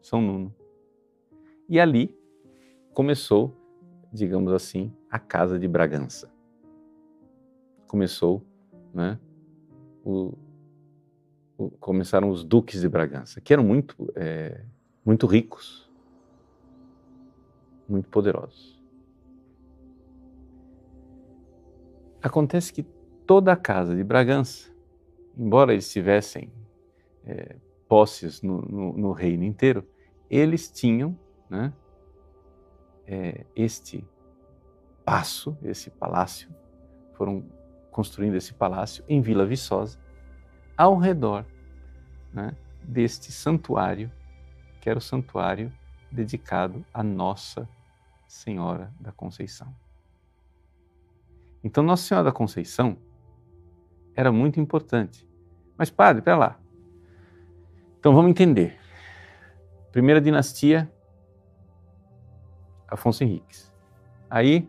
São 0.00 0.20
Nuno. 0.20 0.54
E 1.66 1.80
ali 1.80 2.16
começou, 2.92 3.56
digamos 4.12 4.52
assim, 4.52 4.94
a 5.10 5.18
Casa 5.18 5.58
de 5.58 5.66
Bragança. 5.66 6.31
Começou, 7.92 8.42
né, 8.94 9.18
o, 10.02 10.32
o, 11.58 11.68
começaram 11.72 12.30
os 12.30 12.42
duques 12.42 12.80
de 12.80 12.88
Bragança, 12.88 13.38
que 13.38 13.52
eram 13.52 13.62
muito, 13.62 14.10
é, 14.16 14.64
muito 15.04 15.26
ricos, 15.26 15.92
muito 17.86 18.08
poderosos. 18.08 18.82
Acontece 22.22 22.72
que 22.72 22.82
toda 23.26 23.52
a 23.52 23.56
casa 23.56 23.94
de 23.94 24.02
Bragança, 24.02 24.74
embora 25.36 25.74
eles 25.74 25.92
tivessem 25.92 26.50
é, 27.26 27.56
posses 27.86 28.40
no, 28.40 28.62
no, 28.62 28.92
no 28.94 29.12
reino 29.12 29.44
inteiro, 29.44 29.86
eles 30.30 30.70
tinham 30.70 31.14
né, 31.50 31.70
é, 33.06 33.44
este 33.54 34.02
passo, 35.04 35.54
esse 35.62 35.90
palácio, 35.90 36.48
foram 37.12 37.44
construindo 37.92 38.34
esse 38.34 38.52
palácio 38.52 39.04
em 39.08 39.20
Vila 39.20 39.46
Viçosa, 39.46 39.98
ao 40.76 40.98
redor 40.98 41.44
né, 42.32 42.56
deste 42.82 43.30
santuário, 43.30 44.10
que 44.80 44.90
era 44.90 44.98
o 44.98 45.02
santuário 45.02 45.72
dedicado 46.10 46.84
a 46.92 47.02
Nossa 47.02 47.68
Senhora 48.26 48.92
da 48.98 49.12
Conceição. 49.12 49.72
Então, 51.62 51.84
Nossa 51.84 52.02
Senhora 52.02 52.24
da 52.24 52.32
Conceição 52.32 52.96
era 54.16 54.32
muito 54.32 54.58
importante. 54.58 55.28
Mas, 55.78 55.90
padre, 55.90 56.22
pera 56.22 56.36
lá. 56.36 56.60
Então, 58.00 58.14
vamos 58.14 58.30
entender. 58.30 58.80
Primeira 59.92 60.20
dinastia 60.20 60.90
Afonso 62.88 63.22
Henriques. 63.22 63.72
Aí 64.28 64.68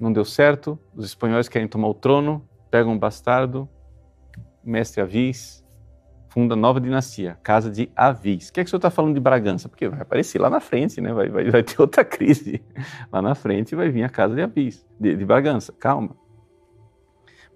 não 0.00 0.12
deu 0.12 0.24
certo, 0.24 0.78
os 0.96 1.04
espanhóis 1.04 1.48
querem 1.48 1.68
tomar 1.68 1.88
o 1.88 1.94
trono, 1.94 2.48
pegam 2.70 2.92
um 2.92 2.98
bastardo, 2.98 3.68
mestre 4.64 5.02
Avis, 5.02 5.64
funda 6.30 6.56
nova 6.56 6.80
dinastia, 6.80 7.38
Casa 7.42 7.70
de 7.70 7.90
Avis. 7.94 8.48
O 8.48 8.52
que 8.52 8.60
é 8.60 8.64
que 8.64 8.68
o 8.68 8.70
senhor 8.70 8.78
está 8.78 8.90
falando 8.90 9.14
de 9.14 9.20
Bragança? 9.20 9.68
Porque 9.68 9.88
vai 9.88 10.00
aparecer 10.00 10.40
lá 10.40 10.48
na 10.48 10.60
frente, 10.60 11.00
né? 11.00 11.12
vai, 11.12 11.28
vai, 11.28 11.50
vai 11.50 11.62
ter 11.62 11.80
outra 11.80 12.04
crise. 12.04 12.62
Lá 13.12 13.20
na 13.20 13.34
frente 13.34 13.74
vai 13.74 13.90
vir 13.90 14.04
a 14.04 14.08
Casa 14.08 14.34
de 14.34 14.40
Avis, 14.40 14.86
de, 14.98 15.16
de 15.16 15.24
Bragança. 15.24 15.72
Calma. 15.72 16.16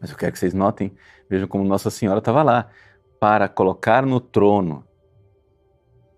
Mas 0.01 0.11
eu 0.11 0.16
quero 0.16 0.32
que 0.32 0.38
vocês 0.38 0.53
notem, 0.53 0.92
vejam 1.30 1.49
como 1.49 1.64
Nossa 1.64 1.88
Senhora 1.88 2.18
estava 2.18 2.42
lá, 2.42 2.68
para 3.18 3.49
colocar 3.49 4.05
no 4.05 4.20
trono 4.20 4.84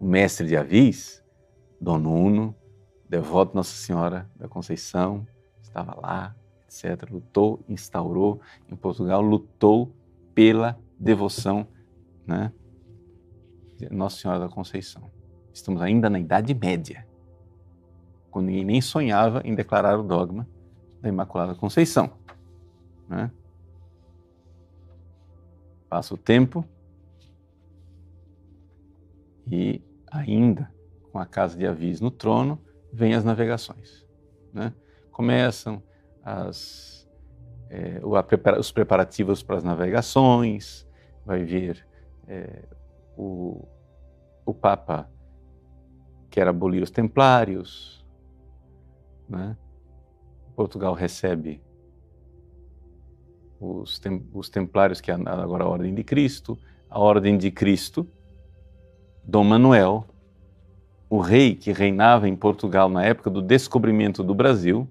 o 0.01 0.07
mestre 0.07 0.47
de 0.47 0.57
Avis, 0.57 1.22
Dom 1.81 1.99
Nuno, 1.99 2.57
devoto 3.09 3.55
Nossa 3.55 3.77
Senhora 3.77 4.29
da 4.35 4.49
Conceição, 4.49 5.27
estava 5.77 6.01
lá, 6.01 6.35
etc. 6.64 7.11
Lutou, 7.11 7.62
instaurou 7.68 8.41
em 8.68 8.74
Portugal, 8.74 9.20
lutou 9.20 9.95
pela 10.35 10.79
devoção 10.99 11.68
né, 12.27 12.51
Nossa 13.91 14.16
Senhora 14.16 14.41
da 14.41 14.49
Conceição. 14.49 15.11
Estamos 15.53 15.83
ainda 15.83 16.09
na 16.09 16.18
Idade 16.18 16.55
Média, 16.55 17.07
quando 18.31 18.47
ninguém 18.47 18.64
nem 18.64 18.81
sonhava 18.81 19.43
em 19.45 19.55
declarar 19.55 19.99
o 19.99 20.03
dogma 20.03 20.49
da 21.01 21.09
Imaculada 21.09 21.55
Conceição. 21.55 22.11
Né? 23.09 23.31
Passa 25.89 26.14
o 26.14 26.16
tempo 26.16 26.64
e 29.47 29.83
ainda 30.11 30.70
com 31.12 31.18
a 31.18 31.27
casa 31.27 31.57
de 31.57 31.66
Avis 31.66 32.01
no 32.01 32.11
trono, 32.11 32.59
vêm 32.93 33.14
as 33.14 33.24
navegações. 33.24 34.05
Né? 34.53 34.72
Começam 35.17 35.83
as, 36.23 37.09
é, 37.71 38.03
os 38.59 38.71
preparativos 38.71 39.43
para 39.43 39.57
as 39.57 39.64
navegações, 39.64 40.87
vai 41.25 41.43
vir 41.43 41.87
é, 42.29 42.64
o, 43.17 43.67
o 44.45 44.53
Papa 44.53 45.09
quer 46.29 46.47
abolir 46.47 46.83
os 46.83 46.91
templários, 46.91 48.05
né? 49.27 49.57
Portugal 50.55 50.93
recebe 50.93 51.62
os, 53.59 53.99
tem, 53.99 54.23
os 54.35 54.51
templários, 54.51 55.01
que 55.01 55.11
é 55.11 55.14
agora 55.14 55.64
a 55.64 55.67
Ordem 55.69 55.95
de 55.95 56.05
Cristo, 56.05 56.59
a 56.91 57.01
Ordem 57.01 57.39
de 57.39 57.51
Cristo, 57.51 58.07
Dom 59.25 59.45
Manuel, 59.45 60.05
o 61.09 61.21
rei 61.21 61.55
que 61.55 61.73
reinava 61.73 62.29
em 62.29 62.37
Portugal 62.37 62.91
na 62.91 63.03
época 63.03 63.31
do 63.31 63.41
descobrimento 63.41 64.23
do 64.23 64.35
Brasil, 64.35 64.87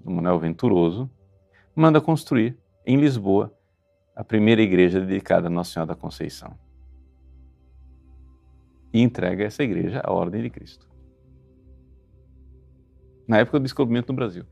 Dom 0.00 0.14
Manuel 0.14 0.38
Venturoso, 0.38 1.10
manda 1.74 2.00
construir 2.00 2.56
em 2.86 2.96
Lisboa 2.96 3.54
a 4.14 4.24
primeira 4.24 4.60
igreja 4.60 5.00
dedicada 5.00 5.46
a 5.46 5.50
Nossa 5.50 5.72
Senhora 5.72 5.94
da 5.94 5.94
Conceição 5.94 6.58
e 8.92 9.00
entrega 9.00 9.44
essa 9.44 9.62
igreja 9.62 10.00
à 10.04 10.12
Ordem 10.12 10.42
de 10.42 10.50
Cristo. 10.50 10.88
Na 13.26 13.38
época 13.38 13.58
do 13.58 13.62
descobrimento 13.62 14.08
do 14.08 14.14
Brasil. 14.14 14.44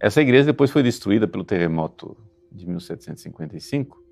Essa 0.00 0.20
igreja 0.20 0.46
depois 0.46 0.70
foi 0.70 0.82
destruída 0.82 1.28
pelo 1.28 1.44
terremoto 1.44 2.16
de 2.50 2.66
1755, 2.66 4.02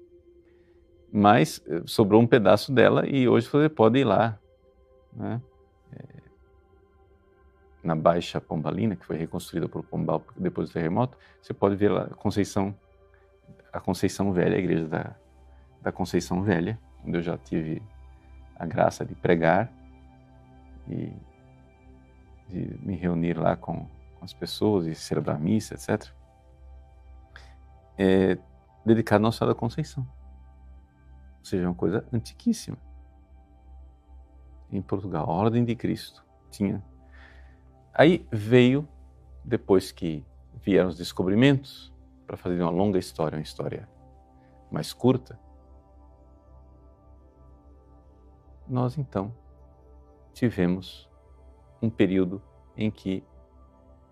mas 1.11 1.61
eh, 1.67 1.83
sobrou 1.87 2.21
um 2.21 2.27
pedaço 2.27 2.73
dela 2.73 3.09
e 3.09 3.27
hoje 3.27 3.49
você 3.49 3.69
pode 3.69 3.99
ir 3.99 4.05
lá, 4.05 4.39
né? 5.13 5.41
É, 7.89 7.95
na 7.95 7.97
Baixa 7.97 8.41
Pombalina, 8.41 8.97
que 8.97 9.05
foi 9.05 9.17
reconstruída 9.17 9.69
por 9.69 9.83
Pombal 9.83 10.23
depois 10.37 10.69
do 10.69 10.73
terremoto, 10.73 11.17
você 11.41 11.55
pode 11.55 11.77
ver 11.77 11.91
lá 11.91 12.03
a 12.05 12.15
Conceição, 12.15 12.75
a 13.73 13.81
Conceição 13.81 14.33
Velha, 14.33 14.57
a 14.57 14.59
igreja 14.59 14.87
da, 14.87 15.17
da 15.81 15.93
Conceição 15.93 16.43
Velha, 16.43 16.79
onde 17.05 17.19
eu 17.19 17.23
já 17.23 17.39
tive 17.39 17.83
a 18.57 18.67
graça 18.67 19.05
de 19.05 19.15
pregar 19.15 19.73
e 20.89 21.13
de 22.49 22.79
me 22.83 22.97
reunir 22.97 23.39
lá 23.39 23.57
com, 23.57 23.87
com 24.19 24.25
as 24.25 24.33
pessoas 24.33 24.87
e 24.87 24.95
celebrar 24.95 25.39
missa, 25.39 25.75
etc. 25.75 26.11
É 27.97 28.39
dedicado 28.85 29.23
a 29.23 29.27
Nossa 29.27 29.39
Senhora 29.39 29.55
da 29.55 29.61
Conceição. 29.61 30.07
Ou 31.39 31.45
seja, 31.45 31.67
uma 31.67 31.75
coisa 31.75 32.05
antiquíssima. 32.13 32.77
Em 34.71 34.83
Portugal, 34.83 35.31
a 35.31 35.33
Ordem 35.33 35.65
de 35.65 35.75
Cristo 35.75 36.25
tinha. 36.51 36.83
Aí 37.99 38.25
veio, 38.31 38.89
depois 39.45 39.91
que 39.91 40.25
vieram 40.63 40.89
os 40.89 40.97
descobrimentos, 40.97 41.93
para 42.29 42.37
fazer 42.37 42.63
uma 42.63 42.71
longa 42.71 42.97
história, 42.97 43.37
uma 43.37 43.43
história 43.43 43.89
mais 44.71 44.93
curta, 44.93 45.37
nós 48.69 48.97
então 48.97 49.35
tivemos 50.33 51.11
um 51.83 51.91
período 51.91 52.41
em 52.77 52.89
que 52.89 53.25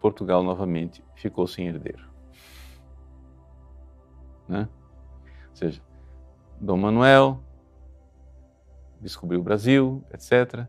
Portugal 0.01 0.43
novamente 0.43 1.05
ficou 1.15 1.47
sem 1.47 1.69
herdeiro. 1.69 2.11
Né? 4.49 4.69
Ou 5.51 5.57
seja, 5.57 5.81
Dom 6.61 6.79
Manuel 6.79 7.41
descobriu 9.01 9.39
o 9.39 9.45
Brasil, 9.45 10.03
etc. 10.13 10.67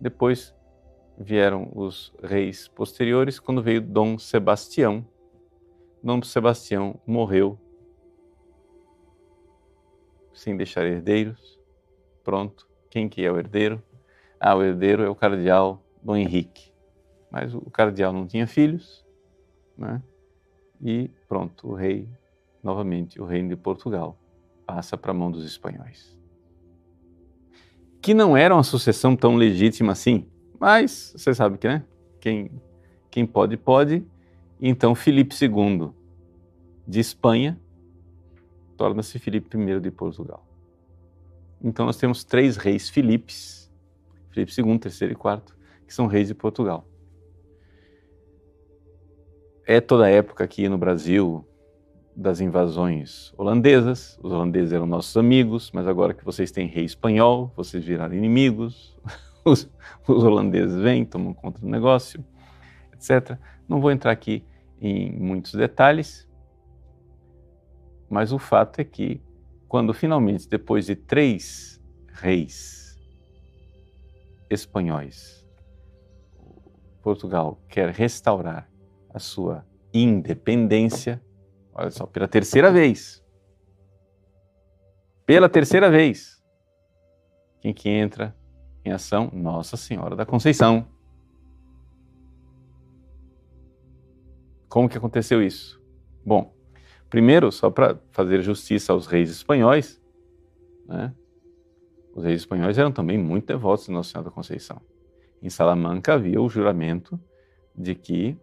Depois 0.00 0.57
vieram 1.18 1.70
os 1.74 2.14
reis 2.22 2.68
posteriores, 2.68 3.40
quando 3.40 3.62
veio 3.62 3.80
Dom 3.80 4.18
Sebastião. 4.18 5.04
Dom 6.02 6.22
Sebastião 6.22 7.00
morreu 7.04 7.58
sem 10.32 10.56
deixar 10.56 10.86
herdeiros. 10.86 11.58
Pronto. 12.22 12.68
Quem 12.88 13.08
que 13.08 13.24
é 13.24 13.30
o 13.30 13.38
herdeiro? 13.38 13.82
Ah, 14.38 14.54
o 14.54 14.62
herdeiro 14.62 15.02
é 15.02 15.08
o 15.08 15.14
cardeal 15.14 15.82
Dom 16.02 16.16
Henrique. 16.16 16.72
Mas 17.30 17.52
o 17.52 17.62
cardeal 17.62 18.12
não 18.12 18.26
tinha 18.26 18.46
filhos, 18.46 19.04
né? 19.76 20.00
E 20.80 21.10
pronto, 21.28 21.68
o 21.68 21.74
rei, 21.74 22.08
novamente, 22.62 23.20
o 23.20 23.24
reino 23.24 23.48
de 23.48 23.56
Portugal, 23.56 24.16
passa 24.64 24.96
para 24.96 25.10
a 25.10 25.14
mão 25.14 25.30
dos 25.30 25.44
espanhóis. 25.44 26.16
Que 28.00 28.14
não 28.14 28.36
era 28.36 28.54
uma 28.54 28.62
sucessão 28.62 29.16
tão 29.16 29.34
legítima 29.34 29.92
assim, 29.92 30.26
mas 30.58 31.14
você 31.16 31.34
sabe 31.34 31.58
que, 31.58 31.68
né? 31.68 31.84
Quem, 32.20 32.50
quem 33.10 33.26
pode, 33.26 33.56
pode. 33.56 34.04
Então, 34.60 34.94
Filipe 34.94 35.34
II 35.40 35.90
de 36.86 37.00
Espanha 37.00 37.60
torna-se 38.76 39.18
Filipe 39.18 39.56
I 39.56 39.80
de 39.80 39.90
Portugal. 39.90 40.46
Então 41.62 41.84
nós 41.84 41.96
temos 41.96 42.22
três 42.22 42.56
reis 42.56 42.88
Filipes, 42.88 43.70
Filipe 44.30 44.52
II, 44.56 44.66
III 44.66 45.08
e 45.08 45.12
IV, 45.12 45.42
que 45.86 45.92
são 45.92 46.06
reis 46.06 46.28
de 46.28 46.34
Portugal. 46.34 46.86
É 49.66 49.80
toda 49.80 50.06
a 50.06 50.08
época 50.08 50.44
aqui 50.44 50.68
no 50.68 50.78
Brasil 50.78 51.44
das 52.16 52.40
invasões 52.40 53.34
holandesas. 53.36 54.18
Os 54.22 54.32
holandeses 54.32 54.72
eram 54.72 54.86
nossos 54.86 55.16
amigos, 55.16 55.70
mas 55.72 55.86
agora 55.86 56.14
que 56.14 56.24
vocês 56.24 56.50
têm 56.50 56.66
rei 56.66 56.84
espanhol, 56.84 57.52
vocês 57.56 57.84
viraram 57.84 58.14
inimigos. 58.14 58.96
Os, 59.48 59.70
os 60.06 60.22
holandeses 60.24 60.76
vêm, 60.76 61.04
tomam 61.04 61.32
conta 61.32 61.60
do 61.60 61.68
negócio, 61.68 62.24
etc. 62.92 63.38
Não 63.68 63.80
vou 63.80 63.90
entrar 63.90 64.10
aqui 64.10 64.44
em 64.80 65.12
muitos 65.12 65.52
detalhes, 65.52 66.28
mas 68.08 68.32
o 68.32 68.38
fato 68.38 68.80
é 68.80 68.84
que 68.84 69.20
quando 69.68 69.92
finalmente, 69.92 70.48
depois 70.48 70.86
de 70.86 70.96
três 70.96 71.80
reis 72.08 72.98
espanhóis, 74.48 75.46
Portugal 77.02 77.60
quer 77.68 77.90
restaurar 77.90 78.68
a 79.12 79.18
sua 79.18 79.66
independência, 79.92 81.22
olha 81.74 81.90
só, 81.90 82.06
pela 82.06 82.28
terceira 82.28 82.70
vez. 82.70 83.24
Pela 85.26 85.48
terceira 85.48 85.90
vez. 85.90 86.42
Quem 87.60 87.74
que 87.74 87.88
entra 87.88 88.34
em 88.88 88.92
ação? 88.92 89.30
Nossa 89.32 89.76
Senhora 89.76 90.16
da 90.16 90.26
Conceição. 90.26 90.86
Como 94.68 94.88
que 94.88 94.98
aconteceu 94.98 95.42
isso? 95.42 95.80
Bom, 96.24 96.52
Primeiro, 97.10 97.50
só 97.50 97.70
para 97.70 97.98
fazer 98.10 98.42
justiça 98.42 98.92
aos 98.92 99.06
reis 99.06 99.30
espanhóis, 99.30 100.00
né? 100.86 101.14
os 102.14 102.22
reis 102.22 102.42
espanhóis 102.42 102.76
eram 102.76 102.92
também 102.92 103.16
muito 103.16 103.46
devotos 103.46 103.86
de 103.86 103.92
Nossa 103.92 104.10
Senhora 104.10 104.28
da 104.28 104.34
Conceição. 104.34 104.80
Em 105.42 105.48
Salamanca 105.48 106.14
havia 106.14 106.40
o 106.40 106.48
juramento 106.48 107.18
de 107.74 107.94
que 107.94 108.36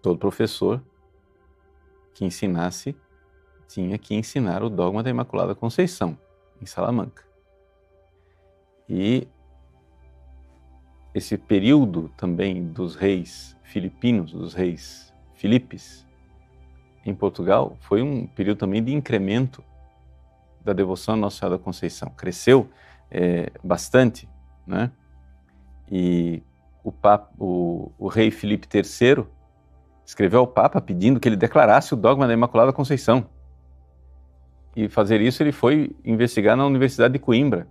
todo 0.00 0.18
professor 0.18 0.82
que 2.14 2.24
ensinasse 2.24 2.96
tinha 3.68 3.98
que 3.98 4.14
ensinar 4.14 4.62
o 4.62 4.70
dogma 4.70 5.02
da 5.02 5.10
Imaculada 5.10 5.54
Conceição, 5.54 6.18
em 6.62 6.66
Salamanca. 6.66 7.29
E 8.90 9.28
esse 11.14 11.38
período 11.38 12.10
também 12.16 12.66
dos 12.66 12.96
reis 12.96 13.56
filipinos, 13.62 14.32
dos 14.32 14.52
reis 14.52 15.14
Filipes, 15.34 16.04
em 17.06 17.14
Portugal 17.14 17.76
foi 17.80 18.02
um 18.02 18.26
período 18.26 18.58
também 18.58 18.82
de 18.82 18.92
incremento 18.92 19.62
da 20.62 20.72
devoção 20.72 21.14
à 21.14 21.16
Nossa 21.16 21.38
Senhora 21.38 21.56
da 21.56 21.64
Conceição. 21.64 22.10
Cresceu 22.10 22.68
é, 23.08 23.50
bastante, 23.62 24.28
né? 24.66 24.90
E 25.90 26.42
o, 26.82 26.90
Papa, 26.90 27.30
o, 27.38 27.92
o, 27.96 28.08
rei 28.08 28.30
Filipe 28.30 28.68
III 28.72 29.24
escreveu 30.04 30.40
ao 30.40 30.46
Papa 30.48 30.80
pedindo 30.80 31.20
que 31.20 31.28
ele 31.28 31.36
declarasse 31.36 31.94
o 31.94 31.96
dogma 31.96 32.26
da 32.26 32.34
Imaculada 32.34 32.72
Conceição. 32.72 33.26
E 34.74 34.88
fazer 34.88 35.20
isso 35.20 35.42
ele 35.42 35.52
foi 35.52 35.96
investigar 36.04 36.56
na 36.56 36.66
Universidade 36.66 37.12
de 37.12 37.18
Coimbra. 37.20 37.66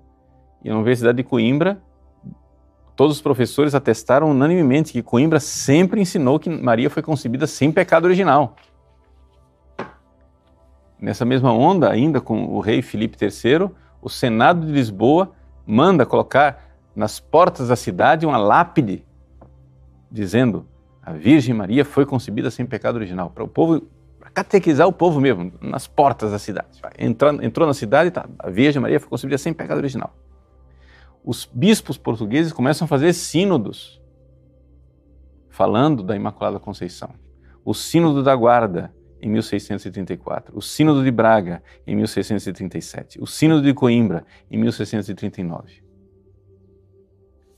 E 0.64 0.70
na 0.70 0.76
Universidade 0.76 1.18
de 1.18 1.24
Coimbra, 1.24 1.82
todos 2.95 3.18
os 3.18 3.22
professores 3.22 3.74
atestaram 3.74 4.30
unanimemente 4.30 4.91
que 4.91 5.01
Coimbra 5.01 5.39
sempre 5.39 6.01
ensinou 6.01 6.39
que 6.39 6.49
Maria 6.49 6.89
foi 6.89 7.01
concebida 7.01 7.47
sem 7.47 7.72
pecado 7.72 8.05
original. 8.05 8.55
Nessa 10.99 11.24
mesma 11.24 11.53
onda, 11.53 11.89
ainda 11.89 12.20
com 12.20 12.45
o 12.45 12.60
rei 12.60 12.82
Filipe 12.82 13.18
III, 13.24 13.70
o 14.01 14.10
Senado 14.10 14.66
de 14.66 14.72
Lisboa 14.72 15.32
manda 15.66 16.05
colocar 16.05 16.66
nas 16.95 17.20
portas 17.20 17.70
da 17.70 17.76
cidade 17.76 18.26
uma 18.26 18.38
lápide 18.38 19.05
dizendo 20.12 20.66
a 21.01 21.14
Virgem 21.14 21.53
Maria 21.53 21.86
foi 21.86 22.05
concebida 22.05 22.51
sem 22.51 22.66
pecado 22.66 22.95
original, 22.95 23.30
para 23.30 23.43
o 23.43 23.47
povo, 23.47 23.82
para 24.20 24.30
catequizar 24.30 24.88
o 24.88 24.93
povo 24.93 25.20
mesmo, 25.20 25.51
nas 25.62 25.88
portas 25.88 26.32
da 26.32 26.39
cidade. 26.39 26.68
Entrou, 26.97 27.41
entrou 27.41 27.68
na 27.68 27.74
cidade, 27.74 28.12
tá, 28.12 28.28
a 28.38 28.49
Virgem 28.49 28.82
Maria 28.82 28.99
foi 28.99 29.10
concebida 29.10 29.38
sem 29.38 29.53
pecado 29.53 29.78
original. 29.78 30.14
Os 31.30 31.45
bispos 31.45 31.95
portugueses 31.95 32.51
começam 32.51 32.86
a 32.86 32.88
fazer 32.88 33.13
sínodos 33.13 34.01
falando 35.47 36.01
da 36.01 36.15
Imaculada 36.15 36.59
Conceição. 36.59 37.11
O 37.63 37.71
Sínodo 37.71 38.23
da 38.23 38.36
Guarda, 38.36 38.91
em 39.21 39.30
1634, 39.30 40.57
o 40.57 40.59
Sínodo 40.59 41.03
de 41.03 41.11
Braga, 41.11 41.61
em 41.86 41.95
1637, 41.95 43.21
o 43.21 43.27
Sínodo 43.27 43.61
de 43.61 43.75
Coimbra, 43.75 44.25
em 44.49 44.57
1639. 44.57 45.84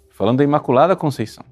Falando 0.10 0.40
da 0.40 0.44
Imaculada 0.44 0.94
Conceição. 0.94 1.46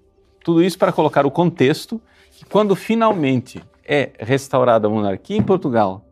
Tudo 0.43 0.61
isso 0.61 0.77
para 0.77 0.91
colocar 0.91 1.25
o 1.25 1.31
contexto 1.31 2.01
que 2.31 2.43
quando 2.43 2.75
finalmente 2.75 3.63
é 3.87 4.11
restaurada 4.19 4.87
a 4.87 4.91
monarquia 4.91 5.37
em 5.37 5.41
Portugal 5.41 6.05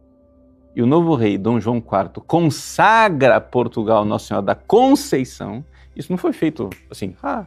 e 0.74 0.82
o 0.82 0.88
novo 0.88 1.16
rei 1.16 1.38
Dom 1.38 1.60
João 1.60 1.80
IV 1.80 2.24
consagra 2.26 3.41
Portugal 3.41 4.05
Nossa 4.05 4.28
Senhora 4.28 4.45
da 4.45 4.55
Conceição, 4.55 5.66
isso 5.98 6.12
não 6.12 6.18
foi 6.18 6.32
feito 6.32 6.70
assim, 6.91 7.16
ah, 7.24 7.45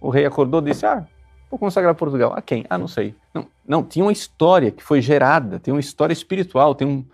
o 0.00 0.10
rei 0.10 0.26
acordou 0.26 0.60
e 0.60 0.64
disse, 0.64 0.84
ah, 0.84 1.06
vou 1.50 1.58
consagrar 1.58 1.94
Portugal. 1.94 2.32
A 2.34 2.42
quem? 2.42 2.64
Ah, 2.68 2.76
não 2.76 2.88
sei. 2.88 3.14
Não, 3.32 3.46
não 3.66 3.82
tinha 3.84 4.04
uma 4.04 4.12
história 4.12 4.72
que 4.72 4.82
foi 4.82 5.00
gerada, 5.00 5.60
tem 5.60 5.72
uma 5.72 5.80
história 5.80 6.12
espiritual, 6.12 6.74
tem 6.74 6.86
um, 6.86 7.04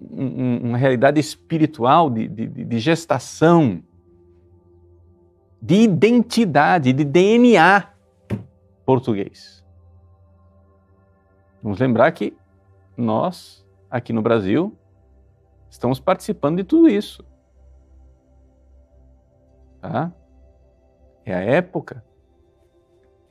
um, 0.00 0.68
uma 0.68 0.78
realidade 0.78 1.18
espiritual 1.18 2.10
de, 2.10 2.28
de, 2.28 2.46
de 2.46 2.78
gestação, 2.78 3.82
de 5.60 5.76
identidade, 5.76 6.92
de 6.92 7.04
DNA 7.04 7.88
português. 8.84 9.64
Vamos 11.62 11.78
lembrar 11.78 12.12
que 12.12 12.34
nós, 12.96 13.66
aqui 13.90 14.12
no 14.12 14.22
Brasil, 14.22 14.74
estamos 15.70 16.00
participando 16.00 16.58
de 16.58 16.64
tudo 16.64 16.88
isso. 16.88 17.24
Tá? 19.80 20.12
É 21.24 21.34
a 21.34 21.40
época 21.40 22.04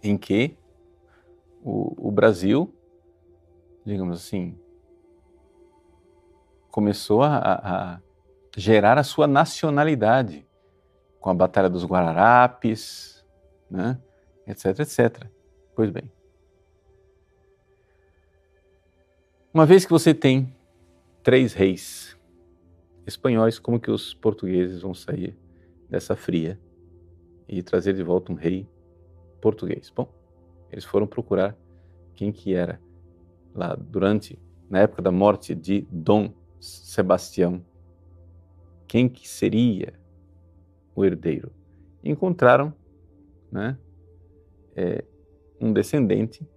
em 0.01 0.17
que 0.17 0.57
o, 1.63 2.07
o 2.07 2.11
Brasil, 2.11 2.73
digamos 3.85 4.19
assim, 4.19 4.57
começou 6.71 7.23
a, 7.23 7.37
a, 7.37 7.99
gerar 8.55 8.97
a 8.97 9.03
sua 9.03 9.27
nacionalidade 9.27 10.47
com 11.19 11.29
a 11.29 11.33
Batalha 11.33 11.69
dos 11.69 11.83
Guararapes, 11.83 13.25
né? 13.69 13.99
etc, 14.47 14.79
etc. 14.79 15.27
Pois 15.75 15.89
bem. 15.89 16.11
Uma 19.53 19.65
vez 19.65 19.83
que 19.83 19.91
você 19.91 20.13
tem 20.13 20.55
três 21.23 21.53
reis 21.53 22.17
espanhóis, 23.05 23.59
como 23.59 23.79
que 23.79 23.91
os 23.91 24.13
portugueses 24.13 24.81
vão 24.81 24.93
sair 24.93 25.35
dessa 25.89 26.15
fria 26.15 26.59
e 27.47 27.63
trazer 27.63 27.93
de 27.93 28.03
volta 28.03 28.31
um 28.31 28.35
rei 28.35 28.67
português? 29.41 29.91
Bom, 29.95 30.07
eles 30.71 30.85
foram 30.85 31.07
procurar 31.07 31.57
quem 32.15 32.31
que 32.31 32.53
era 32.53 32.79
lá 33.53 33.75
durante, 33.75 34.37
na 34.69 34.79
época 34.79 35.01
da 35.01 35.11
morte 35.11 35.55
de 35.55 35.87
Dom 35.91 36.31
Sebastião, 36.59 37.63
quem 38.87 39.07
que 39.07 39.27
seria 39.27 39.93
o 40.95 41.05
herdeiro. 41.05 41.51
encontraram, 42.03 42.73
né, 43.51 43.77
é, 44.75 45.03
um 45.59 45.71
descendente, 45.71 46.47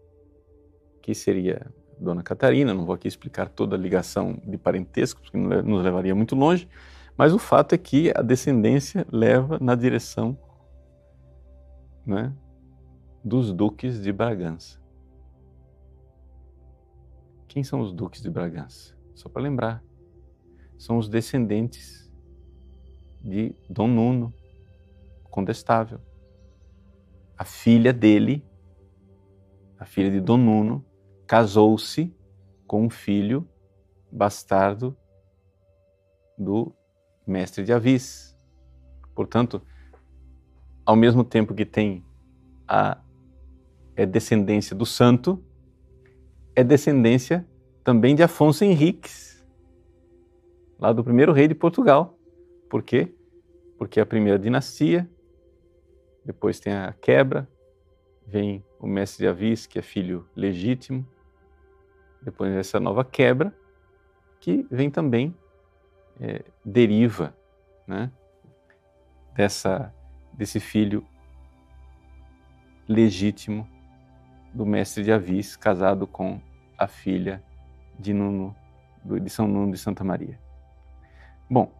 que 1.00 1.14
seria 1.14 1.72
Dona 1.98 2.22
Catarina. 2.22 2.72
Não 2.72 2.84
vou 2.84 2.94
aqui 2.94 3.08
explicar 3.08 3.48
toda 3.48 3.76
a 3.76 3.78
ligação 3.78 4.40
de 4.44 4.56
parentesco, 4.56 5.20
porque 5.20 5.36
nos 5.36 5.82
levaria 5.82 6.14
muito 6.14 6.34
longe, 6.34 6.68
mas 7.16 7.32
o 7.32 7.38
fato 7.38 7.74
é 7.74 7.78
que 7.78 8.12
a 8.16 8.22
descendência 8.22 9.06
leva 9.10 9.58
na 9.60 9.74
direção 9.74 10.36
né, 12.04 12.32
dos 13.24 13.52
duques 13.52 14.02
de 14.02 14.12
Bragança. 14.12 14.80
Quem 17.48 17.62
são 17.62 17.80
os 17.80 17.92
duques 17.92 18.22
de 18.22 18.30
Bragança? 18.30 18.96
Só 19.14 19.28
para 19.28 19.42
lembrar, 19.42 19.84
são 20.78 20.98
os 20.98 21.08
descendentes 21.08 22.10
de 23.20 23.54
Dom 23.68 23.88
Nuno, 23.88 24.34
condestável. 25.24 26.00
A 27.36 27.44
filha 27.44 27.92
dele 27.92 28.44
a 29.82 29.84
filha 29.84 30.12
de 30.12 30.20
Dom 30.20 30.36
Nuno, 30.36 30.84
casou-se 31.26 32.16
com 32.68 32.84
um 32.84 32.88
filho 32.88 33.48
bastardo 34.12 34.96
do 36.38 36.72
mestre 37.26 37.64
de 37.64 37.72
Avis. 37.72 38.36
Portanto, 39.14 39.62
ao 40.84 40.96
mesmo 40.96 41.24
tempo 41.24 41.54
que 41.54 41.64
tem 41.64 42.04
a 42.66 42.98
é 43.94 44.06
descendência 44.06 44.74
do 44.74 44.86
santo, 44.86 45.42
é 46.56 46.64
descendência 46.64 47.46
também 47.84 48.14
de 48.14 48.22
Afonso 48.22 48.64
Henriques, 48.64 49.44
lá 50.78 50.92
do 50.92 51.04
primeiro 51.04 51.32
rei 51.32 51.46
de 51.46 51.54
Portugal. 51.54 52.18
Por 52.70 52.82
quê? 52.82 53.14
Porque 53.76 54.00
a 54.00 54.06
primeira 54.06 54.38
dinastia, 54.38 55.08
depois 56.24 56.58
tem 56.58 56.72
a 56.72 56.92
quebra, 56.92 57.48
vem 58.26 58.64
o 58.78 58.86
mestre 58.86 59.24
de 59.24 59.28
Avis, 59.28 59.66
que 59.66 59.78
é 59.78 59.82
filho 59.82 60.26
legítimo, 60.34 61.06
depois 62.22 62.52
dessa 62.52 62.78
nova 62.80 63.04
quebra, 63.04 63.54
que 64.40 64.66
vem 64.70 64.90
também, 64.90 65.36
é, 66.20 66.44
deriva 66.64 67.34
né, 67.86 68.10
dessa, 69.34 69.92
desse 70.32 70.60
filho 70.60 71.06
legítimo 72.88 73.68
do 74.52 74.66
mestre 74.66 75.02
de 75.02 75.12
Avis, 75.12 75.56
casado 75.56 76.06
com 76.06 76.40
a 76.76 76.86
filha 76.86 77.42
de, 77.98 78.12
Nuno, 78.12 78.54
de 79.04 79.30
São 79.30 79.46
Nuno 79.46 79.72
de 79.72 79.78
Santa 79.78 80.04
Maria. 80.04 80.38
Bom, 81.48 81.72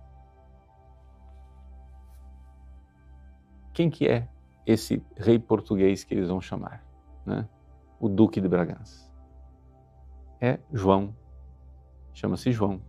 quem 3.73 3.91
que 3.91 4.09
é 4.09 4.29
esse 4.67 5.03
rei 5.17 5.39
português 5.39 6.05
que 6.05 6.15
eles 6.15 6.29
vão 6.29 6.41
chamar, 6.41 6.85
né? 7.27 7.49
o 7.99 8.09
Duque 8.09 8.41
de 8.41 8.49
Bragança. 8.49 9.11
É 10.41 10.59
João, 10.73 11.15
chama-se 12.13 12.51
João, 12.53 12.81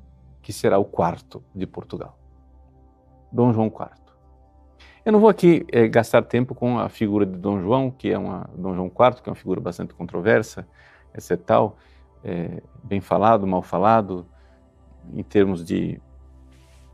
que 0.44 0.54
será 0.54 0.78
o 0.78 0.86
quarto 0.86 1.42
de 1.56 1.66
Portugal. 1.66 2.20
Dom 3.32 3.52
João 3.54 3.68
IV. 3.68 4.04
Eu 5.06 5.12
não 5.12 5.20
vou 5.20 5.30
aqui 5.30 5.66
é, 5.72 5.88
gastar 5.88 6.22
tempo 6.22 6.54
com 6.54 6.78
a 6.78 6.88
figura 6.90 7.26
de 7.26 7.38
Dom 7.38 7.60
João, 7.60 7.90
que 7.90 8.12
é 8.12 8.18
uma 8.18 8.48
Dom 8.56 8.76
João 8.76 8.88
IV, 8.88 9.22
que 9.22 9.30
é 9.30 9.32
uma 9.32 9.36
figura 9.36 9.60
bastante 9.60 9.94
controversa, 9.94 10.68
etc. 11.16 11.40
Tal, 11.44 11.78
é, 12.24 12.62
bem 12.84 13.02
falado, 13.02 13.48
mal 13.48 13.62
falado, 13.62 14.28
em 15.14 15.24
termos 15.24 15.66
de, 15.66 16.00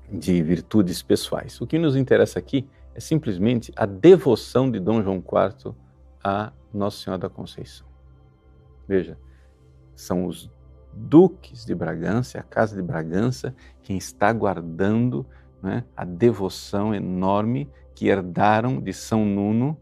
de 0.10 0.42
virtudes 0.42 1.02
pessoais. 1.02 1.60
O 1.60 1.68
que 1.68 1.78
nos 1.78 1.96
interessa 1.96 2.40
aqui 2.40 2.68
é 2.96 3.00
simplesmente 3.00 3.72
a 3.76 3.86
devoção 3.86 4.70
de 4.70 4.80
Dom 4.80 5.02
João 5.02 5.18
IV 5.18 5.76
a 6.24 6.52
Nossa 6.74 7.04
Senhora 7.04 7.20
da 7.20 7.30
Conceição. 7.30 7.88
Veja, 8.88 9.18
são 9.96 10.26
os 10.26 10.50
duques 10.94 11.66
de 11.66 11.76
Bragança, 11.76 12.40
a 12.40 12.44
casa 12.44 12.76
de 12.76 12.82
Bragança, 12.82 13.56
quem 13.82 13.98
está 13.98 14.32
guardando 14.34 15.26
né, 15.62 15.84
a 15.96 16.06
devoção 16.06 16.94
enorme 16.94 17.70
que 17.94 18.08
herdaram 18.08 18.80
de 18.80 18.94
São 18.94 19.26
Nuno 19.26 19.78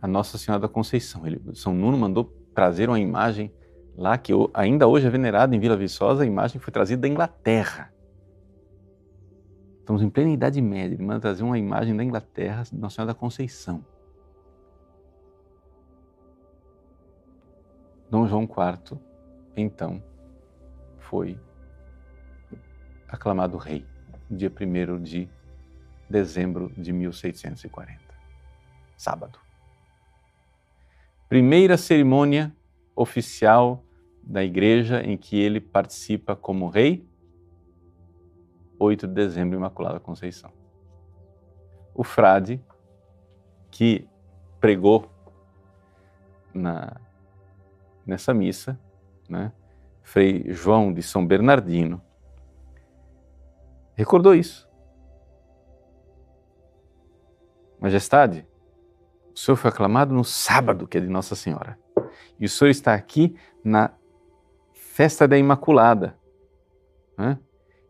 a 0.00 0.08
Nossa 0.08 0.36
Senhora 0.36 0.60
da 0.60 0.68
Conceição. 0.68 1.24
Ele, 1.24 1.40
São 1.54 1.72
Nuno 1.72 1.96
mandou 1.96 2.24
trazer 2.52 2.88
uma 2.88 2.98
imagem 2.98 3.52
lá 3.96 4.18
que 4.18 4.32
ainda 4.52 4.88
hoje 4.88 5.06
é 5.06 5.10
venerada 5.10 5.54
em 5.54 5.60
Vila 5.60 5.76
Viçosa, 5.76 6.24
a 6.24 6.26
imagem 6.26 6.60
foi 6.60 6.72
trazida 6.72 7.02
da 7.02 7.08
Inglaterra. 7.08 7.92
Estamos 9.78 10.02
em 10.02 10.10
plena 10.10 10.30
Idade 10.30 10.60
Média. 10.60 10.94
Ele 10.94 11.04
manda 11.04 11.20
trazer 11.20 11.44
uma 11.44 11.58
imagem 11.58 11.96
da 11.96 12.02
Inglaterra 12.02 12.64
de 12.64 12.76
Nossa 12.76 12.96
Senhora 12.96 13.12
da 13.12 13.18
Conceição. 13.18 13.84
Dom 18.12 18.26
João 18.26 18.42
IV, 18.42 19.00
então, 19.56 20.02
foi 20.98 21.40
aclamado 23.08 23.56
rei, 23.56 23.86
dia 24.30 24.52
1 24.52 25.02
de 25.02 25.30
dezembro 26.10 26.70
de 26.76 26.92
1640, 26.92 28.02
sábado. 28.98 29.38
Primeira 31.26 31.78
cerimônia 31.78 32.54
oficial 32.94 33.82
da 34.22 34.44
igreja 34.44 35.02
em 35.02 35.16
que 35.16 35.40
ele 35.40 35.58
participa 35.58 36.36
como 36.36 36.68
rei 36.68 37.08
8 38.78 39.06
de 39.06 39.14
dezembro, 39.14 39.56
Imaculada 39.56 39.98
Conceição. 39.98 40.52
o 41.94 42.04
frade 42.04 42.62
que 43.70 44.06
pregou 44.60 45.10
na, 46.52 47.00
nessa 48.06 48.32
missa, 48.34 48.78
né? 49.28 49.52
Frei 50.02 50.52
João 50.52 50.92
de 50.92 51.02
São 51.02 51.26
Bernardino, 51.26 52.02
recordou 53.94 54.34
isso. 54.34 54.68
Majestade, 57.80 58.46
o 59.34 59.38
Senhor 59.38 59.56
foi 59.56 59.70
aclamado 59.70 60.14
no 60.14 60.24
sábado, 60.24 60.86
que 60.86 60.98
é 60.98 61.00
de 61.00 61.08
Nossa 61.08 61.34
Senhora. 61.34 61.78
E 62.38 62.44
o 62.44 62.48
Senhor 62.48 62.70
está 62.70 62.94
aqui 62.94 63.36
na 63.64 63.92
festa 64.72 65.26
da 65.26 65.38
Imaculada. 65.38 66.18
Né? 67.16 67.38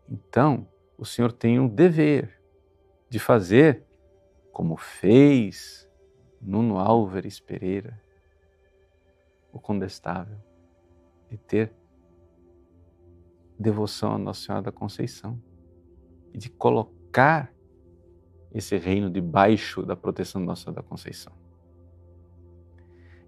Então, 0.09 0.67
o 0.97 1.05
Senhor 1.05 1.31
tem 1.31 1.59
um 1.59 1.67
dever 1.67 2.41
de 3.09 3.19
fazer 3.19 3.83
como 4.51 4.77
fez 4.77 5.89
Nuno 6.41 6.77
Álvares 6.77 7.39
Pereira, 7.39 7.99
o 9.53 9.59
condestável, 9.59 10.37
de 11.29 11.37
ter 11.37 11.71
devoção 13.57 14.15
à 14.15 14.17
Nossa 14.17 14.41
Senhora 14.41 14.63
da 14.63 14.71
Conceição 14.71 15.39
e 16.33 16.37
de 16.37 16.49
colocar 16.49 17.53
esse 18.51 18.75
reino 18.77 19.09
debaixo 19.09 19.83
da 19.83 19.95
proteção 19.95 20.41
de 20.41 20.47
Nossa 20.47 20.63
Senhora 20.63 20.81
da 20.81 20.87
Conceição. 20.87 21.31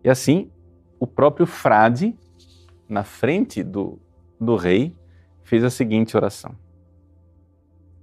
E 0.03 0.09
assim, 0.09 0.51
o 0.99 1.07
próprio 1.07 1.45
frade, 1.45 2.17
na 2.89 3.03
frente 3.03 3.63
do, 3.63 3.99
do 4.39 4.55
rei, 4.55 4.95
fez 5.43 5.63
a 5.63 5.69
seguinte 5.69 6.17
oração: 6.17 6.55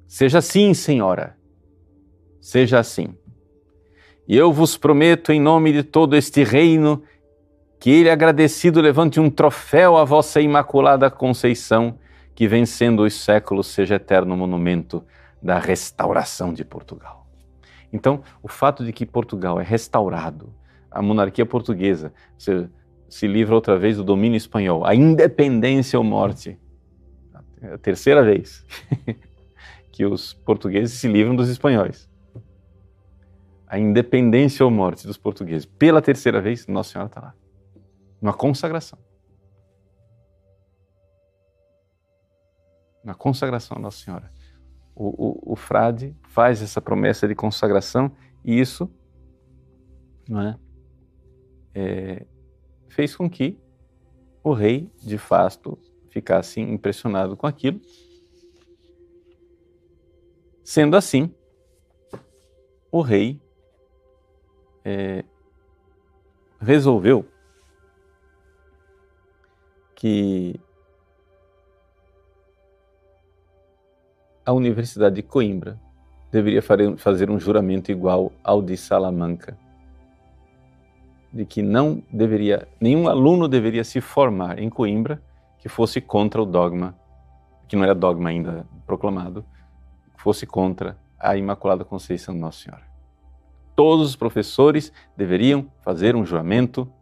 Seja 0.06 0.38
assim, 0.38 0.74
Senhora, 0.74 1.36
seja 2.40 2.78
assim. 2.78 3.16
E 4.26 4.36
eu 4.36 4.52
vos 4.52 4.76
prometo, 4.76 5.32
em 5.32 5.40
nome 5.40 5.72
de 5.72 5.82
todo 5.82 6.16
este 6.16 6.44
reino, 6.44 7.02
que 7.82 7.90
ele, 7.90 8.08
agradecido, 8.08 8.80
levante 8.80 9.18
um 9.18 9.28
troféu 9.28 9.96
à 9.96 10.04
vossa 10.04 10.40
Imaculada 10.40 11.10
Conceição, 11.10 11.98
que 12.32 12.46
vencendo 12.46 13.02
os 13.02 13.12
séculos 13.12 13.66
seja 13.66 13.96
eterno 13.96 14.36
monumento 14.36 15.04
da 15.42 15.58
restauração 15.58 16.54
de 16.54 16.64
Portugal. 16.64 17.26
Então, 17.92 18.22
o 18.40 18.46
fato 18.46 18.84
de 18.84 18.92
que 18.92 19.04
Portugal 19.04 19.60
é 19.60 19.64
restaurado, 19.64 20.54
a 20.88 21.02
monarquia 21.02 21.44
portuguesa 21.44 22.14
se, 22.38 22.68
se 23.08 23.26
livra 23.26 23.52
outra 23.52 23.76
vez 23.76 23.96
do 23.96 24.04
domínio 24.04 24.36
espanhol, 24.36 24.86
a 24.86 24.94
independência 24.94 25.98
ou 25.98 26.04
morte, 26.04 26.56
é 27.60 27.74
a 27.74 27.78
terceira 27.78 28.22
vez 28.22 28.64
que 29.90 30.06
os 30.06 30.34
portugueses 30.34 31.00
se 31.00 31.08
livram 31.08 31.34
dos 31.34 31.48
espanhóis. 31.48 32.08
A 33.66 33.76
independência 33.76 34.64
ou 34.64 34.70
morte 34.70 35.04
dos 35.04 35.16
portugueses. 35.16 35.66
Pela 35.66 36.00
terceira 36.00 36.40
vez, 36.40 36.68
Nossa 36.68 36.92
Senhora 36.92 37.08
está 37.08 37.20
lá. 37.20 37.41
Uma 38.22 38.32
consagração. 38.32 38.96
Uma 43.02 43.16
consagração 43.16 43.76
Nossa 43.80 43.98
Senhora. 43.98 44.32
O, 44.94 45.08
o, 45.08 45.52
o, 45.54 45.56
frade 45.56 46.16
faz 46.28 46.62
essa 46.62 46.80
promessa 46.80 47.26
de 47.26 47.34
consagração 47.34 48.12
e 48.44 48.60
isso 48.60 48.88
não 50.28 50.40
é, 50.40 50.58
é, 51.74 52.26
fez 52.88 53.16
com 53.16 53.28
que 53.28 53.58
o 54.44 54.52
rei, 54.52 54.88
de 55.02 55.18
fato, 55.18 55.76
ficasse 56.10 56.60
impressionado 56.60 57.36
com 57.36 57.46
aquilo. 57.46 57.80
Sendo 60.62 60.96
assim, 60.96 61.34
o 62.90 63.00
rei 63.00 63.40
é, 64.84 65.24
resolveu 66.60 67.31
que 70.02 70.58
a 74.44 74.52
Universidade 74.52 75.14
de 75.14 75.22
Coimbra 75.22 75.78
deveria 76.32 76.60
fazer 76.96 77.30
um 77.30 77.38
juramento 77.38 77.92
igual 77.92 78.32
ao 78.42 78.60
de 78.60 78.76
Salamanca, 78.76 79.56
de 81.32 81.44
que 81.44 81.62
não 81.62 82.02
deveria, 82.12 82.66
nenhum 82.80 83.06
aluno 83.06 83.46
deveria 83.46 83.84
se 83.84 84.00
formar 84.00 84.58
em 84.58 84.68
Coimbra 84.68 85.22
que 85.60 85.68
fosse 85.68 86.00
contra 86.00 86.42
o 86.42 86.46
dogma, 86.46 86.98
que 87.68 87.76
não 87.76 87.84
era 87.84 87.94
dogma 87.94 88.30
ainda 88.30 88.66
proclamado, 88.84 89.44
fosse 90.16 90.44
contra 90.44 90.98
a 91.16 91.36
Imaculada 91.36 91.84
Conceição 91.84 92.34
Nossa 92.34 92.64
Senhora. 92.64 92.82
Todos 93.76 94.08
os 94.08 94.16
professores 94.16 94.92
deveriam 95.16 95.70
fazer 95.84 96.16
um 96.16 96.26
juramento 96.26 96.92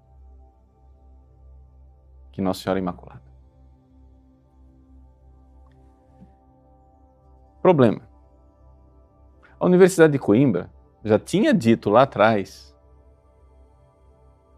que 2.33 2.41
Nossa 2.41 2.63
Senhora 2.63 2.79
Imaculada. 2.79 3.23
Problema. 7.63 8.09
A 9.59 9.67
Universidade 9.67 10.13
de 10.13 10.19
Coimbra 10.19 10.71
já 11.05 11.19
tinha 11.19 11.53
dito 11.53 11.91
lá 11.91 12.03
atrás, 12.03 12.75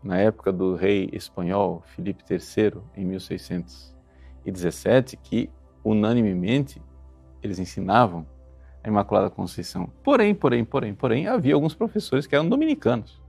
na 0.03 0.19
época 0.19 0.53
do 0.53 0.75
rei 0.75 1.09
espanhol 1.13 1.83
Filipe 1.87 2.25
III, 2.29 2.83
em 2.97 3.05
1617, 3.05 5.17
que 5.17 5.49
unanimemente 5.85 6.83
eles 7.43 7.59
ensinavam 7.59 8.27
a 8.83 8.89
Imaculada 8.89 9.31
Conceição. 9.31 9.87
Porém, 10.03 10.35
porém, 10.35 10.65
porém, 10.65 10.95
porém, 10.95 11.29
havia 11.29 11.55
alguns 11.55 11.75
professores 11.75 12.27
que 12.27 12.35
eram 12.35 12.49
dominicanos. 12.49 13.22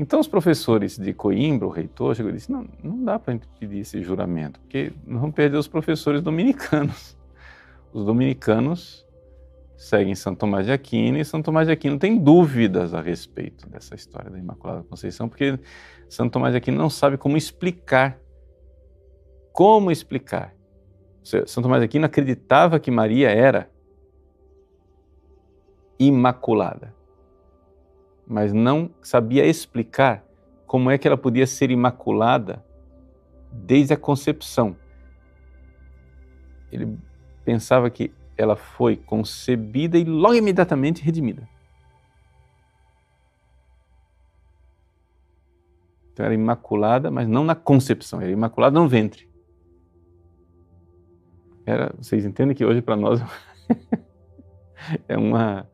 Então, 0.00 0.18
os 0.18 0.26
professores 0.26 0.96
de 0.96 1.12
Coimbra, 1.12 1.66
o 1.66 1.70
reitor, 1.70 2.16
chegou 2.16 2.30
e 2.30 2.34
disse: 2.34 2.50
não, 2.50 2.66
não 2.82 3.04
dá 3.04 3.18
para 3.18 3.38
pedir 3.58 3.80
esse 3.80 4.02
juramento, 4.02 4.58
porque 4.58 4.94
nós 5.06 5.20
vamos 5.20 5.36
perder 5.36 5.58
os 5.58 5.68
professores 5.68 6.22
dominicanos. 6.22 7.14
Os 7.92 8.04
dominicanos 8.06 9.04
seguem 9.76 10.14
São 10.14 10.34
Tomás 10.34 10.64
de 10.64 10.72
Aquino 10.72 11.18
e 11.18 11.24
São 11.24 11.42
Tomás 11.42 11.66
de 11.66 11.72
Aquino 11.72 11.98
tem 11.98 12.16
dúvidas 12.16 12.94
a 12.94 13.00
respeito 13.00 13.68
dessa 13.68 13.96
história 13.96 14.30
da 14.30 14.38
Imaculada 14.38 14.84
Conceição, 14.84 15.28
porque 15.28 15.58
São 16.08 16.30
Tomás 16.30 16.52
de 16.52 16.58
Aquino 16.58 16.78
não 16.78 16.88
sabe 16.88 17.18
como 17.18 17.36
explicar. 17.36 18.18
Como 19.52 19.90
explicar? 19.90 20.54
São 21.46 21.62
Tomás 21.62 21.80
de 21.82 21.86
Aquino 21.86 22.06
acreditava 22.06 22.80
que 22.80 22.90
Maria 22.90 23.28
era 23.28 23.68
imaculada 25.98 26.94
mas 28.30 28.52
não 28.52 28.88
sabia 29.02 29.44
explicar 29.44 30.24
como 30.64 30.88
é 30.88 30.96
que 30.96 31.08
ela 31.08 31.18
podia 31.18 31.48
ser 31.48 31.68
imaculada 31.72 32.64
desde 33.50 33.92
a 33.92 33.96
concepção. 33.96 34.76
Ele 36.70 36.96
pensava 37.44 37.90
que 37.90 38.12
ela 38.36 38.54
foi 38.54 38.94
concebida 38.94 39.98
e 39.98 40.04
logo 40.04 40.36
imediatamente 40.36 41.02
redimida. 41.02 41.48
Então 46.12 46.24
era 46.24 46.32
imaculada, 46.32 47.10
mas 47.10 47.26
não 47.26 47.42
na 47.42 47.56
concepção, 47.56 48.20
era 48.20 48.30
imaculada 48.30 48.78
no 48.78 48.86
ventre. 48.86 49.28
Era, 51.66 51.92
vocês 51.98 52.24
entendem 52.24 52.54
que 52.54 52.64
hoje 52.64 52.80
para 52.80 52.94
nós 52.94 53.20
é 55.08 55.18
uma 55.18 55.68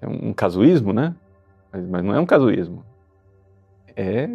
é 0.00 0.06
um 0.06 0.32
casuísmo, 0.32 0.92
né? 0.92 1.14
Mas, 1.72 1.86
mas 1.86 2.04
não 2.04 2.14
é 2.14 2.20
um 2.20 2.26
casuísmo. 2.26 2.84
É 3.96 4.28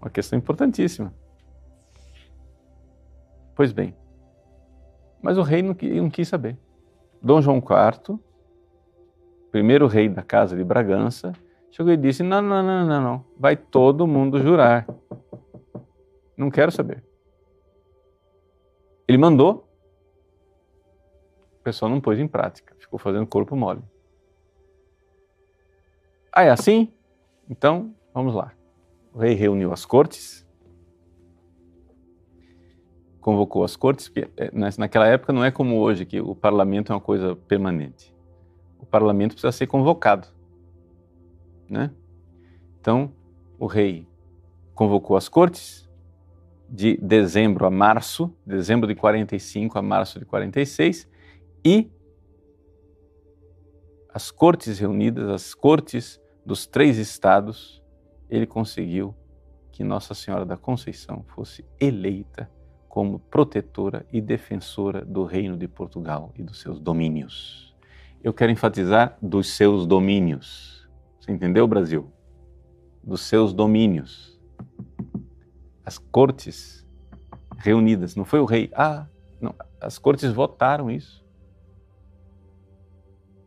uma 0.00 0.10
questão 0.10 0.38
importantíssima. 0.38 1.12
Pois 3.54 3.72
bem, 3.72 3.94
mas 5.20 5.36
o 5.36 5.42
rei 5.42 5.62
não, 5.62 5.76
não 6.02 6.10
quis 6.10 6.28
saber. 6.28 6.56
Dom 7.22 7.42
João 7.42 7.58
IV, 7.58 8.18
primeiro 9.50 9.86
rei 9.86 10.08
da 10.08 10.22
casa 10.22 10.56
de 10.56 10.64
Bragança, 10.64 11.32
chegou 11.70 11.92
e 11.92 11.96
disse: 11.96 12.22
não, 12.22 12.40
não, 12.40 12.62
não, 12.62 12.86
não, 12.86 13.02
não, 13.02 13.24
vai 13.38 13.56
todo 13.56 14.06
mundo 14.06 14.40
jurar. 14.40 14.86
Não 16.36 16.50
quero 16.50 16.72
saber. 16.72 17.04
Ele 19.06 19.18
mandou, 19.18 19.68
o 21.58 21.62
pessoal 21.62 21.90
não 21.90 22.00
pôs 22.00 22.18
em 22.18 22.26
prática, 22.26 22.74
ficou 22.78 22.98
fazendo 22.98 23.26
corpo 23.26 23.54
mole. 23.54 23.82
Ah, 26.32 26.44
é 26.44 26.50
assim? 26.50 26.92
Então, 27.48 27.94
vamos 28.14 28.34
lá. 28.34 28.52
O 29.12 29.18
rei 29.18 29.34
reuniu 29.34 29.72
as 29.72 29.84
cortes, 29.84 30.46
convocou 33.20 33.64
as 33.64 33.74
cortes, 33.74 34.08
porque 34.08 34.30
é, 34.36 34.50
naquela 34.78 35.06
época 35.06 35.32
não 35.32 35.44
é 35.44 35.50
como 35.50 35.78
hoje, 35.78 36.06
que 36.06 36.20
o 36.20 36.34
parlamento 36.34 36.92
é 36.92 36.94
uma 36.94 37.00
coisa 37.00 37.34
permanente. 37.34 38.14
O 38.78 38.86
parlamento 38.86 39.32
precisa 39.32 39.50
ser 39.50 39.66
convocado. 39.66 40.28
Né? 41.68 41.90
Então, 42.80 43.12
o 43.58 43.66
rei 43.66 44.06
convocou 44.74 45.16
as 45.16 45.28
cortes 45.28 45.88
de 46.68 46.96
dezembro 46.98 47.66
a 47.66 47.70
março, 47.70 48.32
dezembro 48.46 48.86
de 48.86 48.94
45 48.94 49.76
a 49.76 49.82
março 49.82 50.20
de 50.20 50.24
46, 50.24 51.08
e 51.64 51.90
as 54.12 54.30
cortes 54.30 54.78
reunidas, 54.78 55.28
as 55.28 55.54
cortes 55.54 56.19
dos 56.44 56.66
três 56.66 56.98
estados, 56.98 57.82
ele 58.28 58.46
conseguiu 58.46 59.14
que 59.70 59.84
Nossa 59.84 60.14
Senhora 60.14 60.44
da 60.44 60.56
Conceição 60.56 61.24
fosse 61.28 61.64
eleita 61.78 62.50
como 62.88 63.20
protetora 63.20 64.04
e 64.12 64.20
defensora 64.20 65.04
do 65.04 65.24
Reino 65.24 65.56
de 65.56 65.68
Portugal 65.68 66.32
e 66.36 66.42
dos 66.42 66.60
seus 66.60 66.80
domínios. 66.80 67.74
Eu 68.22 68.34
quero 68.34 68.52
enfatizar 68.52 69.16
dos 69.22 69.54
seus 69.54 69.86
domínios. 69.86 70.88
Você 71.20 71.32
entendeu, 71.32 71.66
Brasil? 71.66 72.12
Dos 73.02 73.22
seus 73.22 73.54
domínios. 73.54 74.38
As 75.84 75.98
cortes 75.98 76.86
reunidas, 77.56 78.16
não 78.16 78.24
foi 78.24 78.40
o 78.40 78.44
rei. 78.44 78.70
Ah, 78.74 79.06
não, 79.40 79.54
as 79.80 79.98
cortes 79.98 80.32
votaram 80.32 80.90
isso. 80.90 81.24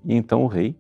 E 0.06 0.14
então 0.14 0.44
o 0.44 0.48
rei, 0.48 0.76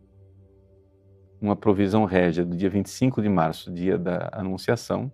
uma 1.43 1.55
provisão 1.57 2.05
régia 2.05 2.45
do 2.45 2.55
dia 2.55 2.69
25 2.69 3.21
de 3.21 3.27
março, 3.27 3.69
dia 3.69 3.97
da 3.97 4.29
Anunciação, 4.31 5.11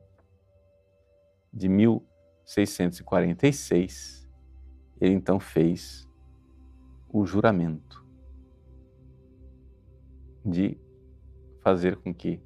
de 1.51 1.67
1646, 1.67 4.29
ele 5.01 5.15
então 5.15 5.39
fez 5.39 6.07
o 7.11 7.25
juramento 7.25 8.05
de 10.45 10.79
fazer 11.63 11.95
com 11.95 12.13
que 12.13 12.39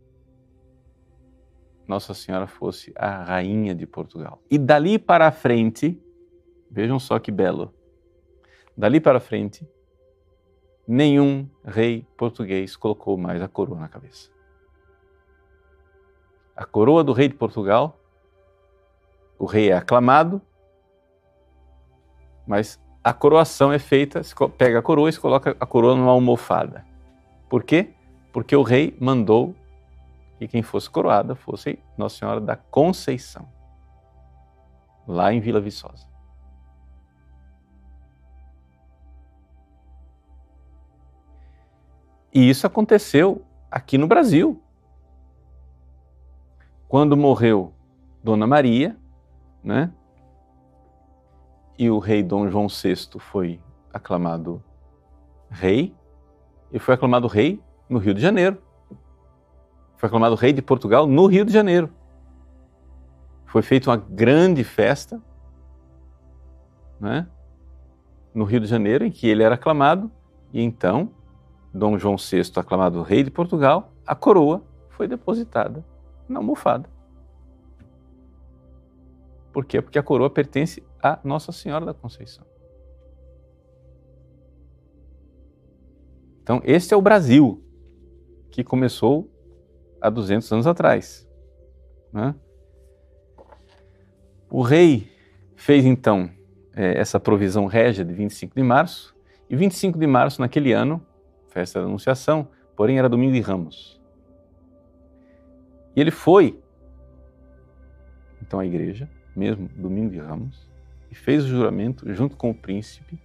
Nossa 1.86 2.14
Senhora 2.14 2.48
fosse 2.48 2.94
a 2.96 3.22
rainha 3.22 3.76
de 3.76 3.86
Portugal. 3.86 4.42
E 4.50 4.58
dali 4.58 4.98
para 4.98 5.30
frente, 5.30 6.02
vejam 6.72 6.98
só 7.00 7.20
que 7.20 7.34
belo, 7.34 7.76
dali 8.78 9.02
para 9.02 9.20
frente, 9.20 9.68
nenhum 10.88 11.48
rei 11.66 12.06
português 12.18 12.76
colocou 12.76 13.18
mais 13.18 13.42
a 13.42 13.48
coroa 13.48 13.80
na 13.80 13.88
cabeça. 13.88 14.30
A 16.56 16.66
coroa 16.66 17.04
do 17.04 17.14
rei 17.14 17.28
de 17.28 17.36
Portugal, 17.36 17.98
o 19.40 19.46
rei 19.46 19.72
é 19.72 19.74
aclamado, 19.74 20.42
mas 22.46 22.80
a 23.04 23.14
coroação 23.14 23.74
é 23.74 23.80
feita, 23.80 24.22
se 24.24 24.36
pega 24.58 24.80
a 24.80 24.82
coroa 24.82 25.10
e 25.10 25.14
se 25.14 25.20
coloca 25.20 25.56
a 25.60 25.66
coroa 25.66 25.96
numa 25.96 26.12
almofada. 26.12 26.86
Por 27.50 27.64
quê? 27.64 27.90
Porque 28.32 28.56
o 28.56 28.62
rei 28.62 28.96
mandou 29.00 29.56
que 30.38 30.48
quem 30.48 30.62
fosse 30.62 30.90
coroada 30.90 31.36
fosse 31.36 31.80
Nossa 31.98 32.20
Senhora 32.20 32.40
da 32.40 32.56
Conceição, 32.56 33.48
lá 35.08 35.34
em 35.34 35.40
Vila 35.40 35.60
Viçosa. 35.60 36.13
E 42.34 42.50
isso 42.50 42.66
aconteceu 42.66 43.46
aqui 43.70 43.98
no 43.98 44.08
Brasil. 44.08 44.60
Quando 46.88 47.16
morreu 47.16 47.74
Dona 48.24 48.48
Maria, 48.48 48.98
né? 49.64 49.92
E 51.78 51.90
o 51.90 52.00
rei 52.00 52.24
Dom 52.24 52.48
João 52.50 52.68
VI 52.68 52.96
foi 53.20 53.62
aclamado 53.92 54.64
rei, 55.50 55.96
e 56.72 56.80
foi 56.80 56.96
aclamado 56.96 57.28
rei 57.28 57.62
no 57.88 58.00
Rio 58.00 58.14
de 58.14 58.22
Janeiro. 58.22 58.58
Foi 59.98 60.08
aclamado 60.08 60.36
rei 60.36 60.52
de 60.52 60.62
Portugal 60.62 61.06
no 61.06 61.28
Rio 61.28 61.46
de 61.46 61.54
Janeiro. 61.54 61.90
Foi 63.46 63.62
feita 63.62 63.92
uma 63.92 63.98
grande 63.98 64.64
festa, 64.64 65.22
né? 67.00 67.28
No 68.34 68.46
Rio 68.46 68.60
de 68.60 68.66
Janeiro, 68.66 69.06
em 69.06 69.12
que 69.12 69.28
ele 69.28 69.44
era 69.44 69.54
aclamado, 69.54 70.12
e 70.52 70.62
então 70.62 71.12
Dom 71.74 71.98
João 71.98 72.18
VI, 72.18 72.42
aclamado 72.56 73.02
rei 73.02 73.24
de 73.24 73.32
Portugal, 73.32 73.92
a 74.06 74.14
coroa 74.16 74.64
foi 74.90 75.08
depositada 75.08 75.84
na 76.30 76.40
almofada. 76.40 76.88
Por 79.52 79.66
quê? 79.66 79.82
Porque 79.82 79.98
a 79.98 80.04
coroa 80.04 80.30
pertence 80.30 80.84
a 81.02 81.20
Nossa 81.24 81.52
Senhora 81.52 81.86
da 81.86 81.94
Conceição. 81.94 82.46
Então, 86.42 86.62
este 86.66 86.94
é 86.94 86.98
o 86.98 87.02
Brasil 87.02 87.64
que 88.52 88.64
começou 88.64 89.30
há 90.02 90.10
200 90.10 90.52
anos 90.52 90.68
atrás. 90.68 91.28
Né? 92.12 92.36
O 94.50 94.62
rei 94.62 95.12
fez 95.56 95.86
então 95.86 96.30
é, 96.76 97.00
essa 97.00 97.20
provisão 97.20 97.66
régia 97.66 98.04
de 98.04 98.14
25 98.14 98.56
de 98.56 98.62
março, 98.62 99.16
e 99.50 99.56
25 99.56 99.98
de 99.98 100.08
março, 100.08 100.42
naquele 100.42 100.74
ano, 100.74 101.06
festa 101.54 101.80
da 101.80 101.86
Anunciação, 101.86 102.48
porém 102.76 102.98
era 102.98 103.08
domingo 103.08 103.34
de 103.34 103.40
Ramos. 103.40 104.02
E 105.96 106.02
ele 106.02 106.10
foi, 106.10 106.60
então, 108.42 108.60
à 108.60 108.66
igreja, 108.66 109.08
mesmo 109.36 109.70
domingo 109.76 110.10
de 110.10 110.18
Ramos, 110.18 110.68
e 111.12 111.16
fez 111.16 111.46
o 111.46 111.48
juramento 111.48 112.12
junto 112.12 112.36
com 112.36 112.50
o 112.50 112.56
príncipe 112.56 113.20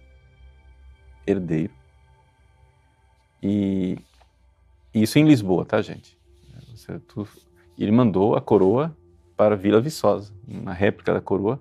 herdeiro. 1.25 1.73
E, 3.41 3.97
isso 4.93 5.17
em 5.17 5.25
Lisboa, 5.25 5.65
tá, 5.65 5.81
gente? 5.81 6.17
Ele 7.77 7.91
mandou 7.91 8.35
a 8.35 8.41
coroa 8.41 8.95
para 9.35 9.55
Vila 9.55 9.81
Viçosa, 9.81 10.33
uma 10.47 10.73
réplica 10.73 11.13
da 11.13 11.21
coroa 11.21 11.59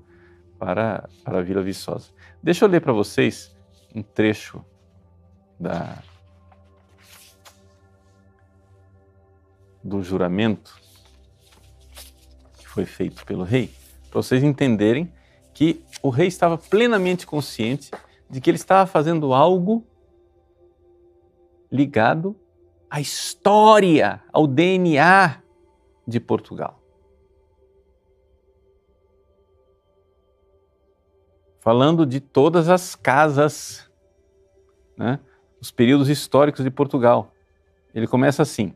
para, 0.58 1.08
para 1.24 1.42
Vila 1.42 1.62
Viçosa. 1.62 2.10
Deixa 2.42 2.64
eu 2.64 2.68
ler 2.68 2.80
para 2.80 2.92
vocês 2.92 3.56
um 3.94 4.02
trecho 4.02 4.62
da, 5.58 6.02
do 9.88 10.02
juramento 10.02 10.78
que 12.58 12.68
foi 12.68 12.84
feito 12.84 13.24
pelo 13.24 13.42
rei, 13.42 13.72
para 14.10 14.22
vocês 14.22 14.42
entenderem 14.42 15.12
que 15.54 15.82
o 16.02 16.10
rei 16.10 16.28
estava 16.28 16.56
plenamente 16.56 17.26
consciente 17.26 17.90
de 18.30 18.40
que 18.40 18.50
ele 18.50 18.56
estava 18.56 18.86
fazendo 18.86 19.32
algo 19.32 19.84
ligado 21.70 22.36
à 22.88 23.00
história, 23.00 24.22
ao 24.32 24.46
DNA 24.46 25.42
de 26.06 26.20
Portugal. 26.20 26.80
Falando 31.60 32.06
de 32.06 32.20
todas 32.20 32.68
as 32.68 32.94
casas, 32.94 33.90
né, 34.96 35.20
os 35.60 35.70
períodos 35.70 36.08
históricos 36.08 36.64
de 36.64 36.70
Portugal. 36.70 37.32
Ele 37.94 38.06
começa 38.06 38.42
assim: 38.42 38.74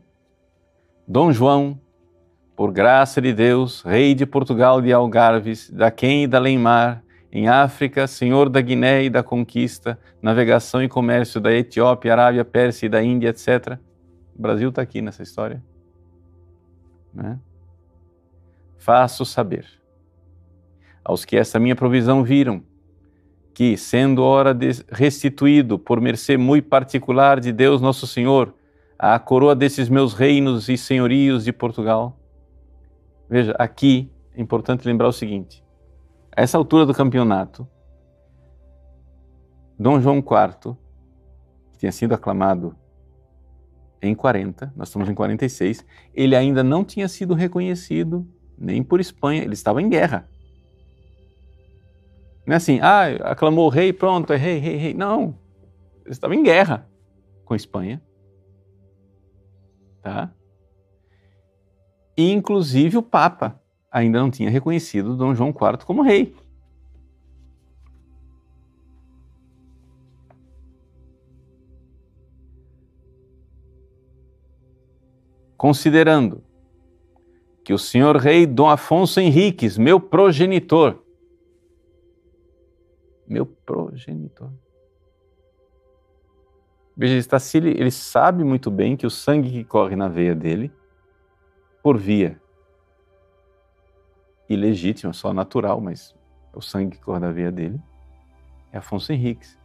Dom 1.07 1.33
João, 1.33 1.79
por 2.55 2.71
graça 2.71 3.21
de 3.21 3.33
Deus, 3.33 3.81
rei 3.81 4.15
de 4.15 4.25
Portugal 4.25 4.81
de 4.81 4.93
Algarves, 4.93 5.69
da 5.69 5.91
Quem 5.91 6.23
e 6.23 6.27
da 6.27 6.39
Leimar, 6.39 7.03
em 7.29 7.49
África, 7.49 8.07
senhor 8.07 8.47
da 8.47 8.61
Guiné 8.61 9.03
e 9.03 9.09
da 9.09 9.21
conquista, 9.21 9.99
navegação 10.21 10.81
e 10.81 10.87
comércio 10.87 11.41
da 11.41 11.51
Etiópia, 11.51 12.13
Arábia, 12.13 12.45
Pérsia 12.45 12.85
e 12.85 12.89
da 12.89 13.03
Índia, 13.03 13.29
etc. 13.29 13.77
O 14.33 14.41
Brasil 14.41 14.69
está 14.69 14.81
aqui 14.81 15.01
nessa 15.01 15.23
história. 15.23 15.61
Né? 17.13 17.37
Faço 18.77 19.25
saber 19.25 19.65
aos 21.03 21.25
que 21.25 21.35
esta 21.35 21.59
minha 21.59 21.75
provisão 21.75 22.23
viram, 22.23 22.63
que, 23.53 23.75
sendo 23.75 24.23
hora 24.23 24.53
de 24.53 24.69
restituído 24.89 25.77
por 25.77 25.99
mercê 25.99 26.37
muito 26.37 26.69
particular 26.69 27.41
de 27.41 27.51
Deus 27.51 27.81
Nosso 27.81 28.07
Senhor, 28.07 28.53
a 29.05 29.19
coroa 29.19 29.53
desses 29.53 29.89
meus 29.89 30.13
reinos 30.13 30.69
e 30.69 30.77
senhorios 30.77 31.43
de 31.43 31.51
Portugal. 31.51 32.17
Veja, 33.29 33.53
aqui 33.59 34.09
é 34.33 34.41
importante 34.41 34.87
lembrar 34.87 35.09
o 35.09 35.11
seguinte: 35.11 35.61
a 36.33 36.41
essa 36.41 36.57
altura 36.57 36.85
do 36.85 36.93
campeonato, 36.93 37.67
Dom 39.77 39.99
João 39.99 40.19
IV, 40.19 40.77
que 41.73 41.79
tinha 41.79 41.91
sido 41.91 42.13
aclamado 42.13 42.77
em 44.01 44.15
40, 44.15 44.71
nós 44.73 44.87
estamos 44.87 45.09
em 45.09 45.13
46, 45.13 45.85
ele 46.13 46.33
ainda 46.33 46.63
não 46.63 46.85
tinha 46.85 47.09
sido 47.09 47.33
reconhecido 47.33 48.25
nem 48.57 48.81
por 48.81 49.01
Espanha, 49.01 49.43
ele 49.43 49.53
estava 49.53 49.81
em 49.81 49.89
guerra. 49.89 50.29
Não 52.45 52.53
é 52.53 52.55
assim, 52.57 52.79
ah, 52.81 53.31
aclamou 53.31 53.65
o 53.65 53.69
rei, 53.69 53.91
pronto, 53.91 54.31
é 54.31 54.37
rei, 54.37 54.59
rei, 54.59 54.77
rei. 54.77 54.93
Não, 54.93 55.37
ele 56.05 56.11
estava 56.13 56.33
em 56.33 56.41
guerra 56.41 56.87
com 57.43 57.53
Espanha 57.53 58.01
Tá? 60.03 60.35
E, 62.17 62.29
inclusive, 62.29 62.97
o 62.97 63.01
Papa 63.01 63.59
ainda 63.89 64.19
não 64.19 64.29
tinha 64.29 64.49
reconhecido 64.49 65.15
Dom 65.15 65.33
João 65.33 65.49
IV 65.49 65.85
como 65.85 66.01
rei. 66.01 66.35
Considerando 75.55 76.43
que 77.63 77.73
o 77.73 77.79
senhor 77.79 78.17
rei 78.17 78.45
Dom 78.45 78.69
Afonso 78.69 79.21
Henriques, 79.21 79.77
meu 79.77 80.01
progenitor, 80.01 81.01
meu 83.25 83.45
progenitor, 83.45 84.51
Veja, 86.95 87.13
ele, 87.13 87.19
está, 87.19 87.37
ele 87.57 87.91
sabe 87.91 88.43
muito 88.43 88.69
bem 88.69 88.95
que 88.95 89.05
o 89.05 89.09
sangue 89.09 89.49
que 89.49 89.63
corre 89.63 89.95
na 89.95 90.07
veia 90.07 90.35
dele, 90.35 90.71
por 91.81 91.97
via 91.97 92.39
ilegítima, 94.47 95.11
só 95.13 95.33
natural, 95.33 95.81
mas 95.81 96.15
é 96.53 96.57
o 96.57 96.61
sangue 96.61 96.97
que 96.97 97.03
corre 97.03 97.19
na 97.19 97.31
veia 97.31 97.51
dele, 97.51 97.79
é 98.71 98.77
Afonso 98.77 99.11
Henriques. 99.11 99.57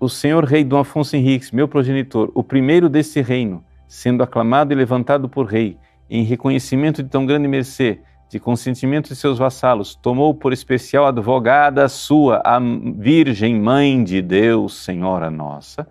O 0.00 0.08
senhor 0.08 0.44
rei 0.44 0.62
Dom 0.62 0.78
Afonso 0.78 1.16
Henriques, 1.16 1.50
meu 1.50 1.66
progenitor, 1.66 2.30
o 2.34 2.44
primeiro 2.44 2.88
desse 2.88 3.20
reino, 3.20 3.64
sendo 3.88 4.22
aclamado 4.22 4.72
e 4.72 4.76
levantado 4.76 5.28
por 5.28 5.46
rei, 5.46 5.76
em 6.08 6.22
reconhecimento 6.22 7.02
de 7.02 7.08
tão 7.08 7.26
grande 7.26 7.48
mercê, 7.48 8.00
de 8.28 8.38
consentimento 8.38 9.08
de 9.08 9.16
seus 9.16 9.38
vassalos, 9.38 9.94
tomou 9.94 10.34
por 10.34 10.52
especial 10.52 11.06
advogada 11.06 11.88
sua, 11.88 12.42
a 12.44 12.58
Virgem 12.60 13.58
Mãe 13.58 14.04
de 14.04 14.20
Deus, 14.20 14.84
Senhora 14.84 15.30
Nossa. 15.30 15.88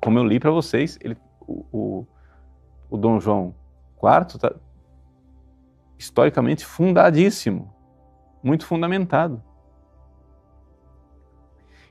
Como 0.00 0.18
eu 0.18 0.24
li 0.24 0.38
para 0.38 0.52
vocês, 0.52 0.98
ele, 1.02 1.16
o, 1.40 1.64
o, 1.72 2.06
o, 2.90 2.96
Dom 2.96 3.18
João 3.18 3.54
IV 4.02 4.36
está 4.36 4.54
historicamente 5.98 6.64
fundadíssimo, 6.64 7.74
muito 8.42 8.66
fundamentado. 8.66 9.42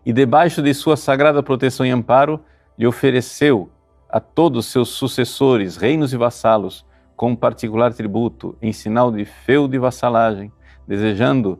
E 0.06 0.14
debaixo 0.14 0.62
de 0.62 0.74
sua 0.74 0.96
sagrada 0.96 1.44
proteção 1.44 1.86
e 1.86 1.90
amparo, 1.90 2.40
lhe 2.78 2.88
ofereceu 2.88 3.70
a 4.08 4.20
todos 4.20 4.68
seus 4.68 4.90
sucessores, 4.90 5.76
reinos 5.76 6.14
e 6.14 6.18
vassalos, 6.18 6.86
com 7.16 7.36
particular 7.36 7.94
tributo, 7.94 8.58
em 8.62 8.72
sinal 8.72 9.12
de 9.12 9.26
feudo 9.26 9.76
e 9.76 9.80
vassalagem, 9.80 10.52
desejando 10.88 11.60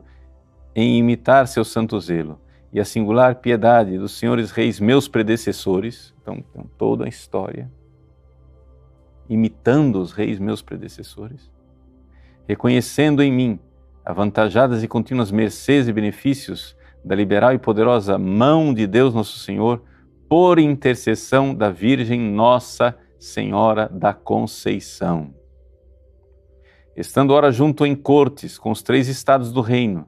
em 0.74 0.98
imitar 0.98 1.46
seu 1.46 1.64
santo 1.64 1.98
zelo. 2.00 2.40
E 2.72 2.80
a 2.80 2.84
singular 2.84 3.36
piedade 3.36 3.96
dos 3.96 4.18
senhores 4.18 4.50
reis 4.50 4.80
meus 4.80 5.06
predecessores, 5.06 6.12
então, 6.20 6.44
então 6.50 6.68
toda 6.76 7.04
a 7.04 7.08
história, 7.08 7.70
imitando 9.28 10.00
os 10.00 10.12
reis 10.12 10.40
meus 10.40 10.60
predecessores, 10.60 11.50
reconhecendo 12.48 13.22
em 13.22 13.32
mim 13.32 13.60
avantajadas 14.04 14.82
e 14.82 14.88
contínuas 14.88 15.30
mercês 15.30 15.88
e 15.88 15.92
benefícios 15.92 16.76
da 17.02 17.14
liberal 17.14 17.54
e 17.54 17.58
poderosa 17.58 18.18
mão 18.18 18.74
de 18.74 18.86
Deus 18.86 19.14
nosso 19.14 19.38
Senhor, 19.38 19.82
por 20.28 20.58
intercessão 20.58 21.54
da 21.54 21.70
Virgem 21.70 22.20
Nossa 22.20 22.96
Senhora 23.18 23.88
da 23.88 24.12
Conceição 24.12 25.32
Estando 26.96 27.32
ora 27.32 27.50
junto 27.50 27.84
em 27.84 27.96
cortes 27.96 28.56
com 28.56 28.70
os 28.70 28.80
três 28.80 29.08
estados 29.08 29.52
do 29.52 29.60
reino, 29.60 30.06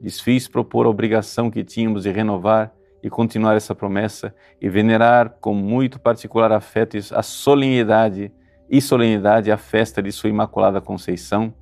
lhes 0.00 0.20
fiz 0.20 0.48
propor 0.48 0.84
a 0.84 0.88
obrigação 0.88 1.48
que 1.48 1.62
tínhamos 1.62 2.02
de 2.02 2.10
renovar 2.10 2.74
e 3.00 3.08
continuar 3.08 3.54
essa 3.54 3.72
promessa 3.72 4.34
e 4.60 4.68
venerar 4.68 5.36
com 5.40 5.54
muito 5.54 6.00
particular 6.00 6.50
afeto 6.50 6.96
a 7.12 7.22
solenidade 7.22 8.32
e 8.68 8.80
solenidade 8.80 9.52
a 9.52 9.56
festa 9.56 10.02
de 10.02 10.10
sua 10.10 10.28
Imaculada 10.28 10.80
Conceição, 10.80 11.54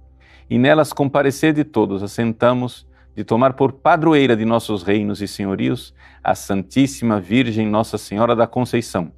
e 0.49 0.57
nelas 0.57 0.93
comparecer 0.93 1.53
de 1.53 1.65
todos, 1.65 2.03
assentamos 2.03 2.87
de 3.15 3.25
tomar 3.25 3.53
por 3.53 3.73
padroeira 3.73 4.35
de 4.35 4.45
nossos 4.47 4.83
reinos 4.83 5.21
e 5.21 5.29
senhorios 5.29 5.95
a 6.25 6.35
Santíssima 6.35 7.21
Virgem 7.21 7.69
Nossa 7.69 7.99
Senhora 7.99 8.35
da 8.35 8.47
Conceição, 8.47 9.13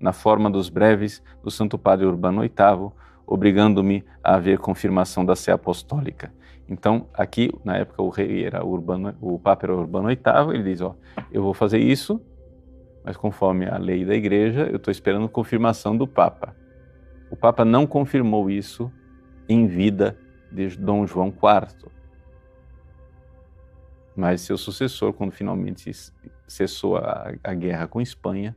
na 0.00 0.12
forma 0.12 0.50
dos 0.50 0.70
breves 0.70 1.22
do 1.42 1.50
Santo 1.50 1.76
Padre 1.76 2.06
Urbano 2.06 2.40
VIII, 2.40 3.03
obrigando-me 3.26 4.04
a 4.22 4.34
haver 4.34 4.58
confirmação 4.58 5.24
da 5.24 5.36
sé 5.36 5.52
apostólica. 5.52 6.32
Então, 6.68 7.08
aqui, 7.12 7.50
na 7.62 7.76
época, 7.76 8.02
o 8.02 8.08
rei 8.08 8.44
era 8.44 8.64
Urbano, 8.64 9.14
o 9.20 9.38
Papa 9.38 9.66
era 9.66 9.76
Urbano 9.76 10.08
VIII, 10.08 10.54
ele 10.54 10.62
diz, 10.62 10.80
ó, 10.80 10.96
eu 11.30 11.42
vou 11.42 11.52
fazer 11.52 11.78
isso, 11.78 12.20
mas 13.04 13.16
conforme 13.16 13.66
a 13.66 13.76
lei 13.76 14.04
da 14.04 14.14
igreja, 14.14 14.66
eu 14.70 14.76
estou 14.76 14.90
esperando 14.90 15.28
confirmação 15.28 15.96
do 15.96 16.06
Papa. 16.06 16.56
O 17.30 17.36
Papa 17.36 17.64
não 17.64 17.86
confirmou 17.86 18.48
isso 18.48 18.90
em 19.48 19.66
vida 19.66 20.16
de 20.50 20.68
Dom 20.78 21.06
João 21.06 21.28
IV. 21.28 21.90
Mas 24.16 24.40
seu 24.40 24.56
sucessor, 24.56 25.12
quando 25.12 25.32
finalmente 25.32 25.90
cessou 26.46 26.96
a, 26.96 27.32
a 27.42 27.52
guerra 27.52 27.86
com 27.86 28.00
Espanha, 28.00 28.56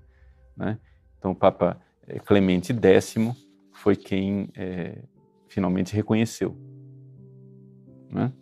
né? 0.56 0.78
então 1.18 1.32
o 1.32 1.36
Papa 1.36 1.78
eh, 2.08 2.20
Clemente 2.20 2.72
X 2.74 3.16
foi 3.88 3.96
quem 3.96 4.50
é, 4.54 5.02
finalmente 5.48 5.96
reconheceu. 5.96 6.54
Né? 8.12 8.34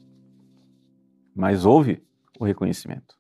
Mas 1.36 1.66
houve 1.66 2.02
o 2.40 2.44
reconhecimento. 2.44 3.16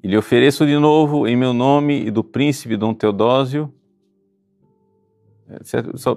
E 0.00 0.06
lhe 0.06 0.16
ofereço 0.16 0.64
de 0.64 0.78
novo, 0.78 1.26
em 1.26 1.34
meu 1.34 1.52
nome 1.52 2.06
e 2.06 2.12
do 2.12 2.22
príncipe 2.22 2.76
Dom 2.76 2.94
Teodósio, 2.94 3.74
só 5.96 6.14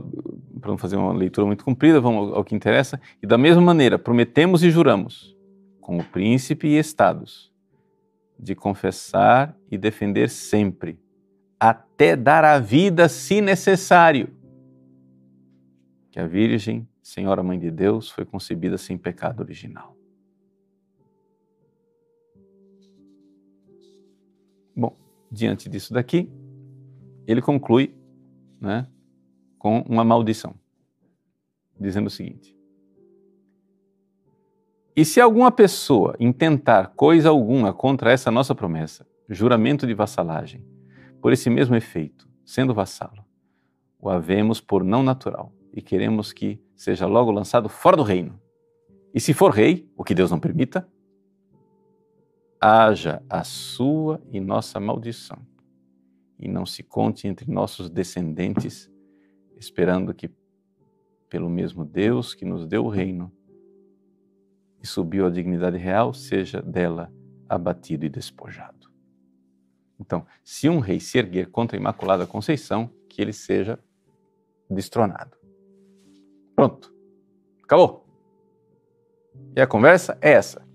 para 0.61 0.70
não 0.70 0.78
fazer 0.78 0.95
uma 0.95 1.11
leitura 1.11 1.48
muito 1.48 1.66
comprida, 1.66 1.99
vamos 1.99 2.32
ao 2.32 2.44
que 2.44 2.53
interessa. 2.53 3.02
E 3.24 3.26
da 3.26 3.40
mesma 3.40 3.61
maneira, 3.64 3.98
prometemos 3.98 4.64
e 4.64 4.70
juramos, 4.70 5.36
com 5.82 5.98
o 5.98 6.03
príncipe 6.03 6.68
e 6.68 6.78
estados, 6.78 7.52
de 8.38 8.53
confessar 8.53 9.57
e 9.72 9.80
defender 9.80 10.30
sempre 10.30 10.99
até 11.60 12.15
dar 12.15 12.45
a 12.45 12.57
vida 12.60 13.10
se 13.10 13.41
necessário. 13.41 14.34
Que 16.10 16.19
a 16.19 16.26
Virgem, 16.26 16.88
Senhora 17.03 17.44
Mãe 17.44 17.60
de 17.60 17.69
Deus, 17.69 18.10
foi 18.10 18.23
concebida 18.23 18.77
sem 18.77 18.98
pecado 18.98 19.41
original. 19.41 19.95
Bom, 24.76 24.95
diante 25.30 25.68
disso 25.68 25.94
daqui, 25.94 26.31
ele 27.27 27.41
conclui 27.41 27.94
né, 28.60 28.88
com 29.57 29.81
uma 29.81 30.03
maldição, 30.03 30.56
dizendo 31.80 32.07
o 32.07 32.10
seguinte: 32.11 32.57
E 34.95 35.03
se 35.03 35.19
alguma 35.19 35.52
pessoa 35.52 36.15
intentar 36.19 36.94
coisa 36.95 37.30
alguma 37.30 37.73
contra 37.73 38.11
essa 38.11 38.31
nossa 38.31 38.56
promessa, 38.56 39.06
juramento 39.27 39.86
de 39.86 39.94
vassalagem, 39.94 40.65
por 41.22 41.34
esse 41.34 41.50
mesmo 41.50 41.76
efeito, 41.76 42.28
sendo 42.46 42.74
vassalo, 42.74 43.26
o 44.00 44.10
havemos 44.10 44.62
por 44.62 44.84
não 44.84 45.04
natural 45.04 45.54
e 45.74 45.82
queremos 45.82 46.32
que 46.32 46.62
seja 46.76 47.06
logo 47.06 47.32
lançado 47.32 47.70
fora 47.70 47.98
do 47.98 48.04
reino. 48.04 48.40
E 49.14 49.20
se 49.20 49.34
for 49.34 49.52
rei, 49.52 49.90
o 49.98 50.04
que 50.04 50.16
Deus 50.16 50.32
não 50.32 50.40
permita, 50.40 50.88
haja 52.62 53.24
a 53.30 53.44
sua 53.44 54.22
e 54.32 54.40
nossa 54.40 54.80
maldição, 54.80 55.40
e 56.38 56.48
não 56.48 56.66
se 56.66 56.84
conte 56.84 57.28
entre 57.28 57.52
nossos 57.52 57.90
descendentes, 57.90 58.91
esperando 59.58 60.14
que, 60.14 60.30
pelo 61.30 61.50
mesmo 61.50 61.86
Deus 61.86 62.34
que 62.34 62.46
nos 62.46 62.66
deu 62.66 62.86
o 62.86 62.90
reino 62.90 63.32
e 64.82 64.88
subiu 64.88 65.26
à 65.26 65.30
dignidade 65.30 65.78
real, 65.78 66.14
seja 66.14 66.62
dela 66.62 67.12
abatido 67.48 68.06
e 68.06 68.10
despojado. 68.10 68.78
Então, 69.99 70.26
se 70.43 70.69
um 70.69 70.80
rei 70.80 70.99
se 70.99 71.17
erguer 71.17 71.49
contra 71.51 71.77
a 71.77 71.80
Imaculada 71.80 72.26
Conceição, 72.26 72.89
que 73.09 73.21
ele 73.21 73.34
seja 73.34 73.77
destronado. 74.69 75.35
Pronto. 76.55 76.93
Acabou. 77.63 78.05
E 79.55 79.61
a 79.61 79.67
conversa 79.67 80.17
é 80.21 80.31
essa. 80.31 80.65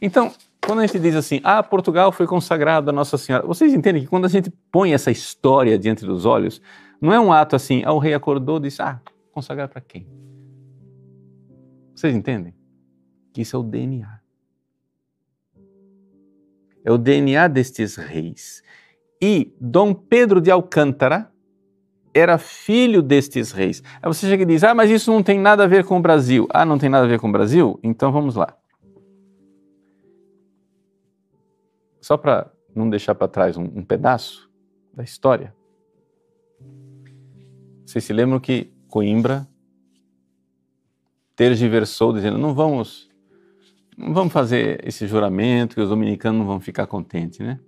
Então, 0.00 0.32
quando 0.64 0.80
a 0.80 0.86
gente 0.86 0.98
diz 0.98 1.14
assim, 1.14 1.40
ah, 1.44 1.62
Portugal 1.62 2.10
foi 2.12 2.26
consagrado 2.26 2.88
a 2.90 2.92
Nossa 2.92 3.18
Senhora, 3.18 3.46
vocês 3.46 3.72
entendem 3.74 4.02
que 4.02 4.08
quando 4.08 4.24
a 4.24 4.28
gente 4.28 4.50
põe 4.72 4.92
essa 4.92 5.10
história 5.10 5.78
diante 5.78 6.04
dos 6.06 6.24
olhos, 6.24 6.60
não 7.00 7.12
é 7.12 7.20
um 7.20 7.32
ato 7.32 7.54
assim, 7.54 7.82
ah, 7.84 7.92
o 7.92 7.98
rei 7.98 8.14
acordou 8.14 8.56
e 8.58 8.62
disse, 8.62 8.80
ah, 8.80 9.00
consagrar 9.32 9.68
para 9.68 9.80
quem? 9.80 10.06
Vocês 11.94 12.14
entendem? 12.14 12.54
Que 13.32 13.42
isso 13.42 13.56
é 13.56 13.58
o 13.58 13.62
DNA 13.62 14.23
é 16.84 16.92
o 16.92 16.98
DNA 16.98 17.48
destes 17.48 17.96
reis. 17.96 18.62
E 19.20 19.56
Dom 19.58 19.94
Pedro 19.94 20.40
de 20.40 20.50
Alcântara 20.50 21.32
era 22.12 22.38
filho 22.38 23.02
destes 23.02 23.50
reis. 23.50 23.82
Aí 24.02 24.06
você 24.12 24.28
chega 24.28 24.42
e 24.42 24.46
diz: 24.46 24.62
Ah, 24.62 24.74
mas 24.74 24.90
isso 24.90 25.10
não 25.10 25.22
tem 25.22 25.38
nada 25.38 25.64
a 25.64 25.66
ver 25.66 25.84
com 25.84 25.96
o 25.96 26.02
Brasil. 26.02 26.46
Ah, 26.50 26.64
não 26.64 26.78
tem 26.78 26.90
nada 26.90 27.06
a 27.06 27.08
ver 27.08 27.18
com 27.18 27.28
o 27.28 27.32
Brasil? 27.32 27.80
Então 27.82 28.12
vamos 28.12 28.36
lá. 28.36 28.56
Só 32.00 32.18
para 32.18 32.52
não 32.74 32.90
deixar 32.90 33.14
para 33.14 33.26
trás 33.26 33.56
um, 33.56 33.64
um 33.64 33.82
pedaço 33.82 34.50
da 34.92 35.02
história. 35.02 35.54
Vocês 37.86 38.04
se 38.04 38.12
lembram 38.12 38.38
que 38.38 38.72
Coimbra 38.88 39.48
tergiversou 41.34 42.12
dizendo: 42.12 42.38
não 42.38 42.54
vamos 42.54 43.08
vamos 43.96 44.32
fazer 44.32 44.86
esse 44.86 45.06
juramento 45.06 45.74
que 45.74 45.80
os 45.80 45.88
dominicanos 45.88 46.38
não 46.40 46.46
vão 46.46 46.60
ficar 46.60 46.86
contentes, 46.86 47.40
né? 47.40 47.60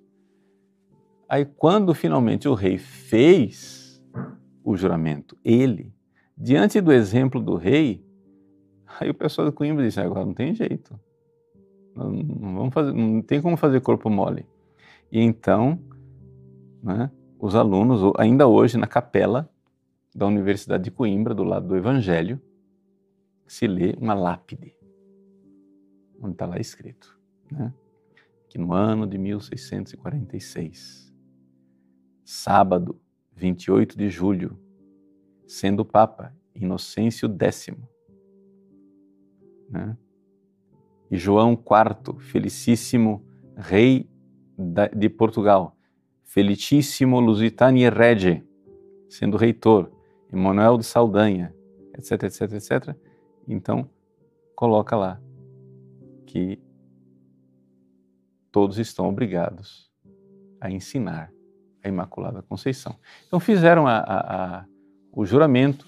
Aí 1.28 1.44
quando 1.44 1.94
finalmente 1.94 2.48
o 2.48 2.54
rei 2.54 2.78
fez 2.78 4.02
o 4.62 4.76
juramento, 4.76 5.36
ele, 5.44 5.92
diante 6.36 6.80
do 6.80 6.92
exemplo 6.92 7.40
do 7.40 7.56
rei, 7.56 8.04
aí 9.00 9.10
o 9.10 9.14
pessoal 9.14 9.46
do 9.46 9.52
Coimbra 9.52 9.84
disse, 9.84 10.00
agora 10.00 10.24
não 10.24 10.34
tem 10.34 10.54
jeito, 10.54 10.98
não, 11.94 12.10
não, 12.10 12.54
vamos 12.54 12.74
fazer, 12.74 12.92
não 12.92 13.22
tem 13.22 13.40
como 13.40 13.56
fazer 13.56 13.80
corpo 13.80 14.10
mole. 14.10 14.46
E 15.10 15.20
então, 15.20 15.78
né, 16.82 17.10
os 17.38 17.54
alunos, 17.54 18.12
ainda 18.18 18.46
hoje 18.46 18.76
na 18.76 18.86
capela 18.86 19.48
da 20.14 20.26
Universidade 20.26 20.84
de 20.84 20.90
Coimbra, 20.90 21.34
do 21.34 21.42
lado 21.42 21.66
do 21.66 21.76
Evangelho, 21.76 22.40
se 23.46 23.66
lê 23.66 23.96
uma 24.00 24.14
lápide, 24.14 24.75
onde 26.20 26.32
está 26.32 26.46
lá 26.46 26.58
escrito, 26.58 27.18
né, 27.50 27.72
que 28.48 28.58
no 28.58 28.72
ano 28.72 29.06
de 29.06 29.18
1646, 29.18 31.12
sábado, 32.24 33.00
28 33.34 33.96
de 33.96 34.08
julho, 34.08 34.58
sendo 35.46 35.84
Papa 35.84 36.34
Inocêncio 36.54 37.28
X, 37.28 37.76
né, 39.68 39.96
e 41.10 41.16
João 41.16 41.52
IV, 41.52 42.20
felicíssimo 42.20 43.24
rei 43.56 44.08
de 44.96 45.08
Portugal, 45.08 45.76
felicíssimo 46.24 47.20
Lusitania 47.20 47.90
Rege, 47.90 48.44
sendo 49.08 49.36
reitor, 49.36 49.90
Emanuel 50.32 50.76
de 50.76 50.84
Saldanha, 50.84 51.54
etc, 51.94 52.24
etc, 52.24 52.52
etc. 52.52 52.96
Então, 53.46 53.88
coloca 54.54 54.96
lá 54.96 55.20
que 56.26 56.60
todos 58.50 58.78
estão 58.78 59.08
obrigados 59.08 59.90
a 60.60 60.70
ensinar 60.70 61.32
a 61.82 61.88
Imaculada 61.88 62.42
Conceição. 62.42 62.96
Então, 63.26 63.38
fizeram 63.38 63.86
a, 63.86 63.98
a, 63.98 64.56
a, 64.58 64.64
o 65.12 65.24
juramento, 65.24 65.86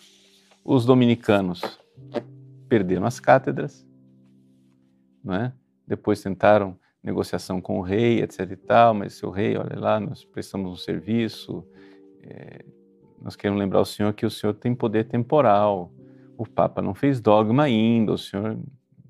os 0.65 0.85
dominicanos 0.85 1.81
perderam 2.69 3.07
as 3.07 3.19
cátedras, 3.19 3.87
é? 5.31 5.53
depois 5.87 6.23
tentaram 6.23 6.79
negociação 7.03 7.61
com 7.61 7.79
o 7.79 7.83
rei, 7.83 8.23
etc 8.23 8.51
e 8.51 8.57
tal, 8.57 8.95
mas 8.95 9.15
seu 9.15 9.31
rei, 9.31 9.57
olha 9.57 9.79
lá, 9.79 9.99
nós 9.99 10.25
prestamos 10.25 10.71
um 10.71 10.77
serviço, 10.77 11.67
é, 12.23 12.65
nós 13.21 13.35
queremos 13.35 13.59
lembrar 13.59 13.81
o 13.81 13.85
senhor 13.85 14.13
que 14.13 14.27
o 14.27 14.31
senhor 14.31 14.55
tem 14.55 14.75
poder 14.75 15.05
temporal, 15.05 15.93
o 16.37 16.47
Papa 16.47 16.81
não 16.81 16.95
fez 16.95 17.21
dogma 17.21 17.65
ainda, 17.65 18.13
o 18.13 18.19
senhor, 18.19 18.59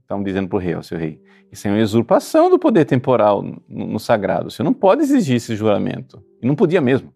estão 0.08 0.22
dizendo 0.22 0.48
para 0.48 0.56
o 0.56 0.58
rei, 0.58 0.74
ó, 0.74 0.80
seu 0.80 0.96
rei, 0.96 1.20
isso 1.52 1.68
é 1.68 1.70
uma 1.70 1.82
usurpação 1.82 2.48
do 2.48 2.58
poder 2.58 2.86
temporal 2.86 3.42
no, 3.42 3.60
no 3.68 4.00
sagrado, 4.00 4.50
senhor 4.50 4.64
não 4.64 4.72
pode 4.72 5.02
exigir 5.02 5.36
esse 5.36 5.54
juramento, 5.54 6.24
e 6.40 6.46
não 6.46 6.56
podia 6.56 6.80
mesmo, 6.80 7.12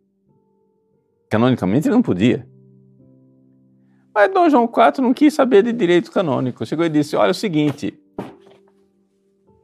canonicamente 1.30 1.88
ele 1.88 1.94
não 1.94 2.02
podia. 2.02 2.46
Mas 4.14 4.30
Dom 4.30 4.50
João 4.50 4.64
IV 4.64 5.00
não 5.00 5.14
quis 5.14 5.32
saber 5.32 5.62
de 5.62 5.72
direito 5.72 6.12
canônico, 6.12 6.66
chegou 6.66 6.84
e 6.84 6.90
disse, 6.90 7.16
olha 7.16 7.28
é 7.28 7.30
o 7.30 7.34
seguinte, 7.34 7.98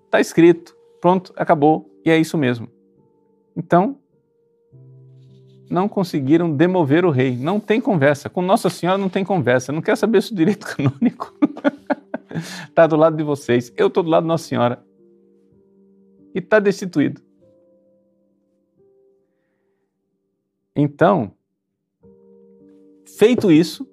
está 0.07 0.19
escrito, 0.19 0.75
pronto, 0.99 1.31
acabou, 1.37 1.87
e 2.07 2.11
é 2.11 2.17
isso 2.17 2.39
mesmo. 2.39 2.67
Então, 3.55 3.99
não 5.69 5.87
conseguiram 5.87 6.51
demover 6.51 7.05
o 7.05 7.11
rei. 7.11 7.37
Não 7.37 7.61
tem 7.61 7.79
conversa. 7.79 8.31
Com 8.31 8.41
Nossa 8.41 8.71
Senhora 8.71 8.97
não 8.97 9.11
tem 9.11 9.23
conversa. 9.23 9.71
Não 9.71 9.83
quer 9.83 9.99
saber 9.99 10.23
se 10.23 10.33
o 10.33 10.35
direito 10.35 10.65
canônico 10.75 11.35
está 12.31 12.87
do 12.89 12.97
lado 12.97 13.17
de 13.17 13.23
vocês. 13.23 13.73
Eu 13.77 13.89
estou 13.89 14.03
do 14.03 14.11
lado 14.11 14.25
de 14.25 14.29
Nossa 14.29 14.47
Senhora. 14.47 14.85
E 16.35 16.39
está 16.39 16.59
destituído. 16.59 17.23
Então, 20.77 21.33
feito 23.19 23.51
isso, 23.51 23.89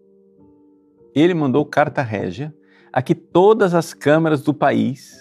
ele 1.15 1.33
mandou 1.33 1.65
carta 1.65 2.01
régia 2.01 2.55
a 2.93 3.01
que 3.01 3.15
todas 3.15 3.73
as 3.73 3.93
câmaras 3.93 4.43
do 4.43 4.53
país 4.53 5.19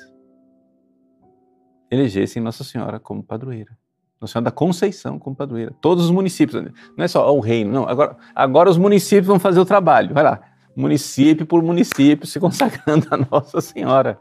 elegessem 1.90 2.42
Nossa 2.42 2.62
Senhora 2.64 3.00
como 3.00 3.22
padroeira. 3.22 3.76
Nossa 4.20 4.32
Senhora 4.32 4.44
da 4.44 4.50
Conceição 4.50 5.18
como 5.18 5.34
padroeira. 5.34 5.74
Todos 5.80 6.04
os 6.04 6.10
municípios, 6.10 6.62
não 6.96 7.04
é 7.04 7.08
só 7.08 7.34
o 7.34 7.40
reino, 7.40 7.72
não. 7.72 7.88
Agora, 7.88 8.16
agora 8.34 8.70
os 8.70 8.76
municípios 8.76 9.26
vão 9.26 9.38
fazer 9.38 9.60
o 9.60 9.64
trabalho. 9.64 10.12
Vai 10.12 10.24
lá, 10.24 10.40
município 10.76 11.46
por 11.46 11.62
município, 11.62 12.26
se 12.26 12.38
consagrando 12.40 13.06
a 13.10 13.16
Nossa 13.16 13.60
Senhora. 13.60 14.20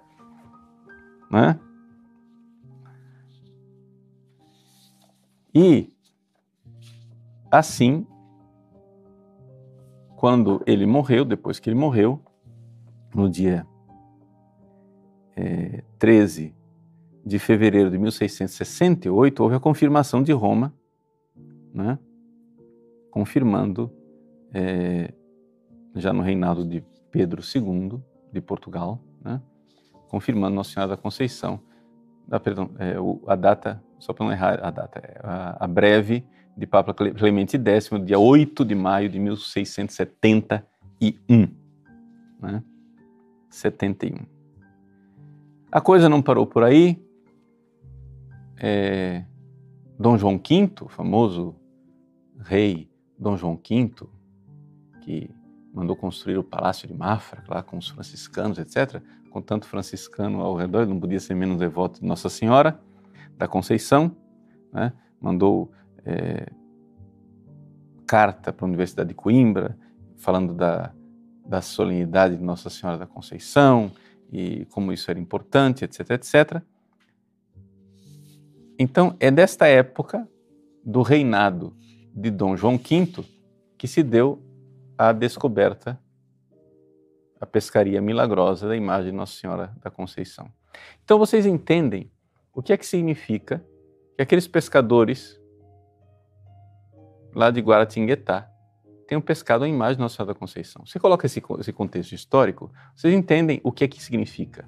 Né? 1.32 1.60
E 5.54 5.92
assim, 7.52 8.08
quando 10.16 10.64
ele 10.66 10.86
morreu, 10.86 11.24
depois 11.24 11.60
que 11.60 11.70
ele 11.70 11.78
morreu, 11.78 12.20
no 13.14 13.30
dia 13.30 13.68
é, 15.36 15.84
13 16.00 16.56
de 17.26 17.40
fevereiro 17.40 17.92
de 17.92 17.98
1668, 17.98 19.44
houve 19.44 19.56
a 19.56 19.60
confirmação 19.60 20.24
de 20.24 20.32
Roma, 20.32 20.74
né? 21.74 22.00
confirmando, 23.12 23.92
é, 24.52 25.14
já 25.96 26.14
no 26.14 26.22
reinado 26.22 26.66
de 26.66 26.84
Pedro 27.12 27.42
II, 27.42 28.00
de 28.32 28.42
Portugal, 28.42 29.00
né? 29.24 29.42
confirmando 30.10 30.56
Nossa 30.56 30.72
Senhora 30.72 30.96
da 30.96 31.02
Conceição, 31.02 31.60
da, 32.28 32.40
perdão, 32.40 32.72
é, 32.80 32.96
a 33.28 33.36
data, 33.36 33.84
só 34.00 34.14
para 34.14 34.26
não 34.26 34.32
errar 34.32 34.60
a 34.64 34.72
data, 34.72 35.00
é 35.00 35.20
a, 35.24 35.66
a, 35.66 35.68
breve 35.68 36.26
de 36.56 36.66
Papa 36.66 36.94
Clemente 36.94 37.58
X, 37.58 37.90
dia 38.06 38.20
8 38.20 38.66
de 38.66 38.76
maio 38.76 39.10
de 39.10 39.20
1671. 39.20 41.50
Né? 42.40 42.64
71. 43.50 44.26
A 45.72 45.82
coisa 45.82 46.08
não 46.08 46.22
parou 46.22 46.46
por 46.46 46.64
aí, 46.64 47.04
é, 48.58 49.26
Dom 50.00 50.18
João 50.18 50.38
V, 50.38 50.72
famoso 50.90 51.56
rei 52.40 52.90
Dom 53.18 53.38
João 53.38 53.56
V, 53.56 53.92
que 55.02 55.30
mandou 55.74 55.96
construir 55.96 56.38
o 56.38 56.44
Palácio 56.44 56.88
de 56.88 56.94
Mafra, 56.94 57.44
lá 57.48 57.64
com 57.64 57.78
os 57.78 57.90
franciscanos, 57.90 58.60
etc., 58.60 59.02
com 59.32 59.42
tanto 59.42 59.66
franciscano 59.66 60.42
ao 60.42 60.56
redor, 60.56 60.86
não 60.86 61.00
podia 61.00 61.20
ser 61.20 61.34
menos 61.34 61.58
devoto 61.58 62.00
de 62.00 62.06
Nossa 62.06 62.30
Senhora 62.30 62.80
da 63.36 63.48
Conceição, 63.48 64.16
né? 64.72 64.94
mandou 65.20 65.72
é, 66.06 66.52
carta 68.06 68.54
para 68.54 68.64
a 68.64 68.68
Universidade 68.68 69.10
de 69.10 69.16
Coimbra, 69.16 69.76
falando 70.18 70.54
da, 70.54 70.94
da 71.44 71.62
solenidade 71.62 72.38
de 72.38 72.44
Nossa 72.44 72.70
Senhora 72.70 72.98
da 72.98 73.08
Conceição 73.08 73.92
e 74.32 74.66
como 74.66 74.94
isso 74.94 75.10
era 75.10 75.20
importante, 75.20 75.84
etc., 75.84 76.12
etc. 76.12 76.62
Então, 78.78 79.16
é 79.20 79.32
desta 79.32 79.68
época 79.68 80.28
do 80.86 81.02
reinado 81.02 81.76
de 82.14 82.30
Dom 82.30 82.56
João 82.56 82.78
V 82.78 83.26
que 83.78 83.88
se 83.88 84.04
deu 84.04 84.42
a 84.98 85.12
descoberta, 85.12 86.00
a 87.40 87.46
pescaria 87.46 88.02
milagrosa 88.02 88.68
da 88.68 88.76
imagem 88.76 89.12
de 89.12 89.18
Nossa 89.18 89.34
Senhora 89.34 89.74
da 89.82 89.90
Conceição. 89.90 90.52
Então, 91.04 91.20
vocês 91.20 91.46
entendem 91.46 92.12
o 92.54 92.62
que 92.62 92.74
é 92.74 92.78
que 92.78 92.86
significa 92.86 93.64
que 94.16 94.22
aqueles 94.22 94.48
pescadores 94.48 95.40
lá 97.34 97.50
de 97.50 97.60
Guaratinguetá 97.60 98.50
tenham 99.08 99.22
pescado 99.22 99.64
a 99.64 99.68
imagem 99.68 99.96
de 99.96 100.02
Nossa 100.02 100.16
Senhora 100.16 100.34
da 100.34 100.40
Conceição. 100.40 100.86
Você 100.86 101.00
coloca 101.00 101.26
esse, 101.26 101.42
esse 101.60 101.74
contexto 101.74 102.14
histórico, 102.14 102.72
vocês 102.96 103.14
entendem 103.14 103.60
o 103.64 103.72
que 103.72 103.84
é 103.84 103.88
que 103.88 104.02
significa. 104.02 104.68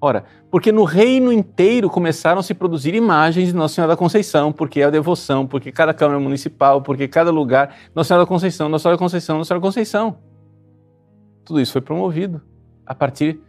Ora, 0.00 0.24
porque 0.50 0.70
no 0.70 0.84
reino 0.84 1.32
inteiro 1.32 1.88
começaram 1.88 2.40
a 2.40 2.42
se 2.42 2.52
produzir 2.52 2.94
imagens 2.94 3.48
de 3.48 3.54
Nossa 3.54 3.74
Senhora 3.74 3.94
da 3.94 3.96
Conceição, 3.96 4.52
porque 4.52 4.80
é 4.80 4.84
a 4.84 4.90
devoção, 4.90 5.46
porque 5.46 5.72
cada 5.72 5.94
Câmara 5.94 6.20
Municipal, 6.20 6.82
porque 6.82 7.08
cada 7.08 7.30
lugar, 7.30 7.74
Nossa 7.94 8.08
Senhora 8.08 8.24
da 8.24 8.28
Conceição, 8.28 8.68
Nossa 8.68 8.82
Senhora 8.82 8.96
da 8.96 9.02
Conceição, 9.02 9.38
Nossa 9.38 9.48
Senhora 9.48 9.60
da 9.60 9.66
Conceição. 9.66 10.18
Tudo 11.44 11.60
isso 11.60 11.72
foi 11.72 11.80
promovido 11.80 12.42
a 12.84 12.94
partir 12.94 13.40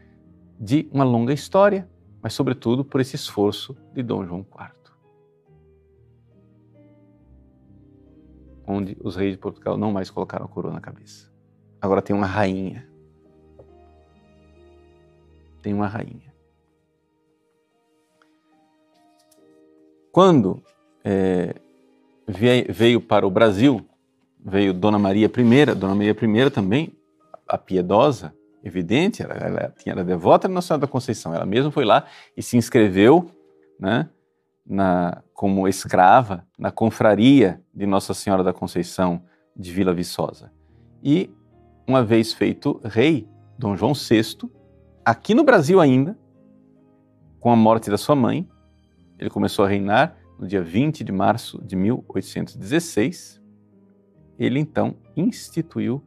de 0.60 0.88
uma 0.92 1.04
longa 1.04 1.34
história, 1.34 1.88
mas 2.22 2.34
sobretudo 2.34 2.84
por 2.86 3.02
esse 3.02 3.16
esforço 3.16 3.76
de 3.94 4.02
Dom 4.02 4.26
João 4.26 4.40
IV. 4.40 4.78
Onde 8.66 8.98
os 9.02 9.16
reis 9.16 9.34
de 9.34 9.38
Portugal 9.38 9.78
não 9.78 9.92
mais 9.92 10.10
colocaram 10.10 10.46
a 10.46 10.50
coroa 10.50 10.74
na 10.74 10.82
cabeça. 10.82 11.32
Agora 11.82 12.02
tem 12.02 12.16
uma 12.16 12.26
rainha. 12.26 12.88
Tem 15.62 15.74
uma 15.74 15.88
rainha. 15.88 16.27
Quando 20.18 20.64
é, 21.04 21.54
veio 22.28 23.00
para 23.00 23.28
o 23.28 23.30
Brasil, 23.30 23.88
veio 24.44 24.74
Dona 24.74 24.98
Maria 24.98 25.28
I, 25.28 25.76
Dona 25.76 25.94
Maria 25.94 26.12
I 26.12 26.50
também, 26.50 26.92
a 27.48 27.56
piedosa, 27.56 28.34
evidente, 28.64 29.22
ela, 29.22 29.36
ela, 29.36 29.74
era 29.86 30.04
devota 30.04 30.48
de 30.48 30.56
Nossa 30.56 30.70
Senhora 30.70 30.82
da 30.82 30.88
Conceição, 30.88 31.36
ela 31.36 31.46
mesma 31.46 31.70
foi 31.70 31.86
lá 31.86 32.08
e 32.36 32.42
se 32.42 32.58
inscreveu 32.58 33.30
né, 33.80 34.10
na, 34.66 35.22
como 35.36 35.68
escrava 35.68 36.44
na 36.58 36.72
confraria 36.72 37.62
de 37.72 37.86
Nossa 37.86 38.16
Senhora 38.16 38.44
da 38.44 38.52
Conceição 38.52 39.22
de 39.56 39.72
Vila 39.72 39.94
Viçosa. 39.94 40.52
E, 41.04 41.30
uma 41.88 42.04
vez 42.04 42.34
feito 42.34 42.82
rei, 42.84 43.30
Dom 43.56 43.76
João 43.76 43.94
VI, 43.94 44.50
aqui 45.06 45.36
no 45.36 45.44
Brasil 45.44 45.80
ainda, 45.80 46.18
com 47.40 47.52
a 47.52 47.56
morte 47.56 47.92
da 47.92 48.00
sua 48.00 48.16
mãe, 48.16 48.50
ele 49.20 49.30
começou 49.30 49.66
a 49.66 49.68
reinar 49.68 50.18
no 50.38 50.48
dia 50.48 50.62
20 50.62 51.04
de 51.04 51.12
março 51.12 51.62
de 51.64 51.76
1816, 51.76 53.42
ele 54.38 54.60
então 54.60 54.96
instituiu 55.16 56.04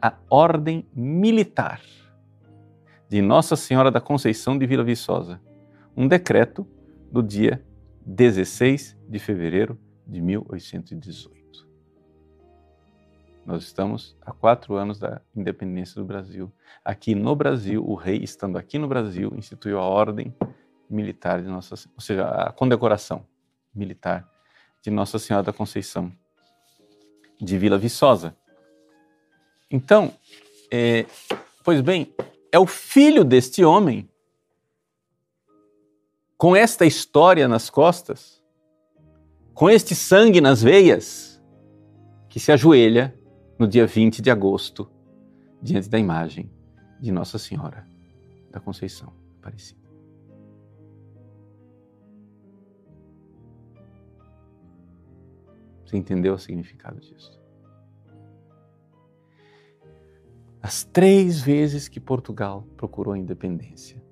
a 0.00 0.14
Ordem 0.30 0.86
Militar 0.94 1.80
de 3.08 3.20
Nossa 3.20 3.54
Senhora 3.54 3.90
da 3.90 4.00
Conceição 4.00 4.58
de 4.58 4.66
Vila 4.66 4.82
Viçosa, 4.82 5.40
um 5.96 6.08
decreto 6.08 6.66
do 7.12 7.22
dia 7.22 7.64
16 8.04 8.96
de 9.08 9.18
fevereiro 9.18 9.78
de 10.06 10.20
1818. 10.20 11.34
Nós 13.46 13.62
estamos 13.62 14.16
há 14.22 14.32
quatro 14.32 14.74
anos 14.74 14.98
da 14.98 15.20
independência 15.36 16.00
do 16.00 16.06
Brasil. 16.06 16.50
Aqui 16.82 17.14
no 17.14 17.36
Brasil, 17.36 17.84
o 17.86 17.94
rei, 17.94 18.16
estando 18.16 18.56
aqui 18.56 18.78
no 18.78 18.88
Brasil, 18.88 19.32
instituiu 19.36 19.78
a 19.78 19.84
ordem 19.84 20.34
militar 20.88 21.42
de 21.42 21.48
Nossa 21.48 21.74
ou 21.94 22.00
seja, 22.00 22.26
a 22.28 22.52
condecoração 22.52 23.26
militar 23.74 24.28
de 24.82 24.90
Nossa 24.90 25.18
Senhora 25.18 25.44
da 25.44 25.52
Conceição 25.52 26.12
de 27.40 27.58
Vila 27.58 27.78
Viçosa. 27.78 28.36
Então, 29.70 30.12
é, 30.70 31.06
pois 31.64 31.80
bem, 31.80 32.14
é 32.52 32.58
o 32.58 32.66
filho 32.66 33.24
deste 33.24 33.64
homem, 33.64 34.08
com 36.36 36.54
esta 36.54 36.84
história 36.84 37.48
nas 37.48 37.70
costas, 37.70 38.42
com 39.52 39.70
este 39.70 39.94
sangue 39.94 40.40
nas 40.40 40.62
veias, 40.62 41.42
que 42.28 42.38
se 42.38 42.52
ajoelha 42.52 43.18
no 43.58 43.66
dia 43.66 43.86
20 43.86 44.20
de 44.20 44.30
agosto, 44.30 44.90
diante 45.62 45.88
da 45.88 45.98
imagem 45.98 46.50
de 47.00 47.10
Nossa 47.10 47.38
Senhora 47.38 47.86
da 48.50 48.60
Conceição 48.60 49.12
Aparecida. 49.38 49.83
Você 55.84 55.96
entendeu 55.96 56.34
o 56.34 56.38
significado 56.38 57.00
disso? 57.00 57.40
As 60.62 60.82
três 60.84 61.42
vezes 61.42 61.88
que 61.88 62.00
Portugal 62.00 62.62
procurou 62.76 63.12
a 63.12 63.18
independência, 63.18 64.02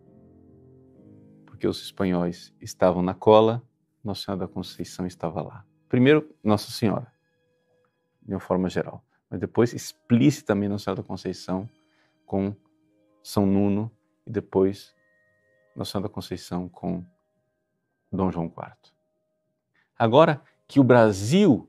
porque 1.46 1.66
os 1.66 1.82
espanhóis 1.82 2.52
estavam 2.60 3.02
na 3.02 3.14
cola, 3.14 3.62
Nossa 4.04 4.24
Senhora 4.24 4.46
da 4.46 4.52
Conceição 4.52 5.06
estava 5.06 5.40
lá. 5.40 5.64
Primeiro, 5.88 6.28
Nossa 6.44 6.70
Senhora, 6.70 7.10
de 8.22 8.34
uma 8.34 8.40
forma 8.40 8.68
geral 8.68 9.02
mas 9.32 9.40
depois 9.40 9.72
explicitamente 9.72 10.68
Nossa 10.68 10.84
Senhora 10.84 11.00
da 11.00 11.08
Conceição 11.08 11.66
com 12.26 12.54
São 13.22 13.46
Nuno 13.46 13.90
e 14.26 14.30
depois 14.30 14.94
Nossa 15.74 15.92
Senhora 15.92 16.06
da 16.06 16.14
Conceição 16.14 16.68
com 16.68 17.02
Dom 18.12 18.30
João 18.30 18.44
IV. 18.44 18.92
Agora 19.98 20.42
que 20.72 20.80
o 20.80 20.84
Brasil, 20.84 21.68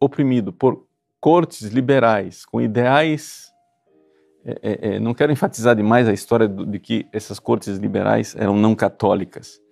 oprimido 0.00 0.52
por 0.52 0.84
cortes 1.20 1.68
liberais 1.68 2.44
com 2.44 2.60
ideais 2.60 3.52
é, 4.44 4.58
é, 4.62 4.96
é 4.96 4.98
não 4.98 5.14
quero 5.14 5.30
enfatizar 5.30 5.76
demais 5.76 6.08
a 6.08 6.12
história 6.12 6.48
de 6.48 6.80
que 6.80 7.06
essas 7.12 7.38
cortes 7.38 7.76
liberais 7.78 8.34
eram 8.34 8.56
não 8.56 8.74
católicas, 8.74 9.62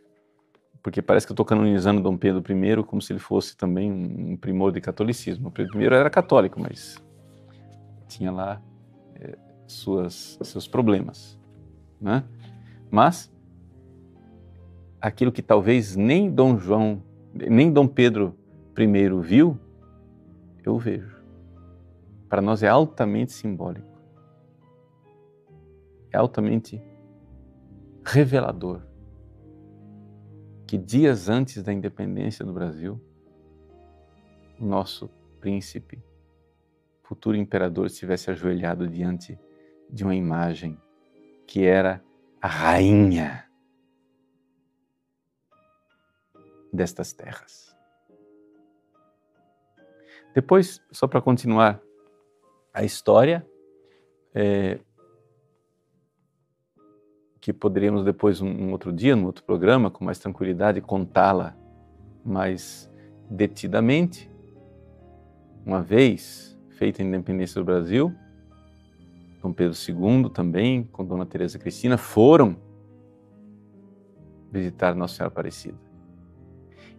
porque 0.84 1.02
parece 1.02 1.26
que 1.26 1.32
eu 1.32 1.34
estou 1.34 1.44
canonizando 1.44 2.00
Dom 2.00 2.16
Pedro 2.16 2.44
I 2.48 2.84
como 2.84 3.02
se 3.02 3.12
ele 3.12 3.18
fosse 3.18 3.56
também 3.56 3.90
um 3.90 4.36
primor 4.36 4.70
de 4.70 4.80
catolicismo. 4.80 5.50
Pedro 5.50 5.82
I 5.82 5.86
era 5.86 6.08
católico, 6.08 6.60
mas 6.60 6.96
tinha 8.06 8.30
lá 8.30 8.62
é, 9.16 9.36
suas, 9.66 10.38
seus 10.44 10.68
problemas. 10.68 11.36
Né? 12.00 12.22
Mas 12.88 13.33
aquilo 15.04 15.30
que 15.30 15.42
talvez 15.42 15.94
nem 15.94 16.30
Dom 16.30 16.56
João, 16.56 17.02
nem 17.34 17.70
Dom 17.70 17.86
Pedro 17.86 18.34
I 18.78 19.20
viu, 19.20 19.58
eu 20.64 20.78
vejo. 20.78 21.22
Para 22.26 22.40
nós 22.40 22.62
é 22.62 22.68
altamente 22.68 23.32
simbólico. 23.32 23.86
É 26.10 26.16
altamente 26.16 26.82
revelador 28.02 28.80
que 30.66 30.78
dias 30.78 31.28
antes 31.28 31.62
da 31.62 31.70
independência 31.70 32.42
do 32.42 32.54
Brasil, 32.54 32.98
o 34.58 34.64
nosso 34.64 35.10
príncipe, 35.38 36.02
futuro 37.02 37.36
imperador, 37.36 37.86
estivesse 37.86 38.30
ajoelhado 38.30 38.88
diante 38.88 39.38
de 39.90 40.02
uma 40.02 40.14
imagem 40.14 40.78
que 41.46 41.62
era 41.62 42.02
a 42.40 42.48
rainha 42.48 43.43
destas 46.74 47.12
terras. 47.12 47.74
Depois, 50.34 50.82
só 50.90 51.06
para 51.06 51.22
continuar 51.22 51.80
a 52.72 52.82
história, 52.82 53.46
é, 54.34 54.80
que 57.40 57.52
poderíamos 57.52 58.04
depois, 58.04 58.40
um, 58.40 58.48
um 58.48 58.72
outro 58.72 58.92
dia, 58.92 59.14
num 59.14 59.26
outro 59.26 59.44
programa, 59.44 59.90
com 59.90 60.04
mais 60.04 60.18
tranquilidade, 60.18 60.80
contá-la 60.80 61.56
mais 62.24 62.90
detidamente. 63.30 64.28
Uma 65.64 65.80
vez 65.80 66.58
feita 66.70 67.00
a 67.00 67.04
independência 67.04 67.60
do 67.60 67.64
Brasil, 67.64 68.12
Dom 69.40 69.52
Pedro 69.52 69.76
II 69.76 70.30
também, 70.30 70.82
com 70.84 71.04
Dona 71.04 71.24
Teresa 71.24 71.58
Cristina, 71.58 71.96
foram 71.96 72.56
visitar 74.50 74.94
Nossa 74.94 75.16
Senhora 75.16 75.32
Aparecida. 75.32 75.93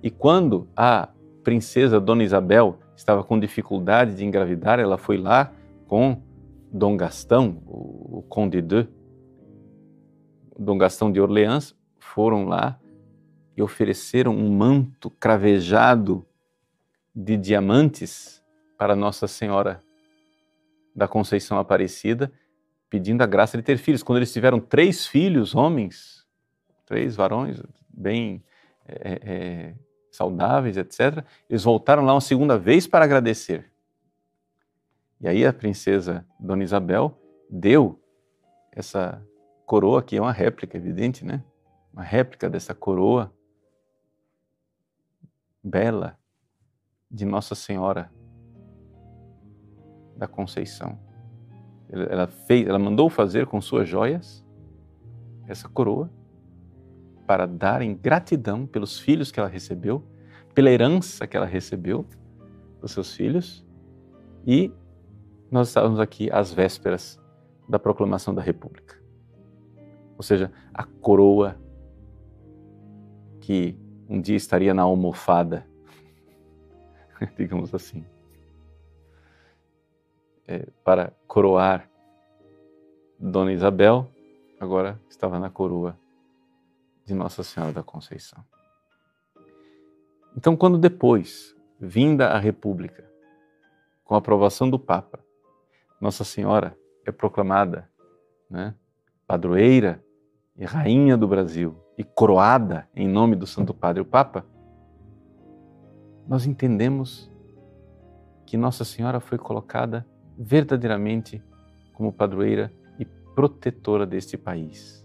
E 0.01 0.09
quando 0.09 0.67
a 0.75 1.09
princesa 1.43 1.99
Dona 1.99 2.23
Isabel 2.23 2.79
estava 2.95 3.23
com 3.23 3.39
dificuldade 3.39 4.15
de 4.15 4.25
engravidar, 4.25 4.79
ela 4.79 4.97
foi 4.97 5.17
lá 5.17 5.51
com 5.87 6.21
Dom 6.71 6.97
Gastão, 6.97 7.61
o, 7.65 8.23
Conde 8.27 8.61
de 8.61 8.87
Dom 10.57 10.77
Gastão 10.77 11.11
de 11.11 11.21
Orleans 11.21 11.75
foram 11.99 12.45
lá 12.45 12.79
e 13.55 13.61
ofereceram 13.61 14.35
um 14.35 14.49
manto 14.49 15.09
cravejado 15.09 16.25
de 17.15 17.37
diamantes 17.37 18.43
para 18.77 18.95
Nossa 18.95 19.27
Senhora 19.27 19.81
da 20.93 21.07
Conceição 21.07 21.57
Aparecida, 21.57 22.31
pedindo 22.89 23.21
a 23.21 23.25
graça 23.25 23.57
de 23.57 23.63
ter 23.63 23.77
filhos. 23.77 24.03
Quando 24.03 24.17
eles 24.17 24.33
tiveram 24.33 24.59
três 24.59 25.05
filhos, 25.05 25.55
homens, 25.55 26.25
três 26.85 27.15
varões, 27.15 27.61
bem 27.89 28.43
é, 28.87 29.19
é, 29.23 29.73
saudáveis, 30.15 30.77
etc., 30.77 31.23
eles 31.49 31.63
voltaram 31.63 32.03
lá 32.03 32.13
uma 32.13 32.21
segunda 32.21 32.57
vez 32.57 32.87
para 32.87 33.05
agradecer. 33.05 33.71
E 35.21 35.27
aí 35.27 35.45
a 35.45 35.53
princesa 35.53 36.25
Dona 36.39 36.63
Isabel 36.63 37.17
deu 37.49 37.99
essa 38.71 39.25
coroa 39.65 39.99
aqui 39.99 40.17
é 40.17 40.21
uma 40.21 40.31
réplica, 40.31 40.77
evidente, 40.77 41.25
né? 41.25 41.43
Uma 41.91 42.03
réplica 42.03 42.49
dessa 42.49 42.75
coroa 42.75 43.33
bela 45.63 46.19
de 47.09 47.25
Nossa 47.25 47.55
Senhora 47.55 48.11
da 50.15 50.27
Conceição. 50.27 50.99
Ela, 51.89 52.27
fez, 52.27 52.67
ela 52.67 52.79
mandou 52.79 53.09
fazer 53.09 53.47
com 53.47 53.61
suas 53.61 53.87
joias 53.87 54.45
essa 55.47 55.69
coroa 55.69 56.09
para 57.25 57.45
dar 57.45 57.81
em 57.81 57.95
gratidão 57.95 58.65
pelos 58.65 58.99
filhos 58.99 59.31
que 59.31 59.39
ela 59.39 59.49
recebeu, 59.49 60.03
pela 60.53 60.69
herança 60.69 61.27
que 61.27 61.35
ela 61.35 61.45
recebeu 61.45 62.05
dos 62.81 62.91
seus 62.91 63.13
filhos. 63.15 63.65
E 64.45 64.71
nós 65.49 65.69
estávamos 65.69 65.99
aqui 65.99 66.29
às 66.31 66.53
vésperas 66.53 67.19
da 67.67 67.79
proclamação 67.79 68.33
da 68.33 68.41
República 68.41 69.05
ou 70.17 70.23
seja, 70.23 70.51
a 70.73 70.83
coroa 70.83 71.57
que 73.41 73.77
um 74.07 74.19
dia 74.19 74.35
estaria 74.35 74.73
na 74.73 74.83
almofada, 74.83 75.65
digamos 77.37 77.73
assim, 77.73 78.05
é, 80.47 80.67
para 80.83 81.11
coroar 81.27 81.89
Dona 83.19 83.51
Isabel, 83.51 84.07
agora 84.59 84.99
estava 85.09 85.39
na 85.39 85.49
coroa 85.49 85.97
de 87.05 87.13
Nossa 87.13 87.43
Senhora 87.43 87.71
da 87.71 87.83
Conceição. 87.83 88.43
Então, 90.35 90.55
quando 90.57 90.77
depois, 90.77 91.55
vinda 91.79 92.29
a 92.29 92.39
República, 92.39 93.09
com 94.03 94.15
a 94.15 94.17
aprovação 94.17 94.69
do 94.69 94.77
Papa, 94.77 95.19
Nossa 96.01 96.23
Senhora 96.23 96.77
é 97.05 97.11
proclamada 97.11 97.89
né, 98.49 98.75
padroeira 99.27 100.03
e 100.57 100.65
rainha 100.65 101.15
do 101.15 101.27
Brasil 101.27 101.75
e 101.97 102.03
coroada 102.03 102.87
em 102.95 103.07
nome 103.07 103.35
do 103.35 103.47
Santo 103.47 103.73
Padre 103.73 104.01
o 104.01 104.05
Papa, 104.05 104.45
nós 106.27 106.45
entendemos 106.45 107.31
que 108.45 108.57
Nossa 108.57 108.83
Senhora 108.83 109.19
foi 109.19 109.37
colocada 109.37 110.05
verdadeiramente 110.37 111.41
como 111.93 112.11
padroeira 112.11 112.73
e 112.99 113.05
protetora 113.05 114.05
deste 114.05 114.37
país, 114.37 115.04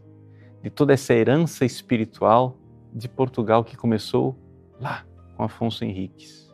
de 0.62 0.70
toda 0.70 0.92
essa 0.92 1.14
herança 1.14 1.64
espiritual 1.64 2.56
de 2.92 3.08
Portugal 3.08 3.64
que 3.64 3.76
começou 3.76 4.36
lá 4.80 5.06
com 5.36 5.42
Afonso 5.42 5.84
Henriques, 5.84 6.52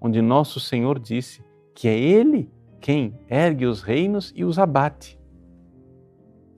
onde 0.00 0.20
nosso 0.20 0.60
Senhor 0.60 0.98
disse 0.98 1.42
que 1.74 1.88
é 1.88 1.98
Ele 1.98 2.50
quem 2.80 3.18
ergue 3.28 3.66
os 3.66 3.82
reinos 3.82 4.32
e 4.36 4.44
os 4.44 4.58
abate. 4.58 5.18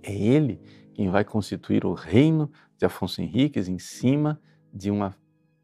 É 0.03 0.15
Ele 0.15 0.61
quem 0.93 1.09
vai 1.09 1.25
constituir 1.25 1.85
o 1.85 1.95
reino 1.95 2.51
de 2.77 2.85
Afonso 2.85 3.23
Henriques 3.23 3.69
em 3.69 3.79
cima 3.79 4.41
de 4.73 4.91
uma 4.91 5.17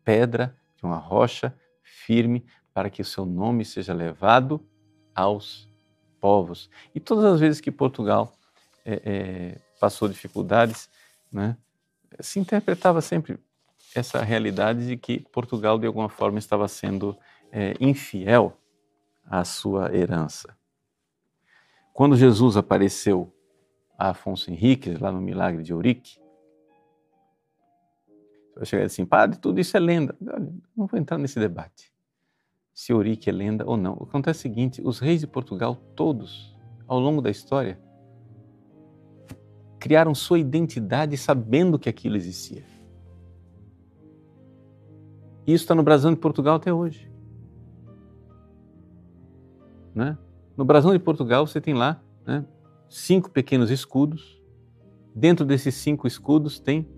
pedra, 0.04 0.56
de 0.76 0.84
uma 0.84 0.96
rocha 0.96 1.54
firme, 1.82 2.44
para 2.72 2.88
que 2.88 3.02
o 3.02 3.04
seu 3.04 3.26
nome 3.26 3.64
seja 3.64 3.92
levado 3.92 4.64
aos 5.14 5.68
povos. 6.20 6.70
E 6.94 7.00
todas 7.00 7.24
as 7.24 7.40
vezes 7.40 7.60
que 7.60 7.70
Portugal 7.70 8.32
é, 8.84 9.02
é, 9.04 9.60
passou 9.80 10.08
dificuldades, 10.08 10.88
né, 11.32 11.56
se 12.20 12.38
interpretava 12.38 13.00
sempre 13.00 13.38
essa 13.94 14.22
realidade 14.22 14.86
de 14.86 14.96
que 14.96 15.20
Portugal, 15.32 15.78
de 15.78 15.86
alguma 15.86 16.08
forma, 16.08 16.38
estava 16.38 16.66
sendo 16.68 17.16
é, 17.50 17.74
infiel 17.80 18.56
à 19.24 19.44
sua 19.44 19.94
herança. 19.94 20.56
Quando 21.92 22.16
Jesus 22.16 22.56
apareceu 22.56 23.32
a 23.98 24.10
Afonso 24.10 24.50
Henriques, 24.50 24.98
lá 24.98 25.12
no 25.12 25.20
Milagre 25.20 25.62
de 25.62 25.74
Ourique, 25.74 26.18
vai 28.56 28.64
chegar 28.64 28.84
assim, 28.84 29.04
padre, 29.04 29.38
tudo 29.38 29.60
isso 29.60 29.76
é 29.76 29.80
lenda. 29.80 30.16
Olha, 30.20 30.52
não 30.76 30.86
vou 30.86 30.98
entrar 30.98 31.18
nesse 31.18 31.38
debate. 31.38 31.92
Se 32.72 32.92
Ourique 32.92 33.28
é 33.28 33.32
lenda 33.32 33.64
ou 33.66 33.76
não. 33.76 33.92
O 33.92 34.04
que 34.04 34.10
acontece 34.10 34.38
é 34.38 34.40
o 34.40 34.42
seguinte, 34.42 34.82
os 34.82 34.98
reis 34.98 35.20
de 35.20 35.26
Portugal, 35.26 35.76
todos, 35.94 36.56
ao 36.86 36.98
longo 36.98 37.20
da 37.20 37.30
história, 37.30 37.78
criaram 39.82 40.14
sua 40.14 40.38
identidade 40.38 41.16
sabendo 41.16 41.76
que 41.76 41.88
aquilo 41.88 42.14
existia. 42.14 42.62
E 45.44 45.52
isso 45.52 45.64
está 45.64 45.74
no 45.74 45.82
brasão 45.82 46.12
de 46.12 46.20
Portugal 46.20 46.54
até 46.54 46.72
hoje. 46.72 47.10
Né? 49.92 50.16
No 50.56 50.64
brasão 50.64 50.92
de 50.92 51.00
Portugal 51.00 51.44
você 51.44 51.60
tem 51.60 51.74
lá 51.74 52.00
né, 52.24 52.46
cinco 52.88 53.28
pequenos 53.28 53.72
escudos. 53.72 54.40
Dentro 55.12 55.44
desses 55.44 55.74
cinco 55.74 56.06
escudos 56.06 56.60
tem 56.60 56.88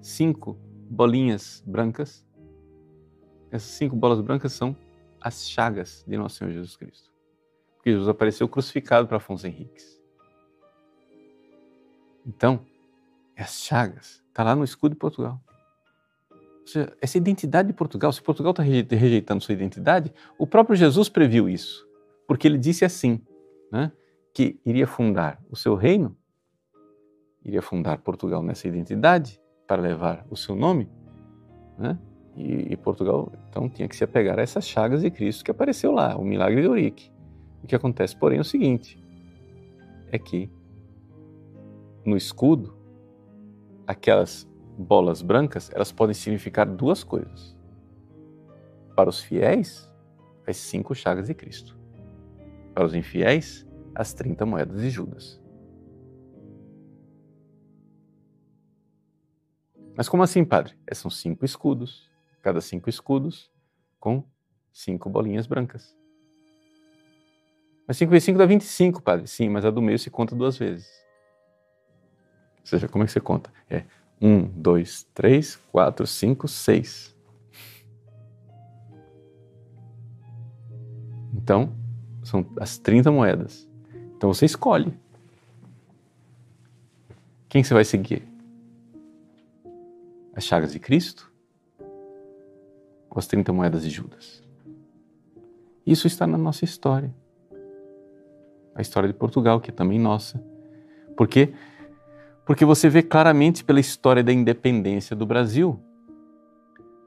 cinco 0.00 0.58
bolinhas 0.90 1.62
brancas. 1.64 2.26
Essas 3.52 3.70
cinco 3.70 3.94
bolas 3.94 4.20
brancas 4.20 4.52
são 4.52 4.76
as 5.20 5.48
chagas 5.48 6.04
de 6.08 6.16
Nosso 6.18 6.38
Senhor 6.38 6.50
Jesus 6.50 6.76
Cristo. 6.76 7.08
Porque 7.76 7.92
Jesus 7.92 8.08
apareceu 8.08 8.48
crucificado 8.48 9.06
para 9.06 9.18
Afonso 9.18 9.46
Henriques. 9.46 9.99
Então, 12.26 12.60
é 13.36 13.42
as 13.42 13.62
chagas, 13.62 14.22
está 14.28 14.44
lá 14.44 14.54
no 14.54 14.64
escudo 14.64 14.94
de 14.94 14.98
Portugal. 14.98 15.40
Ou 16.30 16.66
seja, 16.66 16.96
essa 17.00 17.16
identidade 17.16 17.68
de 17.68 17.74
Portugal, 17.74 18.12
se 18.12 18.22
Portugal 18.22 18.50
está 18.50 18.62
rejeitando 18.62 19.42
sua 19.42 19.54
identidade, 19.54 20.12
o 20.38 20.46
próprio 20.46 20.76
Jesus 20.76 21.08
previu 21.08 21.48
isso, 21.48 21.86
porque 22.28 22.46
ele 22.46 22.58
disse 22.58 22.84
assim, 22.84 23.20
né, 23.72 23.90
que 24.34 24.60
iria 24.64 24.86
fundar 24.86 25.42
o 25.50 25.56
seu 25.56 25.74
reino, 25.74 26.16
iria 27.44 27.62
fundar 27.62 27.98
Portugal 27.98 28.42
nessa 28.42 28.68
identidade 28.68 29.40
para 29.66 29.80
levar 29.80 30.26
o 30.30 30.36
seu 30.36 30.54
nome, 30.54 30.88
né, 31.78 31.98
e, 32.36 32.72
e, 32.72 32.76
Portugal 32.76 33.32
então 33.48 33.68
tinha 33.68 33.88
que 33.88 33.96
se 33.96 34.04
apegar 34.04 34.38
a 34.38 34.42
essas 34.42 34.66
chagas 34.66 35.02
de 35.02 35.10
Cristo 35.10 35.44
que 35.44 35.50
apareceu 35.50 35.90
lá, 35.90 36.16
o 36.16 36.24
milagre 36.24 36.60
de 36.60 36.66
Eurique. 36.66 37.10
O 37.62 37.66
que 37.66 37.74
acontece, 37.74 38.16
porém, 38.16 38.38
é 38.38 38.40
o 38.40 38.44
seguinte: 38.44 39.02
é 40.12 40.18
que 40.18 40.50
no 42.10 42.16
escudo, 42.16 42.76
aquelas 43.86 44.48
bolas 44.76 45.22
brancas, 45.22 45.70
elas 45.72 45.92
podem 45.92 46.14
significar 46.14 46.66
duas 46.66 47.04
coisas. 47.04 47.56
Para 48.96 49.08
os 49.08 49.20
fiéis, 49.20 49.88
as 50.46 50.56
cinco 50.56 50.94
chagas 50.94 51.28
de 51.28 51.34
Cristo. 51.34 51.78
Para 52.74 52.84
os 52.84 52.94
infiéis, 52.94 53.66
as 53.94 54.12
trinta 54.12 54.44
moedas 54.44 54.80
de 54.80 54.90
Judas. 54.90 55.40
Mas 59.96 60.08
como 60.08 60.22
assim, 60.22 60.44
padre? 60.44 60.74
É, 60.86 60.94
são 60.94 61.10
cinco 61.10 61.44
escudos, 61.44 62.10
cada 62.42 62.60
cinco 62.60 62.88
escudos 62.88 63.50
com 63.98 64.24
cinco 64.72 65.08
bolinhas 65.08 65.46
brancas. 65.46 65.96
Mas 67.86 67.96
5 67.96 68.10
vezes 68.12 68.26
5 68.26 68.38
dá 68.38 68.46
25, 68.46 69.02
padre. 69.02 69.26
Sim, 69.26 69.48
mas 69.48 69.64
a 69.64 69.70
do 69.70 69.82
meio 69.82 69.98
se 69.98 70.10
conta 70.10 70.36
duas 70.36 70.56
vezes. 70.56 70.88
Ou 72.60 72.66
seja, 72.66 72.88
como 72.88 73.04
é 73.04 73.06
que 73.06 73.12
você 73.12 73.20
conta? 73.20 73.50
É 73.68 73.84
um, 74.20 74.42
dois, 74.46 75.06
três, 75.14 75.56
quatro, 75.72 76.06
cinco, 76.06 76.46
seis. 76.46 77.16
Então, 81.34 81.72
são 82.22 82.46
as 82.58 82.78
30 82.78 83.10
moedas. 83.10 83.68
Então 84.16 84.32
você 84.32 84.44
escolhe. 84.44 84.92
Quem 87.48 87.64
você 87.64 87.72
vai 87.72 87.84
seguir? 87.84 88.22
As 90.34 90.44
chagas 90.44 90.72
de 90.72 90.78
Cristo? 90.78 91.32
Ou 93.08 93.18
as 93.18 93.26
30 93.26 93.52
moedas 93.52 93.82
de 93.82 93.90
Judas? 93.90 94.42
Isso 95.84 96.06
está 96.06 96.26
na 96.26 96.38
nossa 96.38 96.64
história. 96.64 97.12
A 98.74 98.80
história 98.80 99.08
de 99.08 99.14
Portugal, 99.14 99.60
que 99.60 99.70
é 99.70 99.74
também 99.74 99.98
nossa. 99.98 100.40
Porque 101.16 101.52
porque 102.50 102.64
você 102.64 102.88
vê 102.88 103.00
claramente 103.00 103.62
pela 103.62 103.78
história 103.78 104.24
da 104.24 104.32
independência 104.32 105.14
do 105.14 105.24
Brasil 105.24 105.78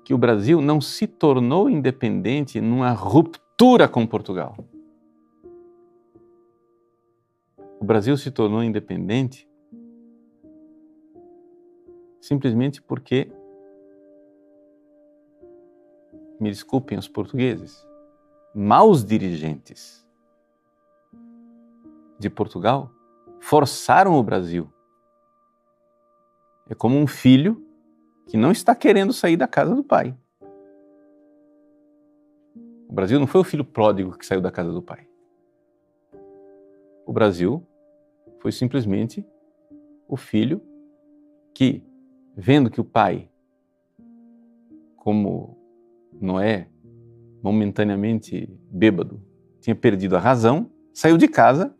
que 0.05 0.13
o 0.13 0.17
Brasil 0.17 0.61
não 0.61 0.79
se 0.79 1.05
tornou 1.05 1.69
independente 1.69 2.61
numa 2.61 2.91
ruptura 2.91 3.85
com 3.85 4.07
Portugal. 4.07 4.55
O 7.77 7.83
Brasil 7.83 8.15
se 8.15 8.31
tornou 8.31 8.63
independente 8.63 9.45
simplesmente 12.21 12.81
porque, 12.81 13.29
me 16.39 16.49
desculpem 16.51 16.97
os 16.97 17.09
portugueses, 17.09 17.85
maus 18.55 19.03
dirigentes 19.03 20.07
de 22.17 22.29
Portugal 22.29 22.89
forçaram 23.41 24.17
o 24.17 24.23
Brasil 24.23 24.72
é 26.69 26.75
como 26.75 26.97
um 26.97 27.07
filho 27.07 27.65
que 28.27 28.37
não 28.37 28.51
está 28.51 28.73
querendo 28.73 29.11
sair 29.11 29.37
da 29.37 29.47
casa 29.47 29.75
do 29.75 29.83
pai. 29.83 30.15
O 32.87 32.93
Brasil 32.93 33.19
não 33.19 33.27
foi 33.27 33.41
o 33.41 33.43
filho 33.43 33.65
pródigo 33.65 34.17
que 34.17 34.25
saiu 34.25 34.39
da 34.39 34.51
casa 34.51 34.71
do 34.71 34.81
pai. 34.81 35.07
O 37.05 37.11
Brasil 37.11 37.65
foi 38.39 38.51
simplesmente 38.51 39.25
o 40.07 40.15
filho 40.15 40.61
que, 41.53 41.83
vendo 42.35 42.69
que 42.69 42.79
o 42.79 42.83
pai, 42.83 43.29
como 44.95 45.57
Noé, 46.21 46.69
momentaneamente 47.41 48.47
bêbado, 48.69 49.21
tinha 49.59 49.75
perdido 49.75 50.15
a 50.15 50.19
razão, 50.19 50.69
saiu 50.93 51.17
de 51.17 51.27
casa 51.27 51.75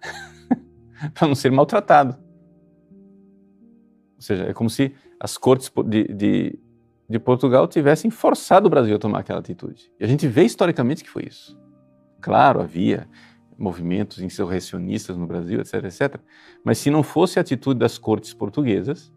para 1.14 1.28
não 1.28 1.36
ser 1.36 1.52
maltratado. 1.52 2.23
Seja, 4.24 4.46
é 4.46 4.54
como 4.54 4.70
se 4.70 4.96
as 5.20 5.38
cortes 5.38 5.70
de, 5.86 6.06
de, 6.06 6.60
de 7.10 7.20
Portugal 7.20 7.68
tivessem 7.68 8.10
forçado 8.10 8.68
o 8.68 8.70
Brasil 8.70 8.96
a 8.96 9.00
tomar 9.00 9.20
aquela 9.20 9.40
atitude. 9.40 9.92
E 10.00 10.04
a 10.06 10.08
gente 10.08 10.26
vê 10.30 10.46
historicamente 10.46 11.04
que 11.04 11.10
foi 11.10 11.26
isso. 11.26 11.60
Claro, 12.22 12.62
havia 12.62 13.06
movimentos 13.58 14.22
insurrecionistas 14.22 15.18
no 15.18 15.28
Brasil, 15.28 15.60
etc, 15.60 15.84
etc. 15.84 16.22
Mas 16.64 16.78
se 16.78 16.90
não 16.90 17.04
fosse 17.04 17.38
a 17.38 17.42
atitude 17.42 17.78
das 17.78 17.98
cortes 17.98 18.34
portuguesas, 18.34 19.14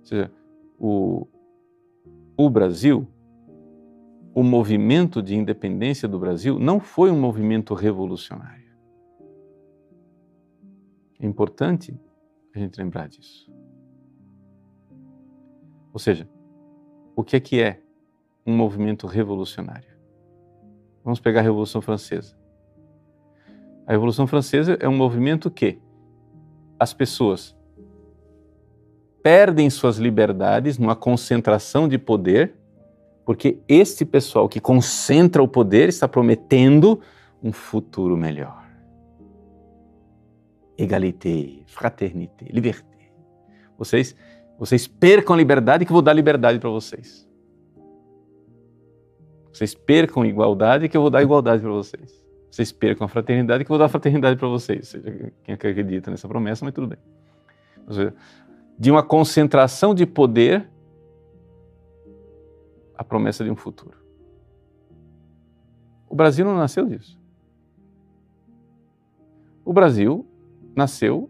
ou 0.00 0.04
seja, 0.04 0.32
o, 0.76 1.28
o 2.36 2.50
Brasil, 2.50 3.06
o 4.34 4.42
movimento 4.42 5.22
de 5.22 5.36
independência 5.36 6.08
do 6.08 6.18
Brasil 6.18 6.58
não 6.58 6.80
foi 6.80 7.12
um 7.12 7.20
movimento 7.20 7.72
revolucionário. 7.72 8.66
É 11.20 11.26
importante 11.26 11.96
a 12.58 12.64
gente 12.64 12.78
lembrar 12.78 13.08
disso. 13.08 13.50
Ou 15.92 15.98
seja, 15.98 16.28
o 17.16 17.24
que 17.24 17.36
é 17.36 17.40
que 17.40 17.60
é 17.60 17.80
um 18.46 18.56
movimento 18.56 19.06
revolucionário? 19.06 19.88
Vamos 21.02 21.20
pegar 21.20 21.40
a 21.40 21.42
Revolução 21.42 21.80
Francesa. 21.80 22.36
A 23.86 23.92
Revolução 23.92 24.26
Francesa 24.26 24.76
é 24.80 24.88
um 24.88 24.96
movimento 24.96 25.50
que 25.50 25.78
as 26.78 26.92
pessoas 26.92 27.56
perdem 29.22 29.68
suas 29.70 29.96
liberdades 29.96 30.78
numa 30.78 30.94
concentração 30.94 31.88
de 31.88 31.98
poder, 31.98 32.54
porque 33.24 33.58
este 33.66 34.04
pessoal 34.04 34.48
que 34.48 34.60
concentra 34.60 35.42
o 35.42 35.48
poder 35.48 35.88
está 35.88 36.06
prometendo 36.06 37.00
um 37.42 37.52
futuro 37.52 38.16
melhor 38.16 38.67
égalité, 40.78 41.62
fraternité, 41.66 42.46
liberté. 42.50 43.10
Vocês 43.76 44.14
Vocês 44.58 44.86
percam 44.88 45.34
a 45.34 45.36
liberdade 45.36 45.84
que 45.84 45.90
eu 45.90 45.94
vou 45.94 46.02
dar 46.02 46.12
liberdade 46.12 46.58
para 46.58 46.70
vocês. 46.70 47.28
Vocês 49.52 49.74
percam 49.74 50.24
igualdade 50.24 50.88
que 50.88 50.96
eu 50.96 51.00
vou 51.00 51.10
dar 51.10 51.22
igualdade 51.22 51.62
para 51.62 51.70
vocês. 51.70 52.24
Vocês 52.50 52.72
percam 52.72 53.04
a 53.04 53.08
fraternidade 53.08 53.64
que 53.64 53.70
eu 53.70 53.74
vou 53.74 53.78
dar 53.78 53.88
fraternidade 53.88 54.38
para 54.38 54.48
vocês. 54.48 54.88
Seja, 54.88 55.32
quem 55.44 55.54
acredita 55.54 56.10
nessa 56.10 56.26
promessa, 56.26 56.64
mas 56.64 56.74
tudo 56.74 56.86
bem. 56.86 56.98
De 58.78 58.90
uma 58.90 59.02
concentração 59.02 59.94
de 59.94 60.06
poder, 60.06 60.68
a 62.96 63.04
promessa 63.04 63.44
de 63.44 63.50
um 63.50 63.56
futuro. 63.56 63.96
O 66.08 66.14
Brasil 66.14 66.44
não 66.44 66.56
nasceu 66.56 66.86
disso. 66.86 67.18
O 69.64 69.72
Brasil 69.72 70.26
nasceu 70.78 71.28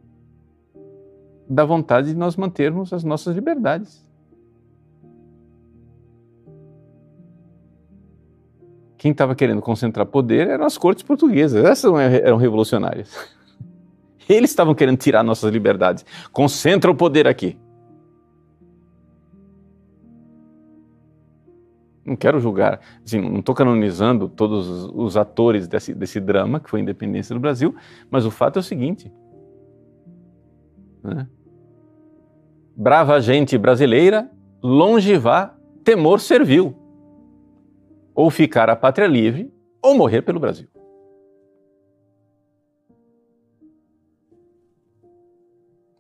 da 1.48 1.64
vontade 1.64 2.08
de 2.08 2.14
nós 2.14 2.36
mantermos 2.36 2.92
as 2.92 3.02
nossas 3.02 3.34
liberdades. 3.34 4.06
Quem 8.98 9.12
estava 9.12 9.34
querendo 9.34 9.62
concentrar 9.62 10.04
poder 10.06 10.48
eram 10.48 10.66
as 10.66 10.76
cortes 10.76 11.02
portuguesas, 11.02 11.64
essas 11.64 11.90
eram 11.94 12.36
revolucionárias. 12.36 13.14
Eles 14.28 14.50
estavam 14.50 14.74
querendo 14.74 14.98
tirar 14.98 15.22
nossas 15.22 15.50
liberdades. 15.50 16.04
Concentra 16.30 16.90
o 16.90 16.94
poder 16.94 17.26
aqui. 17.26 17.56
Não 22.04 22.16
quero 22.16 22.40
julgar, 22.40 22.80
assim, 23.04 23.20
não 23.20 23.40
estou 23.40 23.54
canonizando 23.54 24.28
todos 24.28 24.90
os 24.94 25.16
atores 25.16 25.68
desse, 25.68 25.94
desse 25.94 26.18
drama 26.18 26.58
que 26.58 26.68
foi 26.68 26.80
a 26.80 26.82
independência 26.82 27.34
do 27.34 27.40
Brasil, 27.40 27.76
mas 28.10 28.24
o 28.24 28.30
fato 28.30 28.58
é 28.58 28.60
o 28.60 28.62
seguinte: 28.62 29.12
né? 31.14 31.28
brava 32.78 33.20
gente 33.20 33.59
brasileira, 33.59 34.30
longe 34.62 35.16
vá, 35.16 35.52
temor 35.82 36.20
serviu. 36.20 36.76
Ou 38.14 38.30
ficar 38.30 38.70
a 38.70 38.76
pátria 38.76 39.09
livre, 39.09 39.52
ou 39.82 39.97
morrer 39.97 40.22
pelo 40.22 40.39
Brasil. 40.39 40.68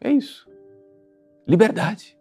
É 0.00 0.12
isso. 0.12 0.48
Liberdade. 1.44 2.16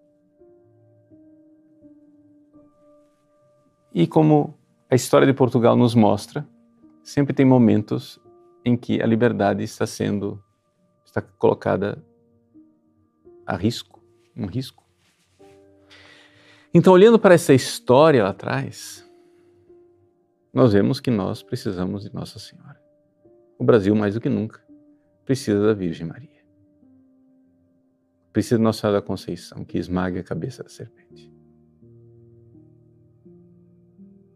E 3.94 4.08
como 4.08 4.58
a 4.90 4.96
história 4.96 5.28
de 5.28 5.34
Portugal 5.34 5.76
nos 5.76 5.94
mostra, 5.94 6.48
sempre 7.04 7.34
tem 7.34 7.46
momentos 7.46 8.20
em 8.66 8.76
que 8.76 9.02
a 9.02 9.06
liberdade 9.06 9.64
está 9.64 9.86
sendo 9.86 10.44
está 11.06 11.22
colocada 11.22 12.04
a 13.48 13.56
risco 13.56 13.98
um 14.38 14.46
risco. 14.46 14.86
Então, 16.74 16.94
olhando 16.94 17.18
para 17.18 17.34
essa 17.34 17.54
história 17.54 18.24
lá 18.24 18.30
atrás, 18.30 19.10
nós 20.54 20.74
vemos 20.74 21.00
que 21.00 21.10
nós 21.10 21.42
precisamos 21.42 22.04
de 22.04 22.14
Nossa 22.14 22.38
Senhora. 22.38 22.80
O 23.58 23.64
Brasil, 23.64 23.96
mais 23.96 24.14
do 24.14 24.22
que 24.22 24.30
nunca, 24.30 24.64
precisa 25.26 25.60
da 25.66 25.74
Virgem 25.74 26.06
Maria. 26.06 26.38
Precisa 28.32 28.58
de 28.58 28.64
Nossa 28.64 28.82
Senhora 28.82 29.02
da 29.02 29.06
Conceição, 29.06 29.66
que 29.66 29.78
esmague 29.78 30.20
a 30.20 30.24
cabeça 30.24 30.62
da 30.62 30.70
serpente. 30.70 31.34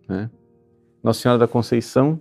Né? 0.09 0.31
Nossa 1.03 1.21
Senhora 1.21 1.39
da 1.39 1.47
Conceição, 1.47 2.19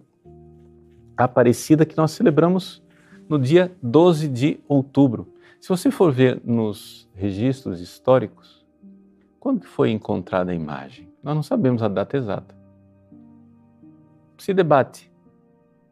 Aparecida, 1.17 1.85
que 1.87 1.97
nós 1.97 2.13
celebramos 2.13 2.83
no 3.29 3.39
dia 3.39 3.75
12 3.83 4.29
de 4.29 4.61
outubro. 4.67 5.33
Se 5.61 5.69
você 5.69 5.91
for 5.91 6.11
ver 6.11 6.41
nos 6.43 7.07
registros 7.15 7.83
históricos, 7.83 8.67
quando 9.39 9.67
foi 9.67 9.91
encontrada 9.91 10.53
a 10.53 10.55
imagem? 10.55 11.13
Nós 11.23 11.35
não 11.35 11.43
sabemos 11.43 11.83
a 11.83 11.89
data 11.89 12.17
exata. 12.17 12.57
Se 14.39 14.55
debate, 14.55 15.13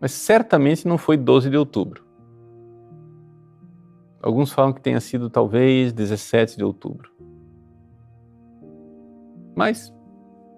mas 0.01 0.13
certamente 0.13 0.89
não 0.89 0.97
foi 0.97 1.19
12 1.19 1.51
de 1.51 1.57
outubro. 1.59 2.03
Alguns 4.23 4.51
falam 4.53 4.73
que 4.73 4.81
tenha 4.81 5.01
sido 5.01 5.29
talvez 5.29 5.93
17 5.93 6.57
de 6.57 6.65
outubro. 6.65 7.13
Mas, 9.55 9.95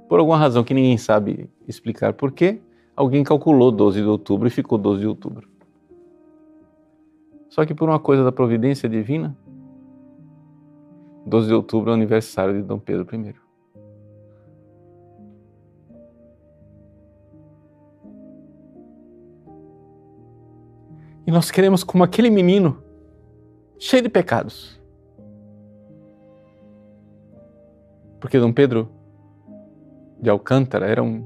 por 0.09 0.21
alguma 0.21 0.39
razão 0.39 0.63
que 0.63 0.73
ninguém 0.73 0.97
sabe 0.97 1.51
explicar 1.67 2.13
por 2.13 2.31
quê, 2.31 2.63
alguém 2.95 3.25
calculou 3.25 3.73
12 3.73 4.03
de 4.03 4.07
outubro 4.07 4.47
e 4.47 4.51
ficou 4.51 4.79
12 4.79 5.01
de 5.01 5.09
outubro. 5.09 5.50
Só 7.51 7.67
que 7.67 7.75
por 7.75 7.89
uma 7.89 7.99
coisa 7.99 8.23
da 8.23 8.31
providência 8.31 8.89
divina, 8.89 9.37
12 11.27 11.49
de 11.49 11.55
outubro 11.55 11.91
é 11.91 11.93
o 11.93 11.97
aniversário 11.97 12.55
de 12.55 12.63
Dom 12.63 12.79
Pedro 12.79 13.07
I. 13.13 13.35
E 21.27 21.31
nós 21.33 21.51
queremos, 21.51 21.85
como 21.85 22.05
aquele 22.05 22.31
menino, 22.31 22.83
cheio 23.79 24.03
de 24.03 24.09
pecados. 24.09 24.81
Porque 28.21 28.39
Dom 28.39 28.53
Pedro 28.53 28.89
de 30.21 30.31
Alcântara 30.31 30.87
era 30.87 31.03
um, 31.03 31.25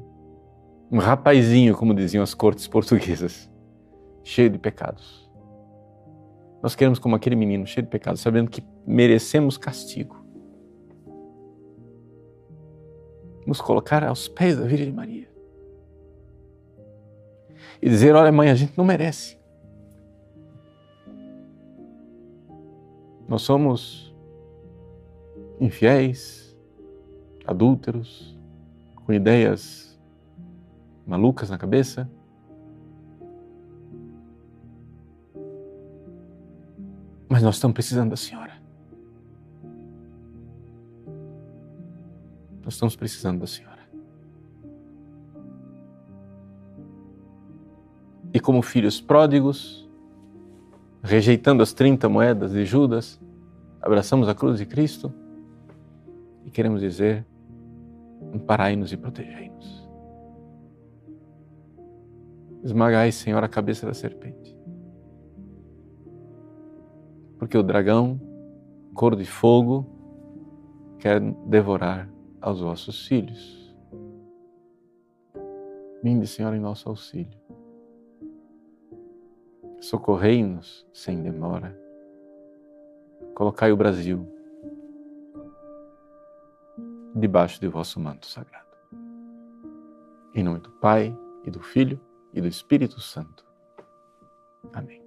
um 0.90 0.98
rapazinho, 0.98 1.76
como 1.76 1.94
diziam 1.94 2.22
as 2.22 2.32
cortes 2.32 2.66
portuguesas, 2.66 3.50
cheio 4.22 4.48
de 4.48 4.58
pecados. 4.58 5.23
Nós 6.64 6.74
queremos, 6.74 6.98
como 6.98 7.14
aquele 7.14 7.36
menino 7.36 7.66
cheio 7.66 7.84
de 7.84 7.90
pecados, 7.90 8.22
sabendo 8.22 8.50
que 8.50 8.64
merecemos 8.86 9.58
castigo, 9.58 10.24
nos 13.46 13.60
colocar 13.60 14.02
aos 14.02 14.28
pés 14.28 14.56
da 14.56 14.64
Virgem 14.64 14.90
Maria 14.90 15.28
e 17.82 17.88
dizer: 17.90 18.14
Olha, 18.14 18.32
mãe, 18.32 18.48
a 18.48 18.54
gente 18.54 18.72
não 18.78 18.84
merece. 18.86 19.36
Nós 23.28 23.42
somos 23.42 24.16
infiéis, 25.60 26.56
adúlteros, 27.44 28.40
com 29.04 29.12
ideias 29.12 30.00
malucas 31.06 31.50
na 31.50 31.58
cabeça. 31.58 32.10
Mas 37.34 37.42
nós 37.42 37.56
estamos 37.56 37.74
precisando 37.74 38.10
da 38.10 38.16
Senhora. 38.16 38.52
Nós 42.62 42.74
estamos 42.74 42.94
precisando 42.94 43.40
da 43.40 43.46
Senhora. 43.48 43.80
E 48.32 48.38
como 48.38 48.62
filhos 48.62 49.00
pródigos, 49.00 49.84
rejeitando 51.02 51.60
as 51.60 51.72
30 51.72 52.08
moedas 52.08 52.52
de 52.52 52.64
Judas, 52.64 53.20
abraçamos 53.82 54.28
a 54.28 54.34
cruz 54.36 54.58
de 54.58 54.64
Cristo 54.64 55.12
e 56.44 56.52
queremos 56.52 56.80
dizer: 56.80 57.26
amparai-nos 58.32 58.92
e 58.92 58.96
protegei-nos. 58.96 59.88
Esmagai, 62.62 63.10
Senhor, 63.10 63.42
a 63.42 63.48
cabeça 63.48 63.84
da 63.84 63.92
serpente 63.92 64.53
porque 67.44 67.58
o 67.58 67.62
dragão, 67.62 68.18
cor 68.94 69.14
de 69.14 69.26
fogo, 69.26 69.84
quer 70.98 71.20
devorar 71.46 72.10
aos 72.40 72.62
vossos 72.62 73.06
filhos. 73.06 73.76
Vinde, 76.02 76.26
Senhor, 76.26 76.54
em 76.54 76.58
nosso 76.58 76.88
auxílio. 76.88 77.38
Socorrei-nos 79.78 80.86
sem 80.90 81.22
demora. 81.22 81.78
Colocai 83.34 83.70
o 83.72 83.76
Brasil 83.76 84.26
debaixo 87.14 87.60
de 87.60 87.68
vosso 87.68 88.00
manto 88.00 88.24
sagrado. 88.24 88.74
Em 90.34 90.42
nome 90.42 90.60
do 90.60 90.70
Pai, 90.70 91.14
e 91.44 91.50
do 91.50 91.60
Filho, 91.60 92.00
e 92.32 92.40
do 92.40 92.48
Espírito 92.48 93.00
Santo. 93.00 93.44
Amém. 94.72 95.03